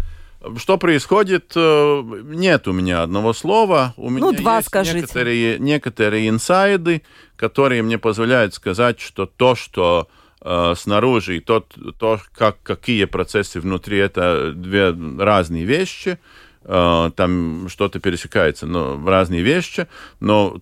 Что 0.56 0.78
происходит? 0.78 1.52
Э, 1.56 2.02
нет 2.24 2.66
у 2.68 2.72
меня 2.72 3.04
одного 3.04 3.34
слова. 3.34 3.94
У 3.98 4.10
ну, 4.10 4.32
меня 4.32 4.40
два 4.40 4.56
есть 4.58 4.70
скажите. 4.70 5.00
Некоторые, 5.00 5.60
некоторые 5.60 6.30
инсайды, 6.30 7.02
которые 7.36 7.84
мне 7.84 7.98
позволяют 7.98 8.54
сказать, 8.54 9.02
что 9.02 9.26
то, 9.26 9.56
что 9.56 10.08
э, 10.40 10.74
снаружи, 10.78 11.38
и 11.38 11.40
то, 11.42 11.66
то 12.00 12.22
как, 12.34 12.64
какие 12.64 13.04
процессы 13.04 13.60
внутри, 13.60 13.98
это 13.98 14.54
две 14.54 14.96
разные 15.20 15.66
вещи. 15.66 16.20
Э, 16.66 17.12
там 17.16 17.68
что-то 17.68 18.00
пересекается, 18.00 18.66
но 18.66 18.96
в 18.96 19.10
разные 19.10 19.42
вещи, 19.42 19.88
но 20.22 20.62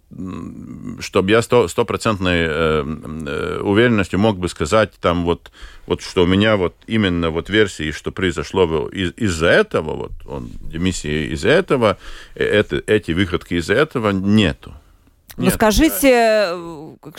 чтобы 0.99 1.29
я 1.29 1.41
стопроцентной 1.43 2.39
э, 2.39 2.83
э, 2.87 3.59
уверенностью 3.61 4.17
мог 4.17 4.39
бы 4.39 4.49
сказать 4.49 4.93
там 4.99 5.23
вот, 5.23 5.51
вот 5.85 6.01
что 6.01 6.23
у 6.23 6.25
меня 6.25 6.57
вот 6.57 6.75
именно 6.87 7.29
вот 7.29 7.49
версии, 7.49 7.91
что 7.91 8.11
произошло 8.11 8.89
из- 8.89 9.13
из-за 9.15 9.47
этого, 9.47 9.95
вот 9.95 10.11
он, 10.25 10.49
демиссия 10.61 11.31
из-за 11.33 11.49
этого, 11.49 11.97
это, 12.33 12.81
эти 12.87 13.11
выходки 13.11 13.55
из-за 13.55 13.75
этого 13.75 14.09
нету. 14.09 14.73
Ну 15.37 15.51
скажите, 15.51 16.57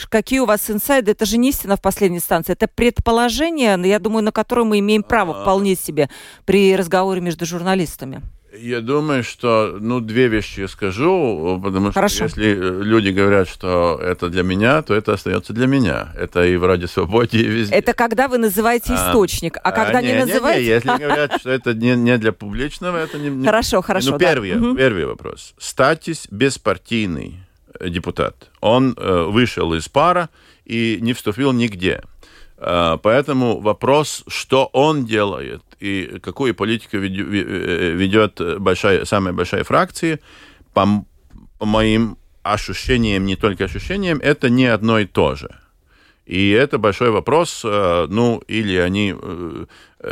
какие 0.09 0.39
у 0.39 0.45
вас 0.45 0.69
инсайды? 0.69 1.11
Это 1.11 1.25
же 1.25 1.37
не 1.37 1.49
истина 1.49 1.77
в 1.77 1.81
последней 1.81 2.17
инстанции, 2.17 2.51
это 2.51 2.67
предположение, 2.67 3.79
я 3.85 3.99
думаю, 3.99 4.23
на 4.23 4.33
которое 4.33 4.65
мы 4.65 4.79
имеем 4.79 5.03
право 5.03 5.39
а. 5.39 5.41
вполне 5.41 5.75
себе 5.75 6.09
при 6.45 6.75
разговоре 6.75 7.21
между 7.21 7.45
журналистами. 7.45 8.21
Я 8.55 8.81
думаю, 8.81 9.23
что, 9.23 9.77
ну, 9.79 9.99
две 9.99 10.27
вещи 10.27 10.61
я 10.61 10.67
скажу, 10.67 11.59
потому 11.63 11.87
что 11.87 11.93
Хорошо. 11.93 12.25
если 12.25 12.53
люди 12.53 13.09
говорят, 13.09 13.49
что 13.49 13.99
это 13.99 14.29
для 14.29 14.43
меня, 14.43 14.83
то 14.83 14.93
это 14.93 15.13
остается 15.13 15.53
для 15.53 15.65
меня. 15.65 16.13
Это 16.15 16.45
и 16.45 16.55
в 16.55 16.65
Ради 16.65 16.85
Свободе, 16.85 17.39
и 17.39 17.47
везде. 17.47 17.73
Это 17.73 17.93
когда 17.93 18.27
вы 18.27 18.37
называете 18.37 18.93
а, 18.93 18.95
источник, 18.95 19.57
а, 19.57 19.69
а 19.69 19.71
когда 19.71 20.01
не, 20.01 20.09
не 20.09 20.25
называете... 20.25 20.59
Не, 20.61 20.67
не, 20.67 20.73
если 20.73 20.89
говорят, 20.89 21.39
что 21.39 21.49
это 21.49 21.73
не, 21.73 21.95
не 21.95 22.17
для 22.19 22.31
публичного, 22.31 22.97
это 22.97 23.17
не... 23.17 23.43
Хорошо, 23.43 23.81
хорошо, 23.81 24.11
Ну, 24.11 24.19
первый, 24.19 24.53
да. 24.53 24.75
первый 24.75 25.05
вопрос. 25.05 25.55
Статис 25.57 26.27
беспартийный 26.29 27.39
депутат. 27.81 28.51
Он 28.61 28.93
э, 28.95 29.23
вышел 29.29 29.73
из 29.73 29.89
пара 29.89 30.29
и 30.65 30.99
не 31.01 31.13
вступил 31.13 31.53
нигде. 31.53 32.03
Э, 32.57 32.97
поэтому 33.01 33.59
вопрос, 33.59 34.23
что 34.27 34.69
он 34.73 35.05
делает 35.05 35.63
и 35.83 36.19
какую 36.19 36.55
политику 36.55 36.97
ведет 36.97 38.39
э, 38.39 38.57
большая, 38.57 39.05
самая 39.05 39.33
большая 39.33 39.63
фракция, 39.63 40.19
по, 40.73 41.05
по 41.59 41.65
моим 41.65 42.17
ощущениям, 42.41 43.25
не 43.25 43.35
только 43.35 43.65
ощущениям, 43.65 44.19
это 44.19 44.49
не 44.49 44.65
одно 44.65 44.99
и 44.99 45.05
то 45.05 45.35
же. 45.35 45.49
И 46.25 46.51
это 46.51 46.77
большой 46.77 47.09
вопрос, 47.09 47.61
э, 47.65 48.07
ну, 48.09 48.41
или 48.47 48.77
они 48.77 49.15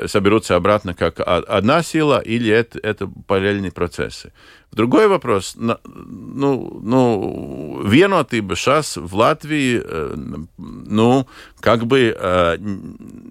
соберутся 0.06 0.56
обратно 0.56 0.94
как 0.94 1.20
одна 1.20 1.84
сила, 1.84 2.20
или 2.20 2.50
это, 2.50 2.80
это 2.80 3.10
параллельные 3.28 3.72
процессы. 3.72 4.32
Другой 4.72 5.08
вопрос, 5.08 5.56
ну, 5.58 5.78
ну, 6.82 7.82
vienotī 7.84 8.42
бы 8.42 8.56
сейчас 8.56 8.96
в 8.96 9.14
Латвии, 9.16 9.82
э, 9.84 10.16
ну, 10.58 11.28
как 11.60 11.86
бы, 11.86 12.16
э, 12.18 12.58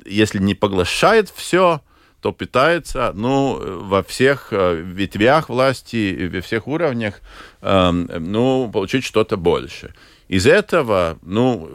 если 0.04 0.38
не 0.38 0.54
поглощает 0.54 1.32
все, 1.34 1.80
то 2.20 2.32
пытается, 2.32 3.12
ну, 3.14 3.58
во 3.84 4.02
всех 4.02 4.48
э, 4.52 4.80
ветвях 4.80 5.48
власти, 5.48 6.30
во 6.32 6.40
всех 6.40 6.66
уровнях, 6.66 7.20
ну, 7.62 8.70
получить 8.72 9.04
что-то 9.04 9.36
больше 9.36 9.94
из 10.30 10.46
этого, 10.46 11.18
ну, 11.22 11.68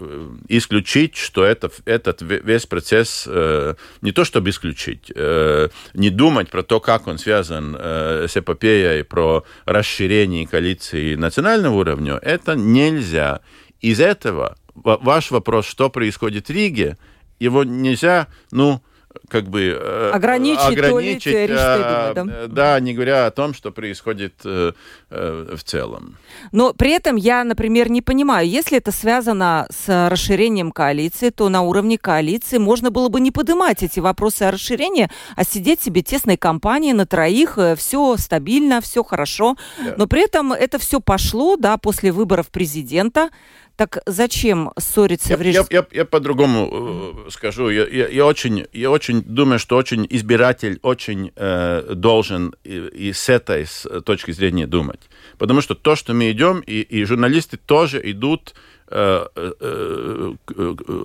исключить, 0.48 1.18
что 1.18 1.44
это, 1.44 1.70
этот 1.84 2.22
весь 2.22 2.66
процесс, 2.66 3.26
э, 3.28 3.76
не 4.02 4.14
то 4.14 4.24
чтобы 4.24 4.50
исключить, 4.50 5.12
э, 5.14 5.68
не 5.94 6.10
думать 6.10 6.50
про 6.50 6.64
то, 6.64 6.80
как 6.80 7.08
он 7.08 7.18
связан 7.18 7.76
э, 7.78 8.28
с 8.30 8.38
эпопеей 8.38 9.04
про 9.04 9.44
расширение 9.66 10.48
коалиции 10.48 11.16
национального 11.16 11.76
уровня, 11.76 12.14
это 12.22 12.56
нельзя. 12.56 13.42
Из 13.82 14.00
этого 14.00 14.56
ваш 14.74 15.32
вопрос, 15.32 15.66
что 15.66 15.90
происходит 15.90 16.48
в 16.48 16.52
Риге, 16.52 16.98
его 17.40 17.66
нельзя, 17.66 18.28
ну, 18.52 18.82
как 19.30 19.48
бы 19.48 19.78
э, 19.80 20.12
ограничить, 20.14 20.78
ограничить 20.78 21.50
а, 21.52 22.14
думой, 22.14 22.34
да? 22.34 22.48
да, 22.48 22.80
не 22.80 22.94
говоря 22.94 23.26
о 23.26 23.32
том, 23.32 23.54
что 23.54 23.72
происходит 23.72 24.34
э, 24.44 24.74
э, 25.10 25.56
в 25.56 25.64
целом. 25.64 26.18
Но 26.52 26.74
при 26.74 26.92
этом 26.92 27.16
я, 27.16 27.44
например, 27.44 27.90
не 27.90 28.02
понимаю, 28.02 28.48
если 28.48 28.78
это 28.78 28.92
связано 28.92 29.68
с 29.70 30.10
расширением 30.10 30.72
коалиции, 30.72 31.30
то 31.30 31.50
на 31.50 31.62
уровне 31.62 31.98
коалиции 31.98 32.58
можно 32.58 32.92
было 32.92 33.10
бы 33.10 33.20
не 33.20 33.32
поднимать 33.32 33.84
эти 33.84 34.00
вопросы 34.00 34.44
о 34.44 34.52
расширении, 34.52 35.10
а 35.36 35.44
сидеть 35.44 35.82
себе 35.82 36.02
тесной 36.02 36.38
компанией 36.38 36.94
на 36.94 37.06
троих, 37.06 37.58
все 37.78 38.18
стабильно, 38.18 38.82
все 38.82 39.04
хорошо. 39.04 39.56
Да. 39.84 39.96
Но 39.98 40.08
при 40.08 40.24
этом 40.24 40.54
это 40.54 40.80
все 40.80 41.00
пошло, 41.00 41.58
да, 41.58 41.78
после 41.78 42.12
выборов 42.12 42.50
президента. 42.50 43.30
Так 43.76 43.98
зачем 44.06 44.72
ссориться 44.78 45.32
я, 45.32 45.38
в 45.38 45.42
режиме? 45.42 45.66
Я, 45.70 45.80
я, 45.80 45.86
я 45.92 46.06
по-другому 46.06 47.26
э, 47.28 47.30
скажу. 47.30 47.70
Я, 47.70 47.86
я, 47.86 48.08
я, 48.08 48.26
очень, 48.26 48.66
я 48.72 48.90
очень 48.90 49.22
думаю, 49.22 49.60
что 49.60 49.76
очень 49.76 50.08
избиратель 50.10 50.80
очень 50.82 51.34
э, 51.36 51.94
должен 51.94 52.56
и, 52.64 52.78
и 52.78 53.14
с 53.14 53.28
этой 53.28 53.66
с 53.66 53.86
точки 54.02 54.32
зрения 54.32 54.66
думать. 54.66 55.02
Потому 55.38 55.60
что 55.60 55.76
то, 55.76 55.98
что 55.98 56.14
мы 56.14 56.32
идем, 56.32 56.62
и, 56.62 56.80
и 56.82 57.04
журналисты 57.04 57.58
тоже 57.58 58.00
идут 58.12 58.56
э, 58.88 59.26
э, 59.36 60.34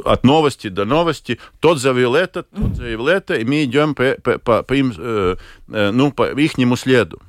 от 0.05 0.25
новости 0.25 0.69
до 0.69 0.85
новости. 0.85 1.41
Тот 1.59 1.79
заявил 1.79 2.15
это, 2.15 2.45
тот 2.45 2.77
заявил 2.77 3.09
это, 3.09 3.35
и 3.35 3.45
мы 3.45 3.65
идем 3.65 3.97
по, 3.97 4.17
по, 4.39 4.63
по, 4.63 4.73
им, 4.75 4.95
ну, 5.67 6.13
по 6.13 6.31
их 6.41 6.53
следу. 6.77 7.21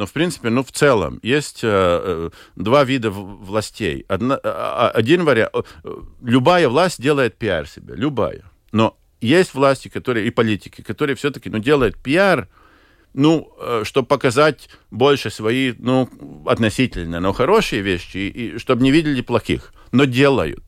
Но, 0.00 0.06
в 0.06 0.12
принципе, 0.14 0.48
ну, 0.48 0.62
в 0.62 0.72
целом, 0.72 1.20
есть 1.22 1.60
э, 1.62 2.30
два 2.56 2.84
вида 2.84 3.10
властей. 3.10 4.06
Одна, 4.08 4.36
один 4.36 5.24
вариант... 5.24 5.52
Любая 6.22 6.70
власть 6.70 7.02
делает 7.02 7.36
пиар 7.36 7.68
себе, 7.68 7.96
любая. 7.96 8.44
Но 8.72 8.96
есть 9.20 9.52
власти, 9.52 9.88
которые, 9.88 10.26
и 10.26 10.30
политики, 10.30 10.80
которые 10.80 11.16
все-таки 11.16 11.50
ну, 11.50 11.58
делают 11.58 11.98
пиар, 11.98 12.48
ну, 13.12 13.52
э, 13.60 13.82
чтобы 13.84 14.08
показать 14.08 14.70
больше 14.90 15.28
свои, 15.28 15.74
ну, 15.76 16.08
относительно, 16.46 17.20
но 17.20 17.34
хорошие 17.34 17.82
вещи, 17.82 18.16
и, 18.16 18.28
и 18.54 18.58
чтобы 18.58 18.82
не 18.82 18.92
видели 18.92 19.20
плохих, 19.20 19.74
но 19.92 20.06
делают. 20.06 20.64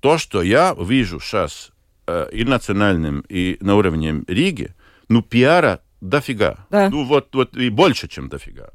То, 0.00 0.18
что 0.18 0.42
я 0.42 0.76
вижу 0.78 1.18
сейчас 1.18 1.72
э, 2.06 2.28
и 2.30 2.44
национальным, 2.44 3.24
и 3.26 3.56
на 3.62 3.76
уровне 3.76 4.22
Риги, 4.28 4.74
ну, 5.08 5.22
пиара 5.22 5.80
дофига. 6.08 6.66
Да. 6.70 6.90
Ну, 6.90 7.04
вот, 7.04 7.34
вот 7.34 7.56
и 7.56 7.70
больше, 7.70 8.08
чем 8.08 8.28
дофига. 8.28 8.70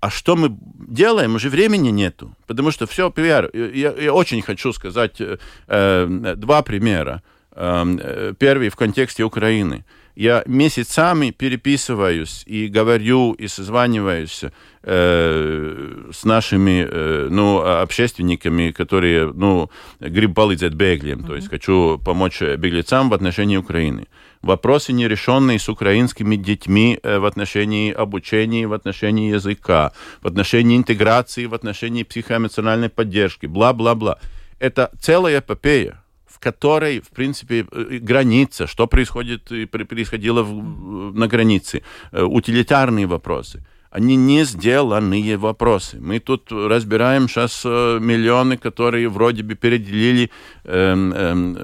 А 0.00 0.10
что 0.10 0.34
мы 0.36 0.56
делаем? 0.88 1.34
Уже 1.34 1.48
времени 1.48 1.90
нету, 1.90 2.34
потому 2.46 2.72
что 2.72 2.86
все 2.86 3.10
пиар. 3.10 3.50
Я, 3.54 3.92
я 3.92 4.12
очень 4.12 4.42
хочу 4.42 4.72
сказать 4.72 5.20
э, 5.20 5.38
э 5.68 6.34
два 6.36 6.62
примера. 6.62 7.22
Эм, 7.54 7.98
э, 8.02 8.32
первый 8.38 8.68
в 8.68 8.76
контексте 8.76 9.24
Украины. 9.24 9.84
Я 10.16 10.42
месяцами 10.46 11.30
переписываюсь 11.30 12.44
и 12.46 12.68
говорю, 12.68 13.32
и 13.32 13.46
созваниваюсь 13.46 14.44
э, 14.82 16.10
с 16.12 16.24
нашими 16.24 16.86
э, 16.88 17.28
ну, 17.30 17.60
общественниками, 17.60 18.72
которые 18.72 19.32
ну, 19.34 19.70
гриб 20.00 20.36
palīdzēt 20.36 20.74
беглям, 20.74 21.20
mm-hmm. 21.20 21.26
то 21.26 21.34
есть 21.36 21.48
хочу 21.48 22.00
помочь 22.04 22.42
беглецам 22.42 23.08
в 23.08 23.14
отношении 23.14 23.56
Украины. 23.56 24.06
Вопросы 24.42 24.92
нерешенные 24.92 25.58
с 25.58 25.68
украинскими 25.68 26.36
детьми 26.36 26.98
э, 27.02 27.18
в 27.18 27.24
отношении 27.24 27.92
обучения, 27.92 28.66
в 28.66 28.72
отношении 28.72 29.32
языка, 29.32 29.92
в 30.20 30.26
отношении 30.26 30.76
интеграции, 30.76 31.46
в 31.46 31.54
отношении 31.54 32.02
психоэмоциональной 32.02 32.88
поддержки, 32.88 33.46
бла-бла-бла. 33.46 34.18
Это 34.58 34.90
целая 35.00 35.38
эпопея 35.38 36.02
которой, 36.42 37.00
в 37.00 37.10
принципе, 37.10 37.64
э, 37.70 37.98
граница, 38.00 38.66
что 38.66 38.86
происходит 38.86 39.52
и 39.52 39.66
происходило 39.66 40.42
в, 40.42 41.14
на 41.14 41.28
границе, 41.28 41.82
э, 42.10 42.22
утилитарные 42.22 43.06
вопросы. 43.06 43.64
Они 43.92 44.16
не 44.16 44.44
сделанные 44.44 45.36
вопросы. 45.36 45.98
Мы 46.00 46.18
тут 46.18 46.50
разбираем 46.50 47.28
сейчас 47.28 47.60
э, 47.66 47.98
миллионы, 48.00 48.56
которые 48.56 49.10
вроде 49.10 49.42
бы 49.42 49.54
переделили 49.54 50.30
эм, 50.64 51.12
эм, 51.12 51.56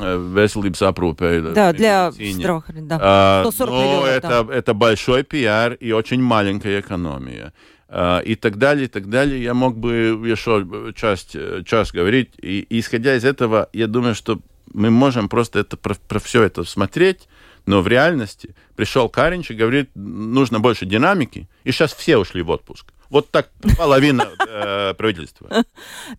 э, 0.00 0.16
veselības 0.32 0.80
aprūpē. 0.80 1.52
Да, 1.52 1.74
для 1.74 2.12
здравоохранения, 2.12 2.88
да. 2.88 2.98
А, 3.02 3.42
140 3.44 3.74
но 3.74 4.06
это, 4.06 4.44
да. 4.44 4.54
это 4.54 4.72
большой 4.72 5.22
пиар 5.22 5.74
и 5.74 5.92
очень 5.92 6.22
маленькая 6.22 6.80
экономия. 6.80 7.52
А, 7.90 8.20
и 8.20 8.36
так 8.36 8.56
далее, 8.56 8.86
и 8.86 8.88
так 8.88 9.10
далее. 9.10 9.42
Я 9.42 9.52
мог 9.52 9.76
бы 9.76 10.18
еще 10.24 10.66
часть, 10.96 11.36
час 11.66 11.92
говорить. 11.92 12.30
И 12.40 12.66
исходя 12.70 13.16
из 13.16 13.24
этого, 13.26 13.68
я 13.74 13.86
думаю, 13.86 14.14
что 14.14 14.40
мы 14.72 14.90
можем 14.90 15.28
просто 15.28 15.58
это, 15.58 15.76
про, 15.76 15.94
про 16.08 16.20
все 16.20 16.42
это 16.42 16.64
смотреть, 16.64 17.28
но 17.66 17.82
в 17.82 17.88
реальности 17.88 18.54
пришел 18.76 19.08
Каринч 19.08 19.50
и 19.50 19.54
говорит, 19.54 19.90
нужно 19.94 20.60
больше 20.60 20.86
динамики, 20.86 21.48
и 21.64 21.72
сейчас 21.72 21.92
все 21.94 22.16
ушли 22.16 22.42
в 22.42 22.50
отпуск. 22.50 22.86
Вот 23.10 23.28
так 23.30 23.50
половина 23.76 24.28
э, 24.48 24.94
правительства. 24.94 25.64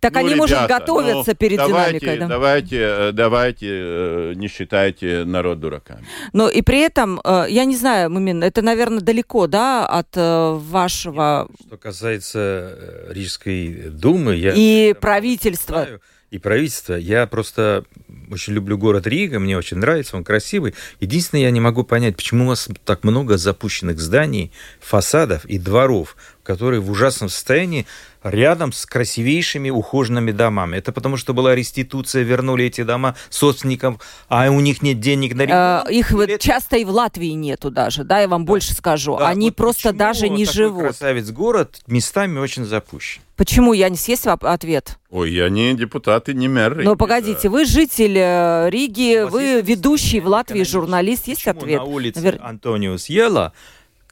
Так 0.01 0.13
ну, 0.13 0.19
они, 0.19 0.29
ребята, 0.33 0.41
может, 0.41 0.67
готовятся 0.67 1.31
ну, 1.31 1.35
перед 1.35 1.57
давайте, 1.57 1.99
динамикой. 1.99 2.19
Да? 2.19 2.27
Давайте, 2.27 2.77
э, 2.79 3.11
давайте, 3.13 3.67
э, 3.69 4.33
не 4.35 4.49
считайте 4.49 5.23
народ 5.23 5.61
дураками. 5.61 6.05
Но 6.33 6.49
и 6.49 6.61
при 6.61 6.79
этом, 6.79 7.21
э, 7.23 7.45
я 7.47 7.63
не 7.63 7.77
знаю, 7.77 8.09
Мумин, 8.09 8.43
это, 8.43 8.61
наверное, 8.61 8.99
далеко, 8.99 9.47
да, 9.47 9.87
от 9.87 10.09
вашего... 10.17 11.47
Что 11.65 11.77
касается 11.77 13.07
Рижской 13.09 13.89
думы, 13.89 14.35
я... 14.35 14.51
И 14.53 14.93
правительства. 14.93 15.83
Знаю, 15.83 16.01
и 16.31 16.37
правительство. 16.37 16.93
Я 16.93 17.27
просто 17.27 17.83
очень 18.31 18.53
люблю 18.53 18.77
город 18.77 19.05
Рига, 19.05 19.37
мне 19.37 19.57
очень 19.57 19.77
нравится, 19.77 20.15
он 20.15 20.23
красивый. 20.23 20.73
Единственное, 21.01 21.43
я 21.43 21.51
не 21.51 21.59
могу 21.59 21.83
понять, 21.83 22.15
почему 22.15 22.45
у 22.45 22.47
вас 22.47 22.69
так 22.85 23.03
много 23.03 23.37
запущенных 23.37 23.99
зданий, 23.99 24.51
фасадов 24.79 25.43
и 25.45 25.59
дворов, 25.59 26.15
которые 26.43 26.79
в 26.79 26.89
ужасном 26.89 27.29
состоянии 27.29 27.85
рядом 28.23 28.71
с 28.71 28.85
красивейшими 28.85 29.69
ухоженными 29.69 30.31
домами. 30.31 30.77
Это 30.77 30.91
потому, 30.91 31.17
что 31.17 31.33
была 31.33 31.55
реституция, 31.55 32.23
вернули 32.23 32.65
эти 32.65 32.83
дома 32.83 33.15
собственникам, 33.29 33.99
а 34.29 34.49
у 34.49 34.59
них 34.59 34.81
нет 34.81 34.99
денег 34.99 35.35
на 35.35 35.43
ремонт. 35.43 35.89
Э, 35.89 35.93
их 35.93 36.11
вот 36.11 36.39
часто 36.39 36.77
и 36.77 36.85
в 36.85 36.89
Латвии 36.89 37.31
нету 37.31 37.71
даже, 37.71 38.03
да, 38.03 38.19
я 38.19 38.27
вам 38.27 38.45
да. 38.45 38.47
больше 38.47 38.73
скажу. 38.73 39.17
Да, 39.17 39.27
Они 39.27 39.47
вот 39.47 39.55
просто 39.55 39.93
даже 39.93 40.29
не 40.29 40.45
такой 40.45 40.55
живут. 40.55 40.83
красавец 40.83 41.29
город 41.31 41.81
местами 41.87 42.39
очень 42.39 42.65
запущен. 42.65 43.21
Почему? 43.35 43.73
Я 43.73 43.89
не 43.89 43.97
съесть 43.97 44.27
ответ. 44.27 44.99
Ой, 45.09 45.31
я 45.31 45.49
не 45.49 45.73
депутат 45.73 46.29
и 46.29 46.33
не 46.35 46.47
мэр 46.47 46.77
Риги. 46.77 46.85
Но 46.85 46.95
погодите, 46.95 47.49
вы 47.49 47.65
житель 47.65 48.15
э, 48.17 48.69
Риги, 48.69 49.27
вы 49.27 49.61
ведущий 49.61 50.19
в 50.19 50.27
Латвии 50.27 50.63
журналист. 50.63 51.27
Есть 51.27 51.43
Почему 51.45 51.61
ответ? 51.61 51.79
на 51.79 51.85
улице 51.85 52.19
Навер... 52.19 52.39
Антониус 52.41 53.09
Ела 53.09 53.53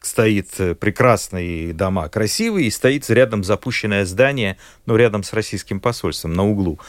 стоит 0.02 0.60
э, 0.60 0.76
прекрасные 0.76 1.74
дома, 1.74 2.10
красивые, 2.10 2.68
и 2.68 2.72
стоит 2.72 3.10
рядом 3.10 3.43
запущенное 3.43 4.06
здание, 4.06 4.58
ну, 4.86 4.95
рядом 4.95 5.24
с 5.24 5.34
российским 5.34 5.80
посольством 5.80 6.34
на 6.34 6.45
углу. 6.45 6.80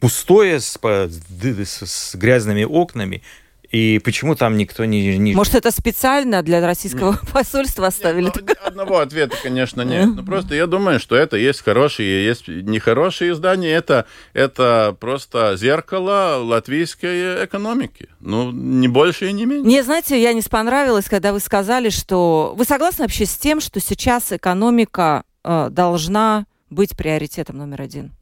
Пустое, 0.00 0.60
с, 0.60 0.78
с, 0.82 1.86
с 1.86 2.14
грязными 2.14 2.64
окнами, 2.64 3.22
и 3.70 3.98
почему 3.98 4.34
там 4.34 4.56
никто 4.56 4.84
не... 4.84 5.18
не... 5.18 5.34
Может, 5.34 5.54
это 5.54 5.70
специально 5.70 6.42
для 6.42 6.64
российского 6.64 7.12
нет. 7.12 7.20
посольства 7.32 7.88
оставили? 7.88 8.24
Нет, 8.26 8.36
ну, 8.40 8.54
одного 8.64 8.98
ответа, 8.98 9.36
конечно, 9.42 9.82
нет. 9.82 10.08
Но 10.14 10.22
просто 10.22 10.54
я 10.54 10.66
думаю, 10.66 11.00
что 11.00 11.16
это 11.16 11.36
есть 11.36 11.62
хорошие, 11.62 12.24
есть 12.24 12.48
нехорошие 12.48 13.32
издания. 13.32 13.72
Это, 13.72 14.06
это 14.32 14.96
просто 14.98 15.56
зеркало 15.56 16.38
латвийской 16.42 17.44
экономики. 17.44 18.08
Ну, 18.20 18.50
не 18.52 18.88
больше 18.88 19.28
и 19.28 19.32
не 19.32 19.46
меньше. 19.46 19.68
Не, 19.68 19.82
знаете, 19.82 20.20
я 20.20 20.32
не 20.32 20.42
понравилось, 20.42 21.06
когда 21.08 21.32
вы 21.32 21.40
сказали, 21.40 21.90
что... 21.90 22.54
Вы 22.56 22.64
согласны 22.64 23.04
вообще 23.04 23.26
с 23.26 23.36
тем, 23.36 23.60
что 23.60 23.80
сейчас 23.80 24.32
экономика 24.32 25.24
э, 25.44 25.68
должна 25.70 26.46
быть 26.70 26.96
приоритетом 26.96 27.58
номер 27.58 27.82
один? 27.82 28.12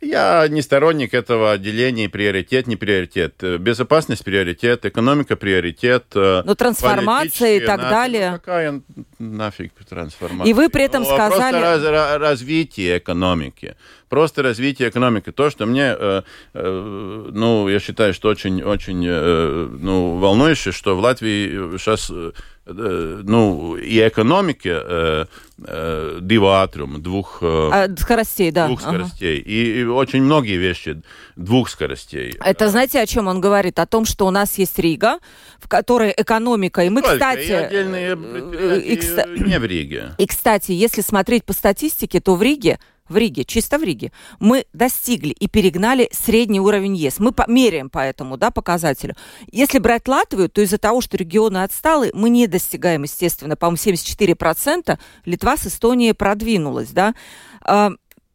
Я 0.00 0.46
не 0.48 0.62
сторонник 0.62 1.12
этого 1.12 1.52
отделения 1.52 2.08
приоритет, 2.08 2.68
не 2.68 2.76
приоритет. 2.76 3.42
Безопасность 3.58 4.24
приоритет, 4.24 4.86
экономика 4.86 5.34
приоритет. 5.34 6.04
Э, 6.14 6.42
ну, 6.44 6.54
трансформация 6.54 7.56
и 7.56 7.60
так 7.60 7.80
на... 7.80 7.90
далее. 7.90 8.32
Какая 8.32 8.80
нафиг 9.18 9.72
трансформация? 9.88 10.48
И 10.50 10.54
вы 10.54 10.68
при 10.68 10.84
этом 10.84 11.02
ну, 11.02 11.08
сказали... 11.08 11.60
Просто 11.60 11.90
раз, 11.90 12.20
развитие 12.20 12.98
экономики. 12.98 13.76
Просто 14.08 14.42
развитие 14.42 14.88
экономики. 14.88 15.32
То, 15.32 15.50
что 15.50 15.66
мне, 15.66 15.94
э, 15.98 16.22
э, 16.54 17.30
ну, 17.32 17.68
я 17.68 17.80
считаю, 17.80 18.14
что 18.14 18.28
очень-очень 18.28 19.04
э, 19.04 19.68
ну, 19.80 20.16
волнующе, 20.18 20.70
что 20.70 20.96
в 20.96 21.00
Латвии 21.00 21.76
сейчас 21.76 22.10
Э, 22.10 22.32
ну, 22.68 23.76
и 23.76 24.06
экономики 24.06 24.70
э, 24.72 25.24
э, 25.66 26.18
диватриум, 26.20 27.02
двух 27.02 27.38
э, 27.40 27.70
а, 27.72 27.88
скоростей, 27.96 28.50
да. 28.50 28.66
Двух 28.66 28.80
скоростей. 28.80 29.40
Ага. 29.40 29.50
И, 29.50 29.80
и 29.80 29.84
очень 29.84 30.22
многие 30.22 30.56
вещи 30.56 31.00
двух 31.36 31.70
скоростей. 31.70 32.36
Это 32.40 32.68
знаете, 32.68 33.00
о 33.00 33.06
чем 33.06 33.28
он 33.28 33.40
говорит? 33.40 33.78
О 33.78 33.86
том, 33.86 34.04
что 34.04 34.26
у 34.26 34.30
нас 34.30 34.58
есть 34.58 34.78
Рига, 34.78 35.18
в 35.58 35.68
которой 35.68 36.12
экономика, 36.16 36.82
и 36.82 36.90
мы, 36.90 37.02
Только, 37.02 37.16
кстати... 37.16 37.48
И 37.48 37.52
отдельные 37.52 38.18
э, 38.18 38.80
и, 38.80 38.94
и, 38.94 39.44
не 39.44 39.58
в 39.58 39.64
Риге. 39.64 40.14
И, 40.18 40.26
кстати, 40.26 40.72
если 40.72 41.00
смотреть 41.00 41.44
по 41.44 41.52
статистике, 41.52 42.20
то 42.20 42.34
в 42.34 42.42
Риге 42.42 42.78
в 43.08 43.16
Риге, 43.16 43.44
чисто 43.44 43.78
в 43.78 43.82
Риге, 43.82 44.12
мы 44.40 44.66
достигли 44.72 45.30
и 45.30 45.48
перегнали 45.48 46.08
средний 46.12 46.60
уровень 46.60 46.96
ЕС. 46.96 47.18
Мы 47.18 47.32
меряем 47.46 47.90
по 47.90 48.00
этому 48.00 48.36
да, 48.36 48.50
показателю. 48.50 49.14
Если 49.50 49.78
брать 49.78 50.08
Латвию, 50.08 50.48
то 50.48 50.60
из-за 50.60 50.78
того, 50.78 51.00
что 51.00 51.16
регионы 51.16 51.62
отсталы, 51.62 52.10
мы 52.14 52.30
не 52.30 52.46
достигаем, 52.46 53.02
естественно, 53.02 53.56
по-моему, 53.56 53.76
74%. 53.76 54.98
Литва 55.24 55.56
с 55.56 55.66
Эстонией 55.66 56.14
продвинулась. 56.14 56.90
Да? 56.90 57.14
А, 57.62 57.92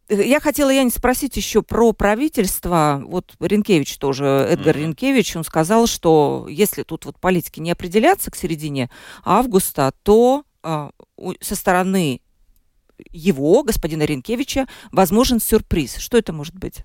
я 0.10 0.40
хотела, 0.40 0.70
я 0.70 0.84
не 0.84 0.90
спросить 0.90 1.38
еще 1.38 1.62
про 1.62 1.94
правительство. 1.94 3.02
Вот 3.06 3.34
Ренкевич 3.40 3.98
тоже, 3.98 4.26
Эдгар 4.26 4.76
mm-hmm. 4.76 4.82
Ренкевич, 4.82 5.36
он 5.36 5.44
сказал, 5.44 5.88
что 5.88 6.48
если 6.50 6.84
тут 6.84 7.06
вот 7.06 7.20
политики 7.20 7.60
не 7.60 7.72
определятся 7.72 8.30
к 8.30 8.36
середине 8.36 8.90
августа, 9.24 9.94
то 10.04 10.44
э, 10.64 10.90
со 11.42 11.56
стороны 11.56 12.22
его, 13.12 13.64
господина 13.64 14.04
Ренкевича, 14.04 14.68
возможен 14.92 15.40
сюрприз. 15.40 15.98
Что 15.98 16.18
это 16.18 16.34
может 16.34 16.56
быть? 16.56 16.84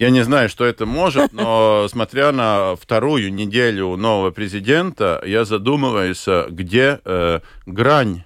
Я 0.00 0.08
не 0.08 0.22
знаю, 0.24 0.48
что 0.48 0.64
это 0.64 0.86
может, 0.86 1.32
но 1.34 1.86
смотря 1.90 2.32
на 2.32 2.74
вторую 2.76 3.32
неделю 3.34 3.96
нового 3.96 4.30
президента, 4.30 5.22
я 5.26 5.44
задумываюсь, 5.44 6.26
где 6.48 7.00
э, 7.04 7.40
грань 7.66 8.24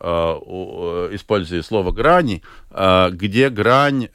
используя 0.00 1.60
слово 1.62 1.90
грани, 1.90 2.44
где 2.70 3.50
грань 3.50 4.06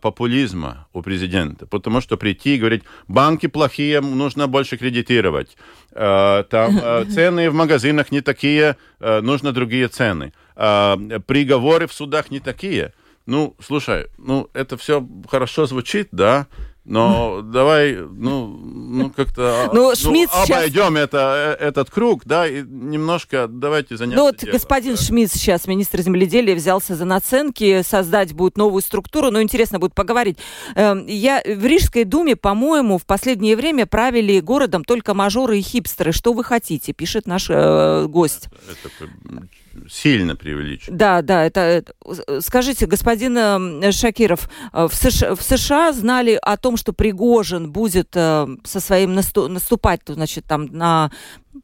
популизма 0.00 0.86
у 0.92 1.02
президента. 1.02 1.66
Потому 1.66 2.00
что 2.00 2.16
прийти 2.16 2.54
и 2.54 2.58
говорить, 2.58 2.84
банки 3.08 3.48
плохие, 3.48 4.00
нужно 4.00 4.46
больше 4.46 4.76
кредитировать. 4.76 5.56
Там 5.92 6.46
цены 7.10 7.50
в 7.50 7.54
магазинах 7.54 8.12
не 8.12 8.20
такие, 8.20 8.76
нужно 9.00 9.50
другие 9.50 9.88
цены. 9.88 10.32
Приговоры 10.54 11.86
в 11.86 11.92
судах 11.92 12.30
не 12.30 12.40
такие. 12.40 12.92
Ну, 13.26 13.54
слушай, 13.64 14.06
ну, 14.18 14.48
это 14.52 14.76
все 14.76 15.06
хорошо 15.28 15.66
звучит, 15.66 16.08
да, 16.10 16.48
но 16.84 17.40
давай, 17.44 17.94
ну, 17.94 18.48
ну 18.48 19.10
как-то 19.10 19.70
ну, 19.72 19.90
ну, 19.90 19.94
Шмидт 19.94 20.32
обойдем 20.32 20.94
сейчас... 20.94 21.04
это, 21.04 21.56
э, 21.60 21.64
этот 21.64 21.90
круг, 21.90 22.22
да, 22.24 22.48
и 22.48 22.62
немножко 22.62 23.46
давайте 23.46 23.96
заняться 23.96 24.18
Ну 24.18 24.26
вот 24.26 24.38
делом, 24.38 24.52
господин 24.52 24.96
да. 24.96 25.02
Шмидт 25.02 25.32
сейчас, 25.32 25.68
министр 25.68 26.02
земледелия, 26.02 26.56
взялся 26.56 26.96
за 26.96 27.04
наценки, 27.04 27.82
создать 27.82 28.32
будет 28.32 28.56
новую 28.56 28.82
структуру, 28.82 29.30
но 29.30 29.40
интересно 29.40 29.78
будет 29.78 29.94
поговорить. 29.94 30.38
Эм, 30.74 31.06
я 31.06 31.40
в 31.44 31.64
Рижской 31.64 32.02
думе, 32.02 32.34
по-моему, 32.34 32.98
в 32.98 33.06
последнее 33.06 33.56
время 33.56 33.86
правили 33.86 34.40
городом 34.40 34.82
только 34.82 35.14
мажоры 35.14 35.60
и 35.60 35.62
хипстеры. 35.62 36.10
Что 36.10 36.32
вы 36.32 36.42
хотите, 36.42 36.92
пишет 36.92 37.28
наш 37.28 37.46
э, 37.48 38.06
гость. 38.08 38.48
Это, 38.68 39.04
это 39.04 39.46
сильно 39.90 40.36
преувеличено. 40.36 40.96
Да, 40.96 41.22
да, 41.22 41.44
это, 41.44 41.60
это... 41.60 41.94
Скажите, 42.40 42.86
господин 42.86 43.36
э, 43.36 43.92
Шакиров, 43.92 44.48
э, 44.72 44.88
в 44.88 44.94
США, 44.94 45.34
в 45.34 45.42
США 45.42 45.92
знали 45.92 46.38
о 46.40 46.56
том, 46.56 46.76
что 46.76 46.92
Пригожин 46.92 47.70
будет 47.70 48.10
э, 48.14 48.46
со 48.64 48.80
своим 48.80 49.14
насту... 49.14 49.48
наступать, 49.48 50.00
значит, 50.06 50.44
там 50.46 50.66
на 50.66 51.10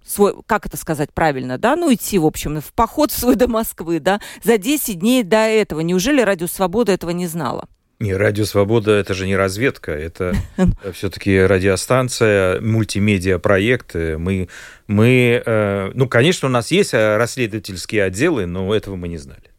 свой, 0.04 0.34
как 0.46 0.66
это 0.66 0.76
сказать 0.76 1.12
правильно, 1.12 1.58
да, 1.58 1.76
ну 1.76 1.92
идти, 1.92 2.18
в 2.18 2.26
общем, 2.26 2.60
в 2.60 2.72
поход 2.72 3.12
свой 3.12 3.36
до 3.36 3.48
Москвы, 3.48 4.00
да, 4.00 4.20
за 4.42 4.58
10 4.58 4.98
дней 4.98 5.22
до 5.22 5.38
этого. 5.38 5.80
Неужели 5.80 6.20
Радио 6.20 6.46
Свобода 6.46 6.92
этого 6.92 7.10
не 7.10 7.26
знала? 7.26 7.68
Не, 8.00 8.14
Радио 8.14 8.44
Свобода 8.44 8.92
это 8.92 9.12
же 9.12 9.26
не 9.26 9.36
разведка, 9.36 9.90
это 9.90 10.32
все-таки 10.92 11.36
радиостанция, 11.40 12.60
мультимедиа-проект. 12.60 13.94
Мы, 13.94 14.48
мы, 14.86 15.42
э, 15.44 15.90
ну, 15.94 16.08
конечно, 16.08 16.48
у 16.48 16.50
нас 16.50 16.70
есть 16.70 16.94
э, 16.94 17.16
расследовательские 17.16 18.04
отделы, 18.04 18.46
но 18.46 18.72
этого 18.72 18.94
мы 18.94 19.08
не 19.08 19.18
знали. 19.18 19.50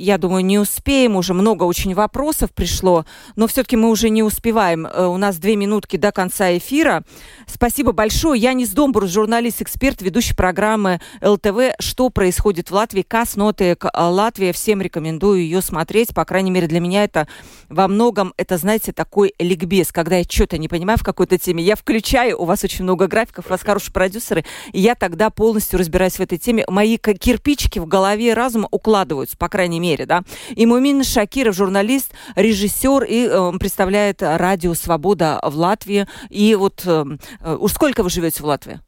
Я 0.00 0.16
думаю, 0.16 0.42
не 0.42 0.58
успеем, 0.58 1.14
уже 1.14 1.34
много 1.34 1.64
очень 1.64 1.94
вопросов 1.94 2.52
пришло, 2.54 3.04
но 3.36 3.46
все-таки 3.46 3.76
мы 3.76 3.90
уже 3.90 4.08
не 4.08 4.22
успеваем. 4.22 4.86
Э, 4.86 5.04
у 5.06 5.18
нас 5.18 5.36
две 5.36 5.56
минутки 5.56 5.96
до 5.96 6.10
конца 6.10 6.56
эфира. 6.56 7.02
Спасибо 7.46 7.92
большое. 7.92 8.40
Я 8.40 8.50
Янис 8.50 8.70
Домбурс, 8.70 9.10
журналист-эксперт, 9.10 10.00
ведущий 10.00 10.34
программы 10.34 11.02
ЛТВ 11.20 11.74
«Что 11.78 12.08
происходит 12.08 12.70
в 12.70 12.74
Латвии?» 12.74 13.02
КАС 13.02 13.36
«Ноты 13.36 13.76
Латвия». 13.94 14.54
Всем 14.54 14.80
рекомендую 14.80 15.42
ее 15.42 15.60
смотреть. 15.60 16.14
По 16.14 16.24
крайней 16.24 16.50
мере, 16.50 16.66
для 16.66 16.80
меня 16.80 17.04
это 17.04 17.28
во 17.68 17.86
многом, 17.86 18.32
это, 18.38 18.56
знаете, 18.56 18.92
такой 18.92 19.34
ликбез. 19.38 19.92
Когда 19.92 20.16
я 20.16 20.24
что-то 20.24 20.56
не 20.56 20.68
понимаю 20.68 20.98
в 20.98 21.04
какой-то 21.04 21.36
теме, 21.36 21.62
я 21.62 21.76
включаю, 21.76 22.40
у 22.40 22.46
вас 22.46 22.64
очень 22.64 22.84
много 22.84 23.06
графиков, 23.06 23.46
у 23.46 23.50
вас 23.50 23.60
хорошие 23.60 23.92
продюсеры, 23.92 24.46
и 24.72 24.80
я 24.80 24.94
тогда 24.94 25.28
полностью 25.28 25.78
разбираюсь 25.78 26.14
в 26.14 26.20
этой 26.20 26.38
теме. 26.38 26.64
Мои 26.68 26.96
кирпичики 26.96 27.78
в 27.78 27.86
голове 27.86 28.32
разума 28.32 28.66
укладываются, 28.70 29.36
по 29.36 29.50
крайней 29.50 29.78
мере 29.78 29.89
мере, 29.90 30.06
да. 30.06 30.22
И 30.54 30.66
Мумин 30.66 31.04
Шакиров, 31.04 31.54
журналист, 31.54 32.12
режиссер 32.36 33.04
и 33.04 33.26
э, 33.26 33.52
представляет 33.58 34.22
радио 34.22 34.74
«Свобода» 34.74 35.40
в 35.42 35.56
Латвии. 35.56 36.06
И 36.28 36.54
вот 36.54 36.82
э, 36.86 37.04
э 37.40 37.56
уж 37.56 37.72
сколько 37.72 38.02
вы 38.02 38.10
живете 38.10 38.42
в 38.42 38.46
Латвии? 38.46 38.80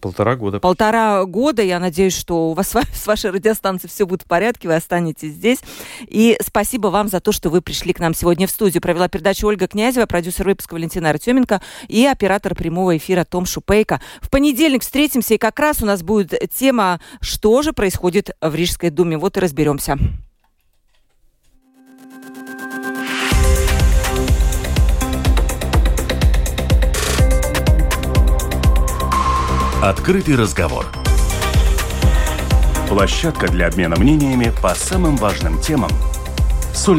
Полтора 0.00 0.34
года. 0.34 0.58
Полтора 0.58 1.24
года. 1.24 1.62
Я 1.62 1.78
надеюсь, 1.78 2.16
что 2.16 2.50
у 2.50 2.54
вас 2.54 2.74
с 2.92 3.06
вашей 3.06 3.30
радиостанцией 3.30 3.88
все 3.88 4.04
будет 4.04 4.22
в 4.22 4.26
порядке, 4.26 4.66
вы 4.66 4.74
останетесь 4.74 5.32
здесь. 5.32 5.60
И 6.08 6.36
спасибо 6.44 6.88
вам 6.88 7.08
за 7.08 7.20
то, 7.20 7.30
что 7.30 7.48
вы 7.48 7.62
пришли 7.62 7.92
к 7.92 8.00
нам 8.00 8.12
сегодня 8.12 8.48
в 8.48 8.50
студию. 8.50 8.82
Провела 8.82 9.08
передачу 9.08 9.46
Ольга 9.46 9.68
Князева, 9.68 10.06
продюсер 10.06 10.46
выпуска 10.46 10.74
Валентина 10.74 11.10
Артеменко 11.10 11.62
и 11.86 12.04
оператор 12.06 12.56
прямого 12.56 12.96
эфира 12.96 13.24
Том 13.24 13.46
Шупейко. 13.46 14.00
В 14.20 14.30
понедельник 14.30 14.82
встретимся, 14.82 15.34
и 15.34 15.38
как 15.38 15.60
раз 15.60 15.80
у 15.80 15.86
нас 15.86 16.02
будет 16.02 16.34
тема 16.52 17.00
«Что 17.20 17.62
же 17.62 17.72
происходит 17.72 18.30
в 18.40 18.54
Рижской 18.54 18.90
думе?». 18.90 19.16
Вот 19.16 19.36
и 19.36 19.40
разберемся. 19.40 19.96
Открытый 29.88 30.34
разговор. 30.34 30.84
Площадка 32.88 33.46
для 33.46 33.68
обмена 33.68 33.94
мнениями 33.94 34.52
по 34.60 34.74
самым 34.74 35.16
важным 35.16 35.60
темам– 35.60 35.92